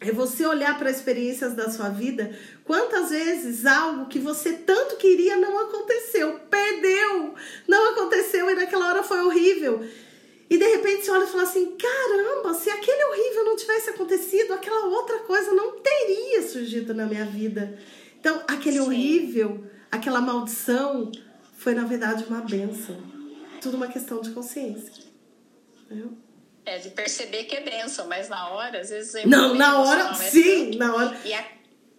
É 0.00 0.12
você 0.12 0.46
olhar 0.46 0.78
para 0.78 0.90
experiências 0.90 1.54
da 1.54 1.68
sua 1.70 1.88
vida, 1.88 2.32
quantas 2.64 3.10
vezes 3.10 3.66
algo 3.66 4.06
que 4.06 4.20
você 4.20 4.52
tanto 4.52 4.96
queria 4.96 5.36
não 5.36 5.58
aconteceu, 5.58 6.38
perdeu, 6.48 7.34
não 7.66 7.92
aconteceu 7.92 8.48
e 8.48 8.54
naquela 8.54 8.90
hora 8.90 9.02
foi 9.02 9.20
horrível. 9.20 9.84
E 10.48 10.56
de 10.56 10.64
repente 10.64 11.04
você 11.04 11.10
olha 11.10 11.24
e 11.24 11.28
fala 11.28 11.42
assim: 11.42 11.76
caramba, 11.76 12.54
se 12.54 12.70
aquele 12.70 13.04
horrível 13.04 13.44
não 13.44 13.56
tivesse 13.56 13.90
acontecido, 13.90 14.52
aquela 14.52 14.86
outra 14.86 15.18
coisa 15.18 15.52
não 15.52 15.80
teria 15.80 16.42
surgido 16.42 16.94
na 16.94 17.04
minha 17.04 17.24
vida. 17.26 17.76
Então, 18.20 18.42
aquele 18.46 18.78
Sim. 18.78 18.84
horrível, 18.84 19.64
aquela 19.90 20.20
maldição, 20.20 21.10
foi 21.58 21.74
na 21.74 21.84
verdade 21.84 22.24
uma 22.24 22.40
benção. 22.40 22.96
Tudo 23.60 23.76
uma 23.76 23.88
questão 23.88 24.20
de 24.20 24.30
consciência. 24.30 25.08
É, 26.68 26.78
de 26.78 26.90
perceber 26.90 27.44
que 27.44 27.56
é 27.56 27.60
benção, 27.60 28.06
mas 28.06 28.28
na 28.28 28.50
hora, 28.50 28.80
às 28.80 28.90
vezes. 28.90 29.24
Não, 29.24 29.54
na 29.54 29.80
hora, 29.80 30.14
sim, 30.14 30.76
na 30.76 30.94
hora. 30.94 31.20
E 31.24 31.32
a 31.32 31.42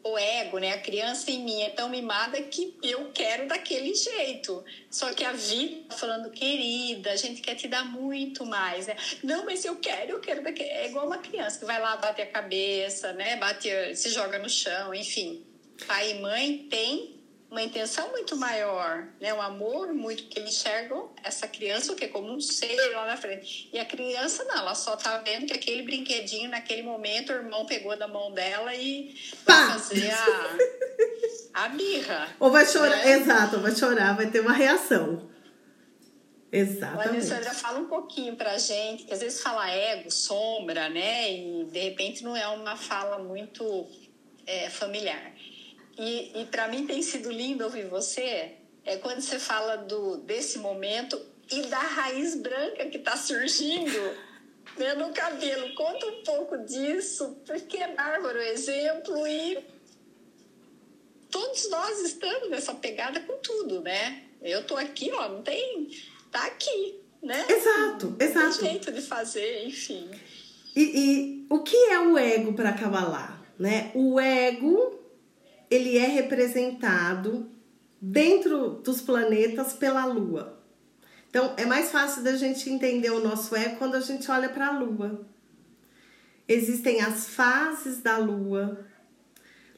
o 0.04 0.18
ego, 0.18 0.60
né? 0.60 0.74
A 0.74 0.80
criança 0.80 1.30
em 1.30 1.44
mim 1.44 1.62
é 1.62 1.70
tão 1.70 1.90
mimada 1.90 2.42
que 2.42 2.78
eu 2.82 3.12
quero 3.14 3.48
daquele 3.48 3.94
jeito. 3.94 4.64
Só 4.90 5.14
que 5.14 5.24
a 5.24 5.32
vida 5.32 5.90
tá 5.90 5.98
falando, 5.98 6.30
querida, 6.30 7.12
a 7.12 7.16
gente 7.16 7.42
quer 7.42 7.56
te 7.56 7.68
dar 7.68 7.84
muito 7.86 8.46
mais, 8.46 8.88
né? 8.88 8.96
Não, 9.24 9.46
mas 9.46 9.66
eu 9.66 9.76
quero, 9.76 10.12
eu 10.12 10.20
quero 10.20 10.44
daquele. 10.44 10.70
É 10.70 10.88
igual 10.88 11.06
uma 11.06 11.18
criança 11.18 11.60
que 11.60 11.66
vai 11.66 11.80
lá, 11.80 11.98
bate 11.98 12.22
a 12.22 12.26
cabeça, 12.26 13.14
né? 13.14 13.36
Bate, 13.36 13.70
se 13.96 14.10
joga 14.10 14.40
no 14.40 14.50
chão, 14.50 14.94
enfim. 14.94 15.46
Pai 15.86 16.12
e 16.12 16.20
mãe 16.22 16.68
tem 16.70 17.19
uma 17.50 17.64
intenção 17.64 18.12
muito 18.12 18.36
maior, 18.36 19.08
né? 19.20 19.34
Um 19.34 19.42
amor 19.42 19.92
muito 19.94 20.24
que 20.24 20.40
eles 20.40 20.56
enxergam 20.56 21.10
essa 21.24 21.48
criança 21.48 21.92
o 21.92 21.96
que 21.96 22.08
como 22.08 22.32
um 22.32 22.40
ser 22.40 22.92
lá 22.94 23.08
na 23.08 23.18
frente. 23.18 23.70
E 23.74 23.80
a 23.80 23.86
criança 23.86 24.44
não, 24.44 24.58
ela 24.58 24.76
só 24.76 24.96
tá 24.96 25.18
vendo 25.20 25.48
que 25.48 25.54
aquele 25.54 25.82
brinquedinho 25.82 26.50
naquele 26.50 26.84
momento 26.84 27.32
o 27.32 27.36
irmão 27.36 27.66
pegou 27.66 27.98
da 27.98 28.08
mão 28.08 28.32
dela 28.32 28.74
e 28.76 29.16
vai 29.46 29.68
Pá! 29.68 29.74
fazer 29.74 30.12
a 30.12 30.58
a 31.54 31.70
birra. 31.70 32.36
Ou 32.40 32.52
vai 32.52 32.66
chorar, 32.66 32.98
né? 32.98 33.12
exato, 33.14 33.60
vai 33.60 33.76
chorar, 33.76 34.16
vai 34.16 34.30
ter 34.30 34.40
uma 34.42 34.54
reação. 34.54 35.30
Exatamente. 36.52 37.08
O 37.08 37.10
Alessandra 37.12 37.54
fala 37.54 37.80
um 37.80 37.86
pouquinho 37.86 38.36
pra 38.36 38.58
gente, 38.58 39.04
que 39.04 39.14
às 39.14 39.20
vezes 39.20 39.42
fala 39.42 39.70
ego, 39.70 40.10
sombra, 40.10 40.90
né? 40.90 41.32
E 41.32 41.66
de 41.66 41.80
repente 41.80 42.24
não 42.24 42.36
é 42.36 42.48
uma 42.48 42.76
fala 42.76 43.20
muito 43.20 43.88
é, 44.46 44.70
familiar. 44.70 45.32
E, 46.00 46.32
e 46.42 46.46
para 46.46 46.70
mim 46.70 46.88
tem 46.88 47.02
sido 47.02 47.30
lindo 47.30 47.66
ouvir 47.66 47.86
você, 47.88 48.54
é 48.86 48.96
quando 48.96 49.20
você 49.20 49.38
fala 49.38 49.76
do, 49.76 50.16
desse 50.20 50.58
momento 50.58 51.20
e 51.52 51.64
da 51.64 51.78
raiz 51.78 52.36
branca 52.36 52.86
que 52.86 52.96
está 52.96 53.18
surgindo 53.18 54.00
né, 54.78 54.94
no 54.94 55.12
cabelo. 55.12 55.76
Conta 55.76 56.06
um 56.06 56.24
pouco 56.24 56.58
disso, 56.60 57.38
porque 57.46 57.76
é 57.76 57.94
bárbaro 57.94 58.40
exemplo 58.40 59.28
e 59.28 59.58
todos 61.30 61.70
nós 61.70 62.00
estamos 62.00 62.50
nessa 62.50 62.74
pegada 62.74 63.20
com 63.20 63.38
tudo, 63.40 63.82
né? 63.82 64.24
Eu 64.42 64.66
tô 64.66 64.78
aqui, 64.78 65.12
ó, 65.12 65.28
não 65.28 65.42
tem. 65.42 65.90
tá 66.32 66.46
aqui, 66.46 66.98
né? 67.22 67.46
Exato, 67.50 68.16
exato. 68.18 68.60
Tem 68.60 68.70
jeito 68.70 68.90
de 68.94 69.02
fazer, 69.02 69.66
enfim. 69.66 70.10
E, 70.74 70.82
e 70.82 71.46
o 71.50 71.60
que 71.60 71.76
é 71.76 72.00
o 72.00 72.18
ego 72.18 72.54
para 72.54 72.72
Kabbalah? 72.72 73.38
Né? 73.60 73.92
O 73.94 74.18
ego 74.18 74.99
ele 75.70 75.98
é 75.98 76.08
representado 76.08 77.50
dentro 78.02 78.82
dos 78.84 79.02
planetas 79.02 79.74
pela 79.74 80.06
Lua. 80.06 80.58
Então 81.30 81.54
é 81.58 81.66
mais 81.66 81.92
fácil 81.92 82.24
da 82.24 82.36
gente 82.36 82.70
entender 82.70 83.12
o 83.12 83.24
nosso 83.24 83.56
ego 83.56 83.78
quando 83.78 83.96
a 83.96 84.02
gente 84.02 84.30
olha 84.32 84.50
para 84.50 84.68
a 84.68 84.80
Lua. 84.80 85.26
Existem 86.48 87.02
as 87.02 87.30
fases 87.30 88.02
da 88.02 88.18
Lua, 88.18 88.84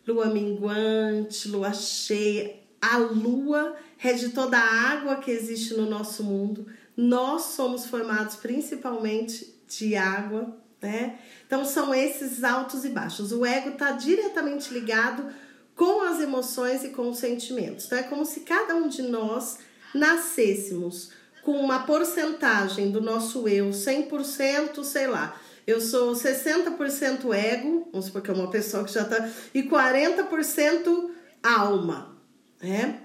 lua 0.07 0.27
minguante, 0.27 1.49
lua 1.49 1.73
cheia. 1.73 2.59
A 2.81 2.97
lua 2.97 3.75
rege 3.97 4.29
toda 4.29 4.57
a 4.57 4.91
água 4.91 5.17
que 5.17 5.29
existe 5.29 5.73
no 5.73 5.89
nosso 5.89 6.23
mundo. 6.23 6.65
Nós 6.95 7.41
somos 7.41 7.85
formados 7.85 8.37
principalmente 8.37 9.53
de 9.67 9.95
água, 9.95 10.57
né? 10.81 11.19
Então 11.45 11.63
são 11.65 11.93
esses 11.93 12.43
altos 12.43 12.85
e 12.85 12.89
baixos. 12.89 13.31
O 13.31 13.45
ego 13.45 13.69
está 13.71 13.91
diretamente 13.91 14.73
ligado 14.73 15.27
com 15.75 16.01
as 16.01 16.19
emoções 16.19 16.83
e 16.83 16.89
com 16.89 17.09
os 17.09 17.17
sentimentos. 17.17 17.85
Então 17.85 17.97
é 17.97 18.03
como 18.03 18.25
se 18.25 18.41
cada 18.41 18.75
um 18.75 18.87
de 18.87 19.01
nós 19.01 19.59
nascêssemos 19.93 21.11
com 21.43 21.53
uma 21.53 21.79
porcentagem 21.85 22.91
do 22.91 23.01
nosso 23.01 23.47
eu, 23.47 23.69
100%, 23.69 24.83
sei 24.83 25.07
lá, 25.07 25.39
eu 25.65 25.79
sou 25.79 26.13
60% 26.13 27.33
ego, 27.33 27.89
vamos 27.91 28.07
supor 28.07 28.21
que 28.21 28.31
é 28.31 28.33
uma 28.33 28.49
pessoa 28.49 28.83
que 28.83 28.91
já 28.91 29.05
tá, 29.05 29.29
e 29.53 29.63
40% 29.63 31.09
alma, 31.43 32.17
né? 32.61 33.01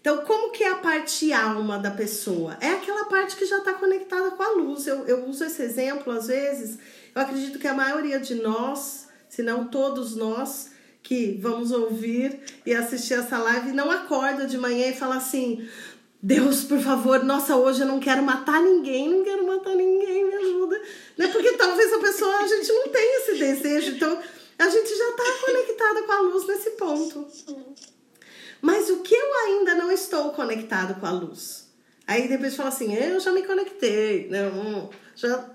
Então, 0.00 0.24
como 0.24 0.50
que 0.50 0.64
é 0.64 0.70
a 0.70 0.76
parte 0.76 1.30
alma 1.30 1.78
da 1.78 1.90
pessoa? 1.90 2.56
É 2.58 2.70
aquela 2.70 3.04
parte 3.04 3.36
que 3.36 3.44
já 3.44 3.58
está 3.58 3.74
conectada 3.74 4.30
com 4.30 4.42
a 4.42 4.52
luz. 4.52 4.86
Eu, 4.86 5.06
eu 5.06 5.26
uso 5.26 5.44
esse 5.44 5.60
exemplo 5.60 6.10
às 6.10 6.28
vezes. 6.28 6.78
Eu 7.14 7.20
acredito 7.20 7.58
que 7.58 7.68
a 7.68 7.74
maioria 7.74 8.18
de 8.18 8.34
nós, 8.36 9.08
se 9.28 9.42
não 9.42 9.66
todos 9.66 10.16
nós, 10.16 10.70
que 11.02 11.38
vamos 11.40 11.70
ouvir 11.70 12.40
e 12.64 12.74
assistir 12.74 13.14
essa 13.14 13.38
live, 13.38 13.72
não 13.72 13.90
acorda 13.90 14.46
de 14.46 14.58
manhã 14.58 14.88
e 14.88 14.96
fala 14.96 15.16
assim: 15.16 15.68
Deus, 16.22 16.64
por 16.64 16.80
favor, 16.80 17.24
nossa, 17.24 17.56
hoje 17.56 17.80
eu 17.80 17.86
não 17.86 17.98
quero 17.98 18.22
matar 18.22 18.60
ninguém, 18.60 19.08
não 19.08 19.24
quero 19.24 19.46
matar 19.46 19.74
ninguém, 19.74 20.26
me 20.26 20.34
ajuda. 20.34 20.80
Né? 21.16 21.28
Porque 21.28 21.52
talvez 21.52 21.92
a 21.92 21.98
pessoa, 21.98 22.36
a 22.36 22.46
gente 22.46 22.72
não 22.72 22.88
tenha 22.88 23.18
esse 23.20 23.38
desejo, 23.38 23.96
então 23.96 24.18
a 24.58 24.68
gente 24.68 24.94
já 24.94 25.08
está 25.08 25.24
conectada 25.46 26.02
com 26.02 26.12
a 26.12 26.20
luz 26.20 26.46
nesse 26.46 26.70
ponto. 26.70 27.26
Mas 28.60 28.90
o 28.90 28.98
que 28.98 29.14
eu 29.14 29.34
ainda 29.46 29.74
não 29.74 29.90
estou 29.90 30.32
conectado 30.32 31.00
com 31.00 31.06
a 31.06 31.10
luz? 31.10 31.70
Aí 32.06 32.28
depois 32.28 32.54
fala 32.54 32.68
assim, 32.68 32.94
eu 32.94 33.18
já 33.18 33.32
me 33.32 33.42
conectei, 33.42 34.28
não, 34.28 34.90
já, 35.14 35.48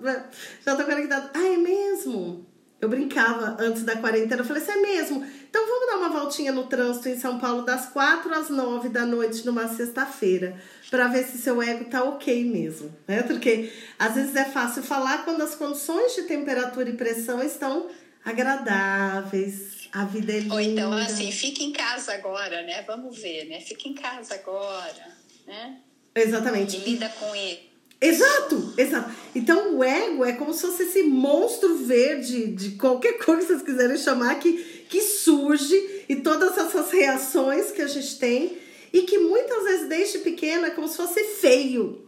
já 0.66 0.76
tô 0.76 0.84
conectado. 0.84 1.30
Ah, 1.34 1.46
é 1.46 1.58
mesmo? 1.58 2.46
Eu 2.82 2.90
brincava 2.90 3.56
antes 3.60 3.84
da 3.84 3.96
quarentena, 3.96 4.42
eu 4.42 4.46
falei 4.46 4.62
assim, 4.62 4.74
é 4.74 4.82
mesmo? 4.82 5.26
Então 5.50 5.66
vamos 5.66 5.88
dar 5.88 5.98
uma 5.98 6.10
voltinha 6.10 6.52
no 6.52 6.68
trânsito 6.68 7.08
em 7.08 7.18
São 7.18 7.40
Paulo 7.40 7.64
das 7.64 7.88
quatro 7.88 8.34
às 8.34 8.50
nove 8.50 8.90
da 8.90 9.06
noite 9.06 9.46
numa 9.46 9.68
sexta-feira, 9.68 10.60
para 10.92 11.08
ver 11.08 11.24
se 11.24 11.38
seu 11.38 11.62
ego 11.62 11.86
tá 11.86 12.04
ok 12.04 12.44
mesmo, 12.44 12.94
né? 13.08 13.24
Porque 13.24 13.72
às 13.98 14.16
vezes 14.16 14.36
é 14.36 14.46
fácil 14.46 14.84
falar 14.84 15.24
quando 15.24 15.42
as 15.42 15.56
condições 15.56 16.16
de 16.16 16.24
temperatura 16.24 16.90
e 16.90 16.94
pressão 16.98 17.42
estão 17.42 17.88
agradáveis, 18.24 19.88
a 19.92 20.04
vida 20.04 20.34
é 20.34 20.40
linda. 20.40 20.54
Ou 20.54 20.60
então 20.60 20.94
assim, 20.94 21.32
fica 21.32 21.64
em 21.64 21.72
casa 21.72 22.14
agora, 22.14 22.62
né? 22.64 22.84
Vamos 22.86 23.18
ver, 23.18 23.46
né? 23.46 23.62
Fica 23.62 23.88
em 23.88 23.94
casa 23.94 24.36
agora, 24.36 25.16
né? 25.48 25.78
Exatamente. 26.14 26.78
E 26.78 26.80
lida 26.80 27.08
com 27.10 27.34
ele. 27.34 27.75
Exato, 28.06 28.74
exato. 28.78 29.12
Então 29.34 29.78
o 29.78 29.84
ego 29.84 30.24
é 30.24 30.34
como 30.34 30.54
se 30.54 30.62
fosse 30.62 30.84
esse 30.84 31.04
monstro 31.04 31.76
verde 31.78 32.48
de 32.48 32.72
qualquer 32.72 33.14
coisa 33.24 33.42
que 33.42 33.48
vocês 33.48 33.62
quiserem 33.62 33.98
chamar 33.98 34.40
que, 34.40 34.54
que 34.90 35.02
surge 35.02 36.06
e 36.08 36.16
todas 36.18 36.58
essas 36.58 36.92
reações 36.92 37.72
que 37.72 37.82
a 37.82 37.88
gente 37.88 38.18
tem 38.20 38.58
e 38.94 39.02
que 39.02 39.18
muitas 39.18 39.64
vezes 39.64 39.90
desde 39.90 40.20
pequena 40.20 40.68
é 40.68 40.72
como 40.72 40.88
se 40.88 40.98
fosse 40.98 41.24
feio. 41.24 42.06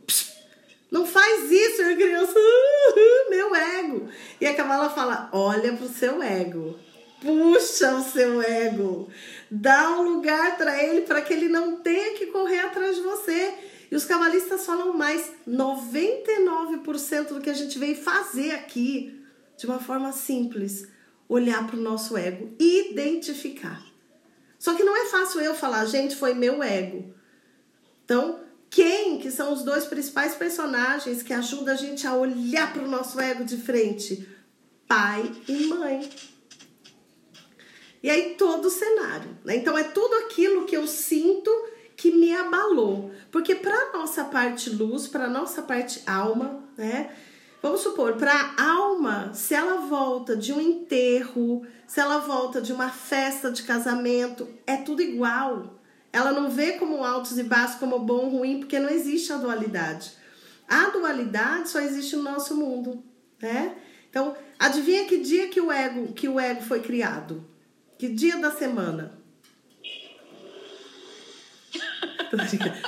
Não 0.90 1.06
faz 1.06 1.52
isso, 1.52 1.82
eu 1.82 1.98
criança, 1.98 2.34
meu 3.30 3.54
ego. 3.54 4.08
E 4.40 4.48
a 4.48 4.54
Kamala 4.54 4.90
fala: 4.90 5.30
olha 5.34 5.74
pro 5.74 5.90
seu 5.90 6.24
ego, 6.24 6.80
puxa 7.22 7.94
o 7.94 8.04
seu 8.04 8.42
ego, 8.42 9.10
dá 9.52 9.98
um 10.00 10.04
lugar 10.04 10.58
para 10.58 10.82
ele 10.82 11.02
para 11.02 11.22
que 11.22 11.34
ele 11.34 11.50
não 11.50 11.78
tenha 11.78 12.14
que 12.14 12.28
correr 12.28 12.60
atrás 12.60 12.96
de 12.96 13.02
você. 13.02 13.54
E 13.90 13.96
os 13.96 14.06
cabalistas 14.06 14.66
falam 14.66 14.94
mais: 14.98 15.32
99% 15.48 17.28
do 17.30 17.42
que 17.42 17.50
a 17.50 17.54
gente 17.54 17.80
veio 17.80 17.96
fazer 17.96 18.52
aqui, 18.52 19.24
de 19.58 19.66
uma 19.66 19.80
forma 19.80 20.12
simples, 20.12 20.88
olhar 21.28 21.66
para 21.66 21.76
o 21.76 21.82
nosso 21.82 22.18
ego, 22.18 22.54
identificar. 22.60 23.86
Só 24.60 24.74
que 24.74 24.84
não 24.84 24.96
é 24.96 25.06
fácil 25.06 25.42
eu 25.42 25.54
falar, 25.54 25.86
gente, 25.86 26.16
foi 26.16 26.34
meu 26.34 26.64
ego. 26.64 27.14
Então, 28.04 28.40
quem 28.70 29.20
que 29.20 29.32
são 29.32 29.54
os 29.54 29.64
dois 29.64 29.86
principais 29.86 30.36
personagens 30.36 31.22
que 31.22 31.34
ajudam 31.34 31.74
a 31.74 31.78
gente 31.78 32.06
a 32.06 32.16
olhar 32.16 32.74
para 32.74 32.84
o 32.84 32.88
nosso 32.88 33.20
ego 33.20 33.44
de 33.44 33.58
frente? 33.58 34.28
Pai 34.88 35.32
e 35.48 35.68
mãe. 35.68 36.10
E 38.02 38.10
aí 38.10 38.36
todo 38.38 38.66
o 38.66 38.72
cenário. 38.72 39.38
Né? 39.44 39.56
Então 39.58 39.78
é 39.78 39.84
tudo 39.84 40.14
aquilo 40.26 40.66
que 40.66 40.76
eu 40.76 40.88
sinto 40.88 41.52
que 41.98 42.12
me 42.12 42.32
abalou. 42.34 43.12
Porque 43.32 43.56
para 43.56 43.92
nossa 43.92 44.24
parte 44.24 44.70
luz, 44.70 45.08
para 45.08 45.28
nossa 45.28 45.64
parte 45.64 46.04
alma, 46.06 46.64
né? 46.78 47.10
Vamos 47.62 47.82
supor, 47.82 48.14
para 48.14 48.54
a 48.56 48.72
alma, 48.72 49.34
se 49.34 49.56
ela 49.56 49.82
volta 49.88 50.36
de 50.36 50.54
um 50.54 50.62
enterro, 50.62 51.66
se 51.88 52.00
ela 52.00 52.20
volta 52.20 52.62
de 52.62 52.72
uma 52.72 52.90
festa 52.90 53.52
de 53.52 53.64
casamento, 53.64 54.48
é 54.66 54.78
tudo 54.78 55.02
igual. 55.02 55.82
Ela 56.14 56.32
não 56.32 56.52
vê 56.52 56.74
como 56.74 57.04
altos 57.04 57.38
e 57.38 57.44
baixos, 57.44 57.80
como 57.80 58.00
bom 58.00 58.30
ruim, 58.30 58.60
porque 58.60 58.80
não 58.80 58.90
existe 58.90 59.34
a 59.34 59.38
dualidade. 59.38 60.14
A 60.70 60.90
dualidade 60.90 61.70
só 61.70 61.80
existe 61.80 62.16
no 62.16 62.24
nosso 62.24 62.56
mundo, 62.56 63.04
né? 63.42 63.76
Então, 64.10 64.36
adivinha 64.60 65.06
que 65.06 65.18
dia 65.18 65.48
que 65.48 65.60
o 65.60 65.72
ego, 65.72 66.14
que 66.14 66.30
o 66.30 66.40
ego 66.40 66.62
foi 66.62 66.80
criado? 66.80 67.44
Que 67.98 68.08
dia 68.08 68.38
da 68.38 68.52
semana? 68.52 69.17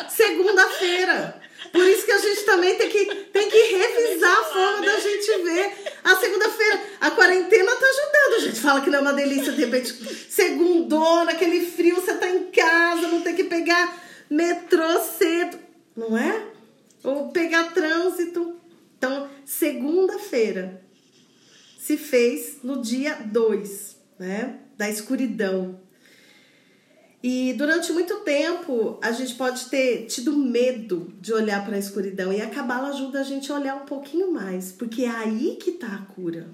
Segunda-feira. 0.09 1.41
Por 1.71 1.85
isso 1.85 2.05
que 2.05 2.11
a 2.11 2.17
gente 2.17 2.43
também 2.43 2.75
tem 2.75 2.89
que, 2.89 3.05
tem 3.05 3.49
que 3.49 3.57
revisar 3.57 4.39
a 4.39 4.43
forma 4.45 4.85
da 4.85 4.99
gente 4.99 5.43
ver. 5.43 5.73
A 6.03 6.15
segunda-feira, 6.15 6.81
a 7.01 7.11
quarentena 7.11 7.71
tá 7.75 7.85
ajudando. 7.85 8.35
A 8.37 8.47
gente 8.47 8.59
fala 8.59 8.81
que 8.81 8.89
não 8.89 8.99
é 8.99 9.01
uma 9.01 9.13
delícia, 9.13 9.51
de 9.51 9.65
repente, 9.65 9.93
segundou, 10.29 11.25
naquele 11.25 11.65
frio, 11.65 11.95
você 11.95 12.13
tá 12.15 12.29
em 12.29 12.45
casa, 12.45 13.07
não 13.07 13.21
tem 13.21 13.35
que 13.35 13.43
pegar 13.43 14.01
metrô 14.29 14.99
cedo, 14.99 15.59
não 15.95 16.17
é? 16.17 16.47
Ou 17.03 17.29
pegar 17.29 17.71
trânsito. 17.71 18.55
Então, 18.97 19.29
segunda-feira 19.45 20.81
se 21.79 21.97
fez 21.97 22.57
no 22.63 22.81
dia 22.81 23.15
2, 23.25 23.97
né? 24.19 24.59
Da 24.77 24.89
escuridão. 24.89 25.79
E 27.21 27.53
durante 27.53 27.91
muito 27.91 28.17
tempo 28.21 28.97
a 29.01 29.11
gente 29.11 29.35
pode 29.35 29.65
ter 29.65 30.05
tido 30.05 30.35
medo 30.37 31.13
de 31.19 31.33
olhar 31.33 31.65
para 31.65 31.75
a 31.75 31.79
escuridão 31.79 32.31
e 32.31 32.41
a 32.41 32.49
cabala 32.49 32.89
ajuda 32.89 33.19
a 33.19 33.23
gente 33.23 33.51
a 33.51 33.55
olhar 33.55 33.75
um 33.75 33.85
pouquinho 33.85 34.31
mais, 34.31 34.71
porque 34.71 35.03
é 35.03 35.09
aí 35.09 35.57
que 35.61 35.71
está 35.71 35.87
a 35.87 36.13
cura. 36.13 36.47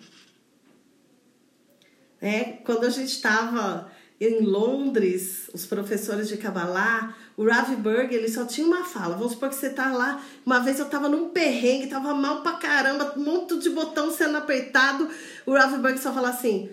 É, 2.19 2.43
quando 2.63 2.85
a 2.85 2.89
gente 2.89 3.09
estava 3.09 3.91
em 4.19 4.39
Londres, 4.41 5.49
os 5.53 5.65
professores 5.65 6.27
de 6.27 6.37
Kabbalah, 6.37 7.15
o 7.37 7.45
Rav 7.45 7.75
Berg, 7.75 8.15
ele 8.15 8.29
só 8.29 8.45
tinha 8.45 8.65
uma 8.65 8.83
fala. 8.83 9.15
Vamos 9.15 9.33
supor 9.33 9.49
que 9.49 9.55
você 9.55 9.69
tá 9.69 9.91
lá. 9.91 10.23
Uma 10.43 10.59
vez 10.59 10.79
eu 10.79 10.85
tava 10.85 11.09
num 11.09 11.29
perrengue, 11.29 11.87
tava 11.87 12.13
mal 12.15 12.41
pra 12.41 12.53
caramba, 12.53 13.13
um 13.15 13.23
monte 13.23 13.59
de 13.59 13.69
botão 13.69 14.09
sendo 14.09 14.37
apertado. 14.37 15.07
O 15.45 15.53
Rav 15.53 15.77
Berg 15.79 15.99
só 15.99 16.11
fala 16.13 16.29
assim: 16.29 16.71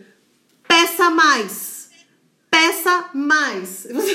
peça 0.66 1.11
mais! 1.11 1.71
Peça 2.62 3.10
mais! 3.12 3.88
Você, 3.90 4.14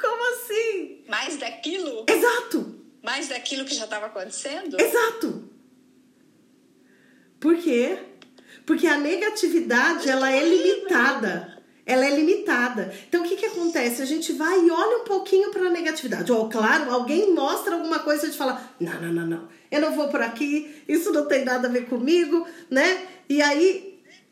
como 0.00 0.34
assim? 0.34 1.02
Mais 1.08 1.36
daquilo? 1.36 2.06
Exato! 2.08 2.76
Mais 3.02 3.26
daquilo 3.26 3.64
que 3.64 3.74
já 3.74 3.86
estava 3.86 4.06
acontecendo? 4.06 4.80
Exato! 4.80 5.50
Por 7.40 7.56
quê? 7.56 7.98
Porque 8.64 8.86
a 8.86 8.98
negatividade, 8.98 10.08
ela 10.08 10.30
é 10.30 10.48
limitada. 10.48 11.60
Ela 11.84 12.06
é 12.06 12.14
limitada. 12.14 12.94
Então, 13.08 13.24
o 13.24 13.28
que, 13.28 13.34
que 13.34 13.46
acontece? 13.46 14.00
A 14.00 14.06
gente 14.06 14.32
vai 14.34 14.56
e 14.64 14.70
olha 14.70 14.98
um 14.98 15.04
pouquinho 15.04 15.50
para 15.50 15.66
a 15.66 15.70
negatividade. 15.70 16.30
Ou, 16.30 16.48
claro, 16.48 16.92
alguém 16.92 17.34
mostra 17.34 17.74
alguma 17.74 17.98
coisa 17.98 18.22
e 18.22 18.26
a 18.26 18.28
gente 18.28 18.38
fala: 18.38 18.62
não, 18.78 19.02
não, 19.02 19.12
não, 19.12 19.26
não, 19.26 19.48
eu 19.72 19.80
não 19.80 19.92
vou 19.92 20.08
por 20.08 20.22
aqui, 20.22 20.84
isso 20.86 21.10
não 21.10 21.26
tem 21.26 21.44
nada 21.44 21.66
a 21.66 21.70
ver 21.70 21.86
comigo, 21.86 22.46
né? 22.70 23.08
E 23.28 23.42
aí 23.42 23.85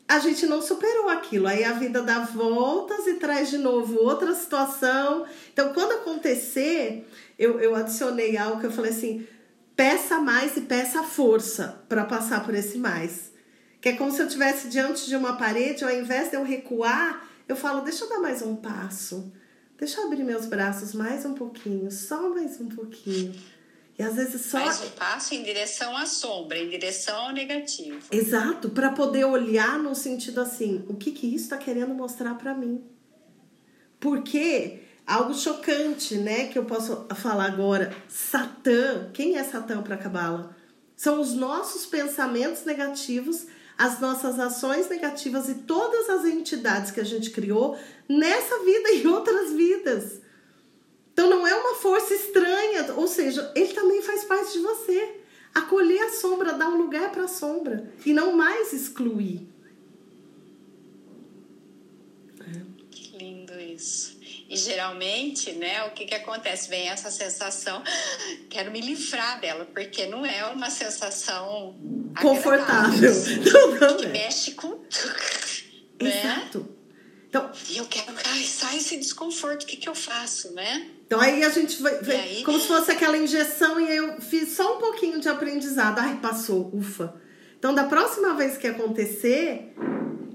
a 0.07 0.19
gente 0.19 0.45
não 0.45 0.61
superou 0.61 1.09
aquilo. 1.09 1.47
Aí 1.47 1.63
a 1.63 1.73
vida 1.73 2.01
dá 2.01 2.19
voltas 2.19 3.07
e 3.07 3.15
traz 3.15 3.49
de 3.49 3.57
novo 3.57 3.99
outra 3.99 4.33
situação. 4.35 5.25
Então, 5.51 5.73
quando 5.73 5.93
acontecer, 5.93 7.07
eu, 7.37 7.59
eu 7.59 7.75
adicionei 7.75 8.37
algo 8.37 8.59
que 8.59 8.67
eu 8.67 8.71
falei 8.71 8.91
assim: 8.91 9.27
peça 9.75 10.19
mais 10.19 10.55
e 10.57 10.61
peça 10.61 11.03
força 11.03 11.83
para 11.89 12.05
passar 12.05 12.43
por 12.43 12.53
esse 12.53 12.77
mais. 12.77 13.33
Que 13.81 13.89
é 13.89 13.93
como 13.93 14.11
se 14.11 14.21
eu 14.21 14.27
estivesse 14.27 14.67
diante 14.67 15.05
de 15.07 15.15
uma 15.15 15.37
parede, 15.37 15.83
ao 15.83 15.91
invés 15.91 16.29
de 16.29 16.35
eu 16.35 16.43
recuar, 16.43 17.27
eu 17.47 17.55
falo, 17.55 17.81
deixa 17.81 18.03
eu 18.03 18.09
dar 18.09 18.19
mais 18.19 18.41
um 18.41 18.55
passo. 18.55 19.31
Deixa 19.77 19.99
eu 19.99 20.05
abrir 20.05 20.23
meus 20.23 20.45
braços 20.45 20.93
mais 20.93 21.25
um 21.25 21.33
pouquinho, 21.33 21.91
só 21.91 22.29
mais 22.29 22.59
um 22.59 22.67
pouquinho. 22.69 23.35
E 23.97 24.03
às 24.03 24.15
vezes 24.15 24.41
só. 24.45 24.59
Mais 24.59 24.81
um 24.81 24.89
passo 24.89 25.33
em 25.33 25.43
direção 25.43 25.95
à 25.95 26.05
sombra, 26.05 26.57
em 26.57 26.69
direção 26.69 27.27
ao 27.27 27.31
negativo. 27.31 27.99
Exato, 28.11 28.69
para 28.69 28.91
poder 28.91 29.25
olhar 29.25 29.79
no 29.79 29.95
sentido 29.95 30.41
assim: 30.41 30.83
o 30.87 30.95
que, 30.95 31.11
que 31.11 31.27
isso 31.27 31.45
está 31.45 31.57
querendo 31.57 31.93
mostrar 31.93 32.35
para 32.35 32.53
mim? 32.53 32.83
Porque 33.99 34.81
algo 35.07 35.33
chocante, 35.33 36.15
né, 36.17 36.47
que 36.47 36.59
eu 36.59 36.65
posso 36.65 37.07
falar 37.15 37.45
agora: 37.45 37.95
Satã, 38.09 39.09
quem 39.13 39.37
é 39.37 39.43
Satã 39.43 39.81
para 39.81 39.97
Cabala? 39.97 40.55
São 40.95 41.19
os 41.21 41.33
nossos 41.33 41.85
pensamentos 41.85 42.65
negativos 42.65 43.47
as 43.77 43.99
nossas 43.99 44.39
ações 44.39 44.89
negativas 44.89 45.49
e 45.49 45.55
todas 45.55 46.09
as 46.09 46.25
entidades 46.25 46.91
que 46.91 46.99
a 46.99 47.03
gente 47.03 47.29
criou 47.31 47.77
nessa 48.07 48.63
vida 48.63 48.91
e 48.91 49.03
em 49.03 49.07
outras 49.07 49.51
vidas. 49.51 50.21
Então 51.15 51.29
não 51.29 51.47
é 51.47 51.55
uma 51.55 51.75
força 51.75 52.13
estranha, 52.13 52.93
ou 52.93 53.07
seja, 53.07 53.49
ele 53.55 53.73
também 53.73 54.01
faz 54.01 54.25
parte 54.25 54.51
de 54.51 54.59
você. 54.59 55.15
Acolher 55.53 56.01
a 56.01 56.11
sombra, 56.11 56.51
dar 56.51 56.67
um 56.67 56.75
lugar 56.75 57.09
para 57.09 57.23
a 57.23 57.27
sombra 57.29 57.89
e 58.05 58.11
não 58.11 58.33
mais 58.33 58.73
excluir. 58.73 59.47
Que 62.91 63.17
lindo 63.17 63.57
isso. 63.57 64.19
E 64.49 64.57
geralmente, 64.57 65.53
né, 65.53 65.85
o 65.85 65.91
que, 65.91 66.03
que 66.03 66.15
acontece? 66.15 66.67
Vem 66.69 66.89
essa 66.89 67.09
sensação, 67.09 67.81
quero 68.49 68.69
me 68.69 68.81
livrar 68.81 69.39
dela, 69.39 69.63
porque 69.73 70.07
não 70.07 70.25
é 70.25 70.45
uma 70.47 70.69
sensação 70.69 71.77
confortável. 72.21 73.11
Não, 73.79 73.97
que 73.97 74.07
mexe 74.07 74.51
com 74.51 74.81
né? 76.01 76.19
Exato. 76.19 76.67
Então, 77.35 77.51
e 77.69 77.75
eu 77.75 77.85
quero, 77.85 78.13
ai, 78.31 78.43
sai 78.43 78.77
esse 78.77 78.95
desconforto, 78.95 79.63
o 79.63 79.65
que, 79.65 79.75
que 79.75 79.89
eu 79.89 79.93
faço, 79.93 80.53
né? 80.53 80.89
Então 81.05 81.19
aí 81.19 81.43
a 81.43 81.49
gente 81.49 81.81
vai, 81.81 82.01
vai 82.01 82.15
aí... 82.15 82.43
como 82.45 82.57
se 82.57 82.65
fosse 82.65 82.91
aquela 82.91 83.17
injeção 83.17 83.77
e 83.77 83.93
eu 83.93 84.21
fiz 84.21 84.53
só 84.53 84.77
um 84.77 84.79
pouquinho 84.79 85.19
de 85.19 85.27
aprendizado. 85.27 85.99
Ai, 85.99 86.17
passou, 86.21 86.73
ufa. 86.73 87.13
Então 87.59 87.75
da 87.75 87.83
próxima 87.83 88.33
vez 88.35 88.57
que 88.57 88.65
acontecer, 88.65 89.75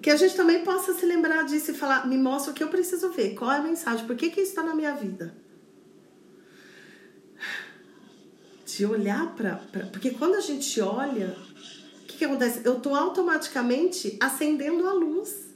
que 0.03 0.11
a 0.11 0.17
gente 0.17 0.37
também 0.37 0.63
possa 0.63 0.93
se 0.93 1.07
lembrar 1.07 1.45
disso 1.45 1.71
e 1.71 1.75
falar, 1.75 2.07
me 2.07 2.19
mostra 2.19 2.53
o 2.53 2.55
que 2.55 2.63
eu 2.63 2.69
preciso 2.69 3.09
ver, 3.09 3.35
qual 3.35 3.51
é 3.51 3.57
a 3.57 3.63
mensagem, 3.63 4.07
por 4.07 4.15
que, 4.15 4.29
que 4.29 4.43
isso 4.43 4.51
está 4.51 4.63
na 4.63 4.75
minha 4.75 4.95
vida. 4.95 5.35
De 8.67 8.85
olhar 8.85 9.35
para. 9.35 9.57
Porque 9.91 10.11
quando 10.11 10.35
a 10.35 10.41
gente 10.41 10.79
olha, 10.83 11.35
o 12.03 12.07
que, 12.07 12.19
que 12.19 12.25
acontece? 12.27 12.61
Eu 12.63 12.77
estou 12.77 12.95
automaticamente 12.95 14.19
acendendo 14.21 14.87
a 14.87 14.93
luz. 14.93 15.50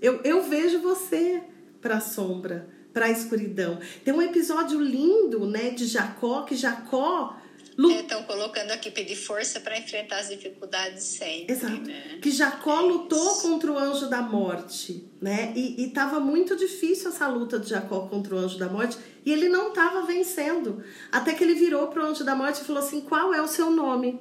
Eu, 0.00 0.20
eu 0.22 0.42
vejo 0.42 0.80
você 0.80 1.42
para 1.80 1.96
a 1.96 2.00
sombra, 2.00 2.68
para 2.92 3.06
a 3.06 3.10
escuridão. 3.10 3.78
Tem 4.04 4.14
um 4.14 4.22
episódio 4.22 4.80
lindo, 4.80 5.46
né, 5.46 5.70
de 5.70 5.86
Jacó, 5.86 6.42
que 6.42 6.56
Jacó 6.56 7.36
Estão 7.78 8.18
é, 8.18 8.22
colocando 8.24 8.72
aqui 8.72 8.90
pedir 8.90 9.14
força 9.14 9.60
para 9.60 9.78
enfrentar 9.78 10.18
as 10.18 10.28
dificuldades 10.28 11.04
sempre. 11.04 11.52
Exato. 11.52 11.80
Né? 11.82 12.18
Que 12.20 12.28
Jacó 12.32 12.80
é 12.80 12.82
lutou 12.82 13.36
contra 13.36 13.70
o 13.70 13.78
anjo 13.78 14.10
da 14.10 14.20
morte, 14.20 15.08
né? 15.20 15.52
E 15.54 15.84
estava 15.84 16.18
muito 16.18 16.56
difícil 16.56 17.10
essa 17.10 17.28
luta 17.28 17.56
de 17.56 17.68
Jacó 17.68 18.00
contra 18.08 18.34
o 18.34 18.38
anjo 18.38 18.58
da 18.58 18.68
morte 18.68 18.98
e 19.24 19.32
ele 19.32 19.48
não 19.48 19.68
estava 19.68 20.02
vencendo. 20.02 20.82
Até 21.12 21.34
que 21.34 21.44
ele 21.44 21.54
virou 21.54 21.86
para 21.86 22.02
o 22.02 22.06
anjo 22.06 22.24
da 22.24 22.34
morte 22.34 22.62
e 22.62 22.64
falou 22.64 22.82
assim: 22.82 23.00
Qual 23.00 23.32
é 23.32 23.40
o 23.40 23.46
seu 23.46 23.70
nome? 23.70 24.18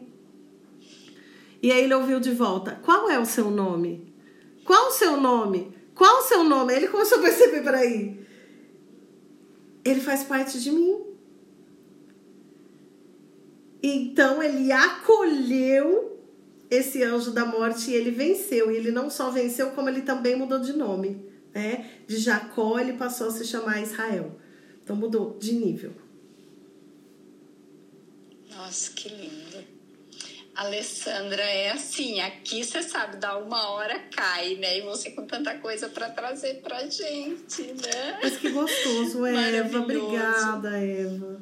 E 1.60 1.72
aí 1.72 1.84
ele 1.84 1.96
ouviu 1.96 2.20
de 2.20 2.32
volta: 2.32 2.80
Qual 2.84 3.10
é 3.10 3.18
o 3.18 3.26
seu 3.26 3.50
nome? 3.50 4.07
Qual 4.68 4.90
o 4.90 4.92
seu 4.92 5.16
nome? 5.16 5.74
Qual 5.96 6.20
o 6.20 6.24
seu 6.24 6.44
nome? 6.44 6.74
Ele 6.74 6.90
começou 6.90 7.20
a 7.20 7.22
perceber 7.22 7.62
por 7.62 7.74
aí. 7.74 8.20
Ele 9.86 10.02
faz 10.02 10.26
parte 10.26 10.60
de 10.60 10.70
mim. 10.70 11.06
Então 13.82 14.44
ele 14.44 14.70
acolheu 14.74 16.20
esse 16.70 17.02
anjo 17.02 17.32
da 17.32 17.46
morte 17.46 17.92
e 17.92 17.94
ele 17.94 18.12
venceu. 18.12 18.70
E 18.70 18.76
ele 18.76 18.92
não 18.92 19.10
só 19.10 19.32
venceu, 19.32 19.72
como 19.72 19.88
ele 19.88 20.02
também 20.02 20.36
mudou 20.36 20.60
de 20.60 20.74
nome. 20.74 21.26
Né? 21.56 21.90
De 22.06 22.18
Jacó 22.18 22.78
ele 22.78 22.94
passou 22.94 23.28
a 23.28 23.32
se 23.32 23.46
chamar 23.46 23.82
Israel. 23.82 24.38
Então 24.84 24.98
mudou 24.98 25.38
de 25.40 25.54
nível. 25.54 25.94
Nossa, 28.50 28.92
que 28.92 29.08
lindo. 29.08 29.47
Alessandra, 30.58 31.44
é 31.44 31.70
assim, 31.70 32.20
aqui 32.20 32.64
você 32.64 32.82
sabe, 32.82 33.18
dá 33.18 33.38
uma 33.38 33.70
hora 33.70 34.00
cai, 34.10 34.56
né? 34.56 34.80
E 34.80 34.82
você 34.82 35.12
com 35.12 35.24
tanta 35.24 35.56
coisa 35.60 35.88
para 35.88 36.10
trazer 36.10 36.62
pra 36.62 36.84
gente, 36.88 37.62
né? 37.62 38.20
Mas 38.24 38.38
que 38.38 38.50
gostoso, 38.50 39.24
Eva. 39.24 39.78
Obrigada, 39.78 40.70
Eva. 40.80 41.40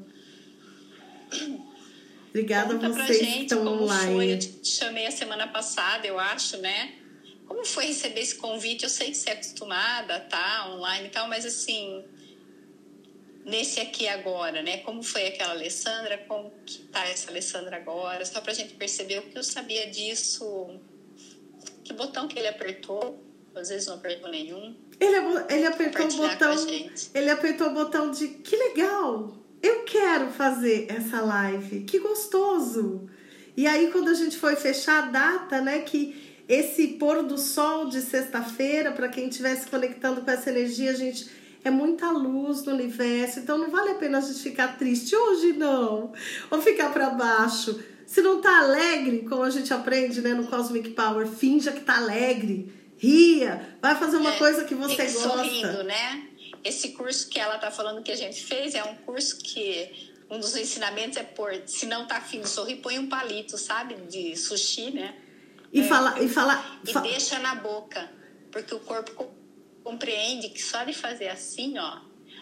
Obrigada 2.30 2.74
Conta 2.74 2.88
a 2.88 2.90
vocês 2.90 3.20
gente, 3.20 3.34
que 3.38 3.42
estão 3.44 3.66
online. 3.66 4.14
Foi. 4.14 4.34
Eu 4.34 4.40
te 4.40 4.68
chamei 4.68 5.08
a 5.08 5.12
semana 5.12 5.48
passada, 5.48 6.06
eu 6.06 6.20
acho, 6.20 6.58
né? 6.58 6.96
Como 7.48 7.64
foi 7.64 7.86
receber 7.86 8.20
esse 8.20 8.36
convite? 8.36 8.84
Eu 8.84 8.90
sei 8.90 9.12
que 9.12 9.16
você 9.16 9.30
é 9.30 9.34
acostumada, 9.34 10.20
tá? 10.20 10.74
Online 10.74 11.08
e 11.08 11.10
tal, 11.10 11.30
mas 11.30 11.46
assim, 11.46 12.04
nesse 13.46 13.80
aqui 13.80 14.08
agora, 14.08 14.62
né? 14.62 14.78
Como 14.80 15.02
foi 15.02 15.28
aquela 15.28 15.52
Alessandra? 15.52 16.18
Como 16.28 16.52
que 16.66 16.80
tá 16.84 17.08
essa 17.08 17.30
Alessandra 17.30 17.78
agora? 17.78 18.26
Só 18.26 18.42
pra 18.42 18.54
gente 18.54 18.74
perceber 18.74 19.20
o 19.20 19.22
que 19.24 19.38
eu 19.38 19.44
sabia 19.44 19.90
disso. 19.90 20.80
Que 21.84 21.94
botão 21.94 22.28
que 22.28 22.38
ele 22.38 22.48
apertou? 22.48 23.24
Às 23.56 23.70
vezes 23.70 23.88
não 23.88 23.96
apertou 23.96 24.30
nenhum. 24.30 24.76
Ele, 25.00 25.18
ele 25.50 25.66
apertou 25.66 26.08
o 26.08 26.18
botão. 26.18 26.68
Ele 27.14 27.30
apertou 27.30 27.68
o 27.68 27.74
botão 27.74 28.12
de 28.12 28.28
que 28.28 28.56
legal! 28.56 29.46
eu 29.66 29.84
quero 29.84 30.30
fazer 30.30 30.88
essa 30.90 31.22
live, 31.22 31.82
que 31.82 32.00
gostoso. 32.00 33.10
E 33.58 33.66
aí 33.66 33.90
quando 33.92 34.10
a 34.10 34.14
gente 34.14 34.38
foi 34.38 34.56
fechar 34.56 35.04
a 35.04 35.08
data, 35.08 35.62
né, 35.62 35.80
que 35.80 36.36
esse 36.48 36.88
pôr 37.00 37.24
do 37.24 37.38
sol 37.38 37.90
de 37.90 38.02
sexta-feira, 38.02 38.92
para 38.92 39.10
quem 39.10 39.28
estivesse 39.28 39.68
conectando 39.68 40.22
com 40.22 40.30
essa 40.30 40.50
energia, 40.50 40.92
a 40.92 40.96
gente 40.96 41.28
é 41.66 41.72
muita 41.72 42.12
luz 42.12 42.64
no 42.64 42.74
universo, 42.74 43.40
então 43.40 43.58
não 43.58 43.70
vale 43.70 43.90
a 43.92 43.96
pena 43.96 44.20
a 44.20 44.22
gente 44.22 44.40
ficar 44.40 44.78
triste 44.78 45.16
hoje 45.16 45.54
não, 45.54 46.14
ou 46.50 46.62
ficar 46.62 46.94
para 46.94 47.10
baixo. 47.10 47.84
Se 48.06 48.22
não 48.22 48.40
tá 48.40 48.60
alegre, 48.60 49.26
como 49.28 49.42
a 49.42 49.50
gente 49.50 49.74
aprende, 49.74 50.22
né, 50.22 50.34
no 50.34 50.48
Cosmic 50.48 50.92
Power, 50.92 51.28
finja 51.28 51.72
que 51.72 51.82
tá 51.82 51.98
alegre, 51.98 52.72
ria, 52.98 53.78
vai 53.82 53.96
fazer 53.96 54.18
uma 54.18 54.34
é, 54.34 54.38
coisa 54.38 54.64
que 54.64 54.76
você 54.76 55.04
gosta. 55.06 55.30
Sorrindo, 55.30 55.84
né? 55.84 56.30
esse 56.66 56.90
curso 56.90 57.30
que 57.30 57.40
ela 57.40 57.56
está 57.56 57.70
falando 57.70 58.02
que 58.02 58.12
a 58.12 58.16
gente 58.16 58.44
fez 58.44 58.74
é 58.74 58.84
um 58.84 58.96
curso 58.96 59.38
que 59.38 60.12
um 60.28 60.40
dos 60.40 60.56
ensinamentos 60.56 61.16
é 61.16 61.24
pôr, 61.24 61.62
se 61.68 61.86
não 61.86 62.08
tá 62.08 62.18
afim 62.18 62.42
de 62.42 62.50
sorrir, 62.50 62.78
põe 62.78 62.98
um 62.98 63.08
palito, 63.08 63.56
sabe? 63.56 63.94
De 64.10 64.36
sushi, 64.36 64.90
né? 64.90 65.16
E 65.72 65.82
é, 65.82 65.84
fala, 65.84 66.20
e 66.20 66.28
fala. 66.28 66.80
E 66.84 66.92
fa... 66.92 67.02
deixa 67.02 67.38
na 67.38 67.54
boca. 67.54 68.10
Porque 68.52 68.74
o 68.74 68.80
corpo 68.80 69.32
compreende 69.86 70.50
que 70.50 70.62
só 70.62 70.84
de 70.84 70.94
fazer 70.94 71.28
assim, 71.28 71.78
ó. 71.78 72.00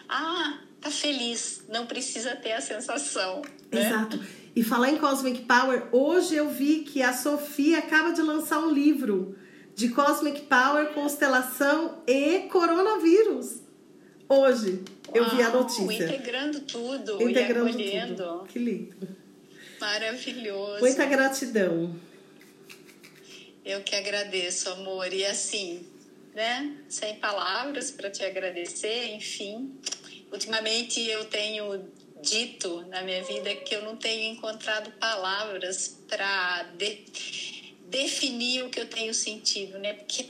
Ah, 0.08 0.60
tá 0.80 0.90
feliz. 0.90 1.62
Não 1.68 1.86
precisa 1.86 2.34
ter 2.34 2.52
a 2.52 2.60
sensação. 2.60 3.42
Né? 3.70 3.86
Exato. 3.86 4.18
E 4.56 4.64
falar 4.64 4.90
em 4.90 4.96
Cosmic 4.96 5.42
Power, 5.42 5.88
hoje 5.92 6.34
eu 6.34 6.48
vi 6.48 6.80
que 6.80 7.02
a 7.02 7.12
Sofia 7.12 7.78
acaba 7.78 8.12
de 8.12 8.22
lançar 8.22 8.60
um 8.60 8.70
livro 8.70 9.36
de 9.74 9.90
Cosmic 9.90 10.42
Power, 10.42 10.94
constelação 10.94 12.02
e 12.06 12.40
coronavírus. 12.48 13.60
Hoje 14.26 14.82
eu 15.12 15.28
vi 15.28 15.42
a 15.42 15.50
notícia. 15.50 16.04
Integrando 16.04 16.60
tudo 16.62 17.22
integrando. 17.28 18.16
Tudo. 18.16 18.46
Que 18.48 18.58
lindo. 18.58 19.08
Maravilhoso. 19.78 20.80
Muita 20.80 21.04
gratidão. 21.04 21.94
Eu 23.64 23.82
que 23.82 23.94
agradeço, 23.94 24.70
amor. 24.70 25.12
E 25.12 25.26
assim, 25.26 25.86
né? 26.34 26.76
Sem 26.88 27.16
palavras 27.16 27.90
para 27.90 28.10
te 28.10 28.24
agradecer, 28.24 29.14
enfim. 29.14 29.78
Ultimamente 30.32 31.00
eu 31.00 31.24
tenho 31.26 31.88
dito 32.20 32.82
na 32.88 33.02
minha 33.02 33.22
vida 33.22 33.54
que 33.54 33.74
eu 33.74 33.82
não 33.82 33.96
tenho 33.96 34.32
encontrado 34.32 34.90
palavras 34.92 36.00
para 36.08 36.64
de, 36.76 37.04
definir 37.88 38.64
o 38.64 38.70
que 38.70 38.80
eu 38.80 38.88
tenho 38.88 39.14
sentido, 39.14 39.78
né? 39.78 39.92
Porque 39.92 40.26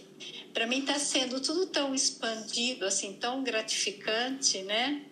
para 0.52 0.66
mim 0.66 0.80
está 0.80 0.98
sendo 0.98 1.40
tudo 1.40 1.66
tão 1.66 1.94
expandido, 1.94 2.84
assim, 2.84 3.14
tão 3.14 3.42
gratificante, 3.42 4.62
né? 4.62 5.02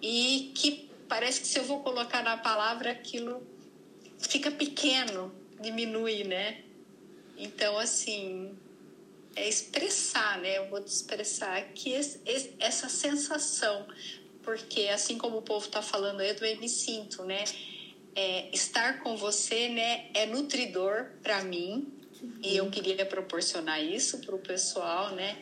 E 0.00 0.52
que 0.54 0.88
parece 1.08 1.40
que 1.40 1.46
se 1.46 1.58
eu 1.58 1.64
vou 1.64 1.80
colocar 1.80 2.22
na 2.22 2.36
palavra 2.36 2.90
aquilo 2.92 3.46
fica 4.18 4.50
pequeno, 4.50 5.32
diminui, 5.60 6.24
né? 6.24 6.62
Então, 7.36 7.78
assim, 7.78 8.54
é 9.36 9.48
expressar, 9.48 10.38
né? 10.38 10.58
Eu 10.58 10.68
vou 10.68 10.82
te 10.82 10.88
expressar 10.88 11.56
aqui 11.56 11.94
essa 12.58 12.88
sensação, 12.88 13.86
porque 14.42 14.88
assim 14.88 15.18
como 15.18 15.38
o 15.38 15.42
povo 15.42 15.66
está 15.66 15.82
falando, 15.82 16.20
eu 16.20 16.34
também 16.34 16.58
me 16.58 16.68
sinto, 16.68 17.24
né? 17.24 17.44
É, 18.14 18.50
estar 18.52 19.00
com 19.00 19.16
você, 19.16 19.68
né, 19.68 20.10
é 20.12 20.26
nutridor 20.26 21.12
para 21.22 21.44
mim 21.44 21.92
e 22.42 22.56
eu 22.56 22.68
queria 22.68 23.06
proporcionar 23.06 23.82
isso 23.82 24.18
para 24.18 24.34
o 24.34 24.38
pessoal, 24.38 25.14
né? 25.14 25.38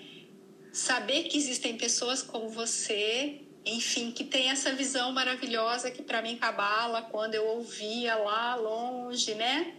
Saber 0.71 1.25
que 1.25 1.39
existem 1.39 1.79
pessoas 1.79 2.23
como 2.23 2.51
você 2.51 3.41
enfim, 3.65 4.11
que 4.11 4.25
tem 4.25 4.49
essa 4.49 4.73
visão 4.73 5.13
maravilhosa 5.13 5.91
que 5.91 6.03
para 6.03 6.23
mim 6.23 6.37
cabala 6.37 7.03
quando 7.03 7.35
eu 7.35 7.47
ouvia 7.47 8.17
lá 8.17 8.55
longe, 8.55 9.35
né? 9.35 9.75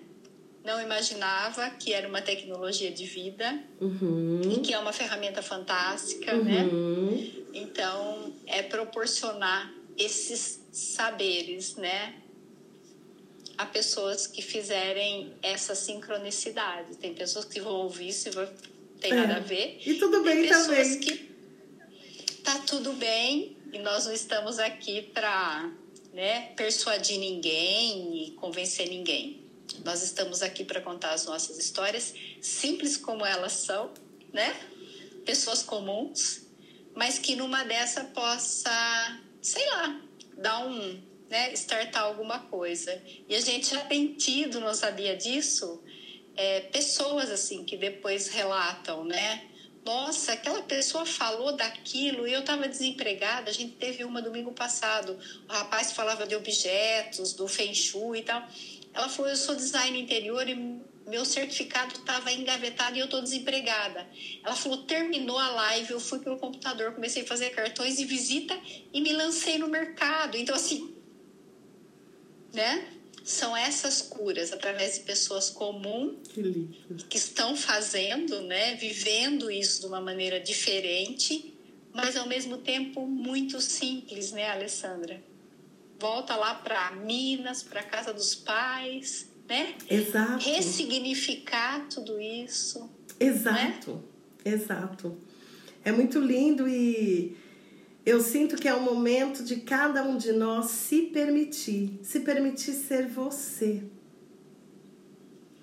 Não 0.63 0.81
imaginava 0.81 1.69
que 1.71 1.93
era 1.93 2.07
uma 2.07 2.21
tecnologia 2.21 2.91
de 2.91 3.05
vida 3.05 3.63
uhum. 3.79 4.41
e 4.43 4.59
que 4.59 4.73
é 4.73 4.79
uma 4.79 4.91
ferramenta 4.91 5.41
fantástica, 5.41 6.33
né? 6.33 6.63
uhum. 6.63 7.11
né? 7.11 7.31
Então, 7.53 8.33
é 8.45 8.61
proporcionar 8.61 9.73
esses 9.97 10.61
saberes, 10.71 11.75
né? 11.75 12.15
A 13.57 13.65
pessoas 13.65 14.27
que 14.27 14.41
fizerem 14.41 15.33
essa 15.41 15.75
sincronicidade. 15.75 16.95
Tem 16.97 17.13
pessoas 17.13 17.45
que 17.45 17.59
vão 17.59 17.73
ouvir 17.73 18.09
isso 18.09 18.29
e 18.29 18.31
vão 18.31 18.47
tem 18.99 19.13
nada 19.13 19.35
a 19.35 19.37
é. 19.37 19.41
ver. 19.41 19.81
E 19.85 19.95
tudo 19.95 20.21
bem 20.23 20.41
Tem 20.41 20.47
pessoas 20.47 20.87
também. 20.87 20.99
que 20.99 21.29
tá 22.43 22.59
tudo 22.59 22.93
bem 22.93 23.57
e 23.71 23.79
nós 23.79 24.05
não 24.05 24.13
estamos 24.13 24.59
aqui 24.59 25.01
para 25.01 25.71
né, 26.13 26.51
persuadir 26.55 27.17
ninguém 27.17 28.27
e 28.27 28.31
convencer 28.31 28.89
ninguém. 28.89 29.43
Nós 29.83 30.03
estamos 30.03 30.41
aqui 30.41 30.63
para 30.63 30.81
contar 30.81 31.11
as 31.11 31.25
nossas 31.25 31.57
histórias, 31.57 32.13
simples 32.41 32.97
como 32.97 33.25
elas 33.25 33.53
são, 33.53 33.91
né? 34.33 34.55
Pessoas 35.25 35.63
comuns, 35.63 36.41
mas 36.95 37.19
que 37.19 37.35
numa 37.35 37.63
dessa 37.63 38.03
possa, 38.05 39.19
sei 39.41 39.65
lá, 39.67 40.01
dar 40.37 40.65
um, 40.65 41.01
né, 41.29 41.53
startar 41.53 42.03
alguma 42.03 42.39
coisa. 42.39 43.01
E 43.27 43.35
a 43.35 43.41
gente 43.41 43.69
já 43.69 43.85
tem 43.85 44.13
tido, 44.13 44.59
não 44.59 44.73
sabia 44.73 45.15
disso, 45.15 45.81
é, 46.35 46.61
pessoas 46.61 47.29
assim 47.29 47.63
que 47.63 47.77
depois 47.77 48.27
relatam, 48.27 49.03
né? 49.03 49.49
nossa, 49.85 50.33
aquela 50.33 50.61
pessoa 50.61 51.03
falou 51.03 51.51
daquilo 51.53 52.27
e 52.27 52.33
eu 52.33 52.41
estava 52.41 52.67
desempregada. 52.67 53.49
A 53.49 53.53
gente 53.53 53.73
teve 53.73 54.03
uma 54.03 54.21
domingo 54.21 54.51
passado. 54.51 55.17
O 55.47 55.51
rapaz 55.51 55.91
falava 55.91 56.27
de 56.27 56.35
objetos, 56.35 57.33
do 57.33 57.47
Feng 57.47 57.73
Shui 57.73 58.19
e 58.19 58.23
tal. 58.23 58.47
Ela 58.93 59.09
falou: 59.09 59.29
Eu 59.29 59.37
sou 59.37 59.55
design 59.55 59.99
interior 59.99 60.47
e 60.47 60.79
meu 61.07 61.25
certificado 61.25 61.95
estava 61.95 62.31
engavetado 62.31 62.95
e 62.95 62.99
eu 62.99 63.05
estou 63.05 63.21
desempregada. 63.21 64.07
Ela 64.43 64.55
falou: 64.55 64.83
Terminou 64.83 65.37
a 65.37 65.49
live, 65.49 65.91
eu 65.91 65.99
fui 65.99 66.19
pelo 66.19 66.37
computador, 66.37 66.93
comecei 66.93 67.23
a 67.23 67.25
fazer 67.25 67.49
cartões 67.51 67.97
de 67.97 68.05
visita 68.05 68.59
e 68.93 69.01
me 69.01 69.13
lancei 69.13 69.57
no 69.57 69.67
mercado. 69.67 70.37
Então, 70.37 70.55
assim, 70.55 70.93
né? 72.53 72.95
são 73.29 73.55
essas 73.55 74.01
curas 74.01 74.51
através 74.51 74.95
de 74.95 75.01
pessoas 75.01 75.51
comuns 75.51 76.27
que, 76.29 76.67
que, 77.07 77.17
estão 77.17 77.55
fazendo, 77.55 78.41
né, 78.41 78.73
vivendo 78.73 79.51
isso 79.51 79.81
de 79.81 79.85
uma 79.85 80.01
maneira 80.01 80.39
diferente, 80.39 81.53
mas 81.93 82.15
ao 82.15 82.27
mesmo 82.27 82.57
tempo 82.57 83.05
muito 83.05 83.61
simples, 83.61 84.31
né, 84.31 84.49
Alessandra? 84.49 85.21
Volta 85.99 86.35
lá 86.35 86.55
para 86.55 86.91
Minas, 86.91 87.61
para 87.61 87.83
casa 87.83 88.13
dos 88.13 88.33
pais, 88.33 89.29
né? 89.47 89.75
Exato. 89.89 90.45
Ressignificar 90.45 91.87
tudo 91.89 92.21
isso. 92.21 92.89
Exato. 93.19 94.03
Né? 94.45 94.53
Exato. 94.53 95.17
É 95.83 95.91
muito 95.91 96.19
lindo 96.19 96.67
e 96.67 97.35
eu 98.05 98.21
sinto 98.21 98.55
que 98.55 98.67
é 98.67 98.73
o 98.73 98.81
momento 98.81 99.43
de 99.43 99.57
cada 99.57 100.03
um 100.03 100.17
de 100.17 100.31
nós 100.31 100.71
se 100.71 101.03
permitir, 101.03 101.99
se 102.01 102.21
permitir 102.21 102.73
ser 102.73 103.07
você. 103.07 103.83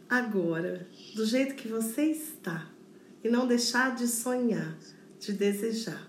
Agora, 0.09 0.87
do 1.14 1.24
jeito 1.24 1.55
que 1.55 1.66
você 1.66 2.03
está. 2.05 2.70
E 3.24 3.28
não 3.28 3.47
deixar 3.47 3.97
de 3.97 4.07
sonhar, 4.07 4.78
de 5.18 5.32
desejar. 5.32 6.09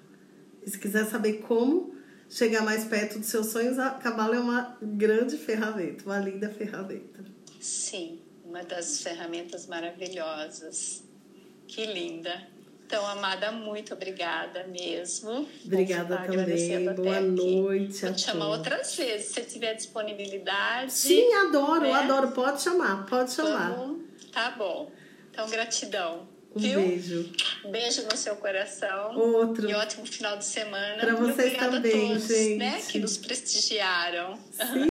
E 0.63 0.69
se 0.69 0.77
quiser 0.77 1.05
saber 1.05 1.39
como 1.39 1.95
chegar 2.29 2.63
mais 2.63 2.85
perto 2.85 3.19
dos 3.19 3.27
seus 3.27 3.47
sonhos, 3.47 3.79
a 3.79 3.91
Cabala 3.91 4.35
é 4.35 4.39
uma 4.39 4.77
grande 4.81 5.37
ferramenta, 5.37 6.03
uma 6.05 6.19
linda 6.19 6.49
ferramenta. 6.49 7.23
Sim, 7.59 8.19
uma 8.45 8.63
das 8.63 9.01
ferramentas 9.01 9.67
maravilhosas. 9.67 11.03
Que 11.67 11.85
linda. 11.85 12.47
Então, 12.85 13.05
amada, 13.05 13.51
muito 13.51 13.93
obrigada 13.93 14.65
mesmo. 14.67 15.45
Obrigada 15.65 16.17
também. 16.19 16.93
Boa 16.93 17.19
noite. 17.19 18.05
Vou 18.05 18.13
te 18.13 18.21
chamar 18.21 18.47
outras 18.47 18.95
vezes, 18.95 19.33
se 19.33 19.41
tiver 19.41 19.73
disponibilidade. 19.73 20.93
Sim, 20.93 21.33
adoro, 21.33 21.81
né? 21.81 21.91
adoro. 21.91 22.31
Pode 22.31 22.61
chamar, 22.61 23.05
pode 23.05 23.31
chamar. 23.31 23.75
Vamos... 23.75 24.03
Tá 24.31 24.51
bom. 24.51 24.89
Então, 25.29 25.49
gratidão. 25.49 26.29
Um 26.57 26.59
Viu? 26.59 26.81
beijo. 26.81 27.29
Beijo 27.69 28.01
no 28.03 28.17
seu 28.17 28.35
coração. 28.35 29.15
Outro. 29.15 29.69
E 29.69 29.73
ótimo 29.73 30.05
final 30.05 30.37
de 30.37 30.45
semana. 30.45 30.97
Para 30.97 31.15
vocês 31.15 31.55
também, 31.57 31.93
a 31.93 32.07
todos, 32.09 32.27
gente. 32.27 32.57
Né, 32.57 32.81
que 32.87 32.99
nos 32.99 33.17
prestigiaram. 33.17 34.37
Sim. 34.51 34.85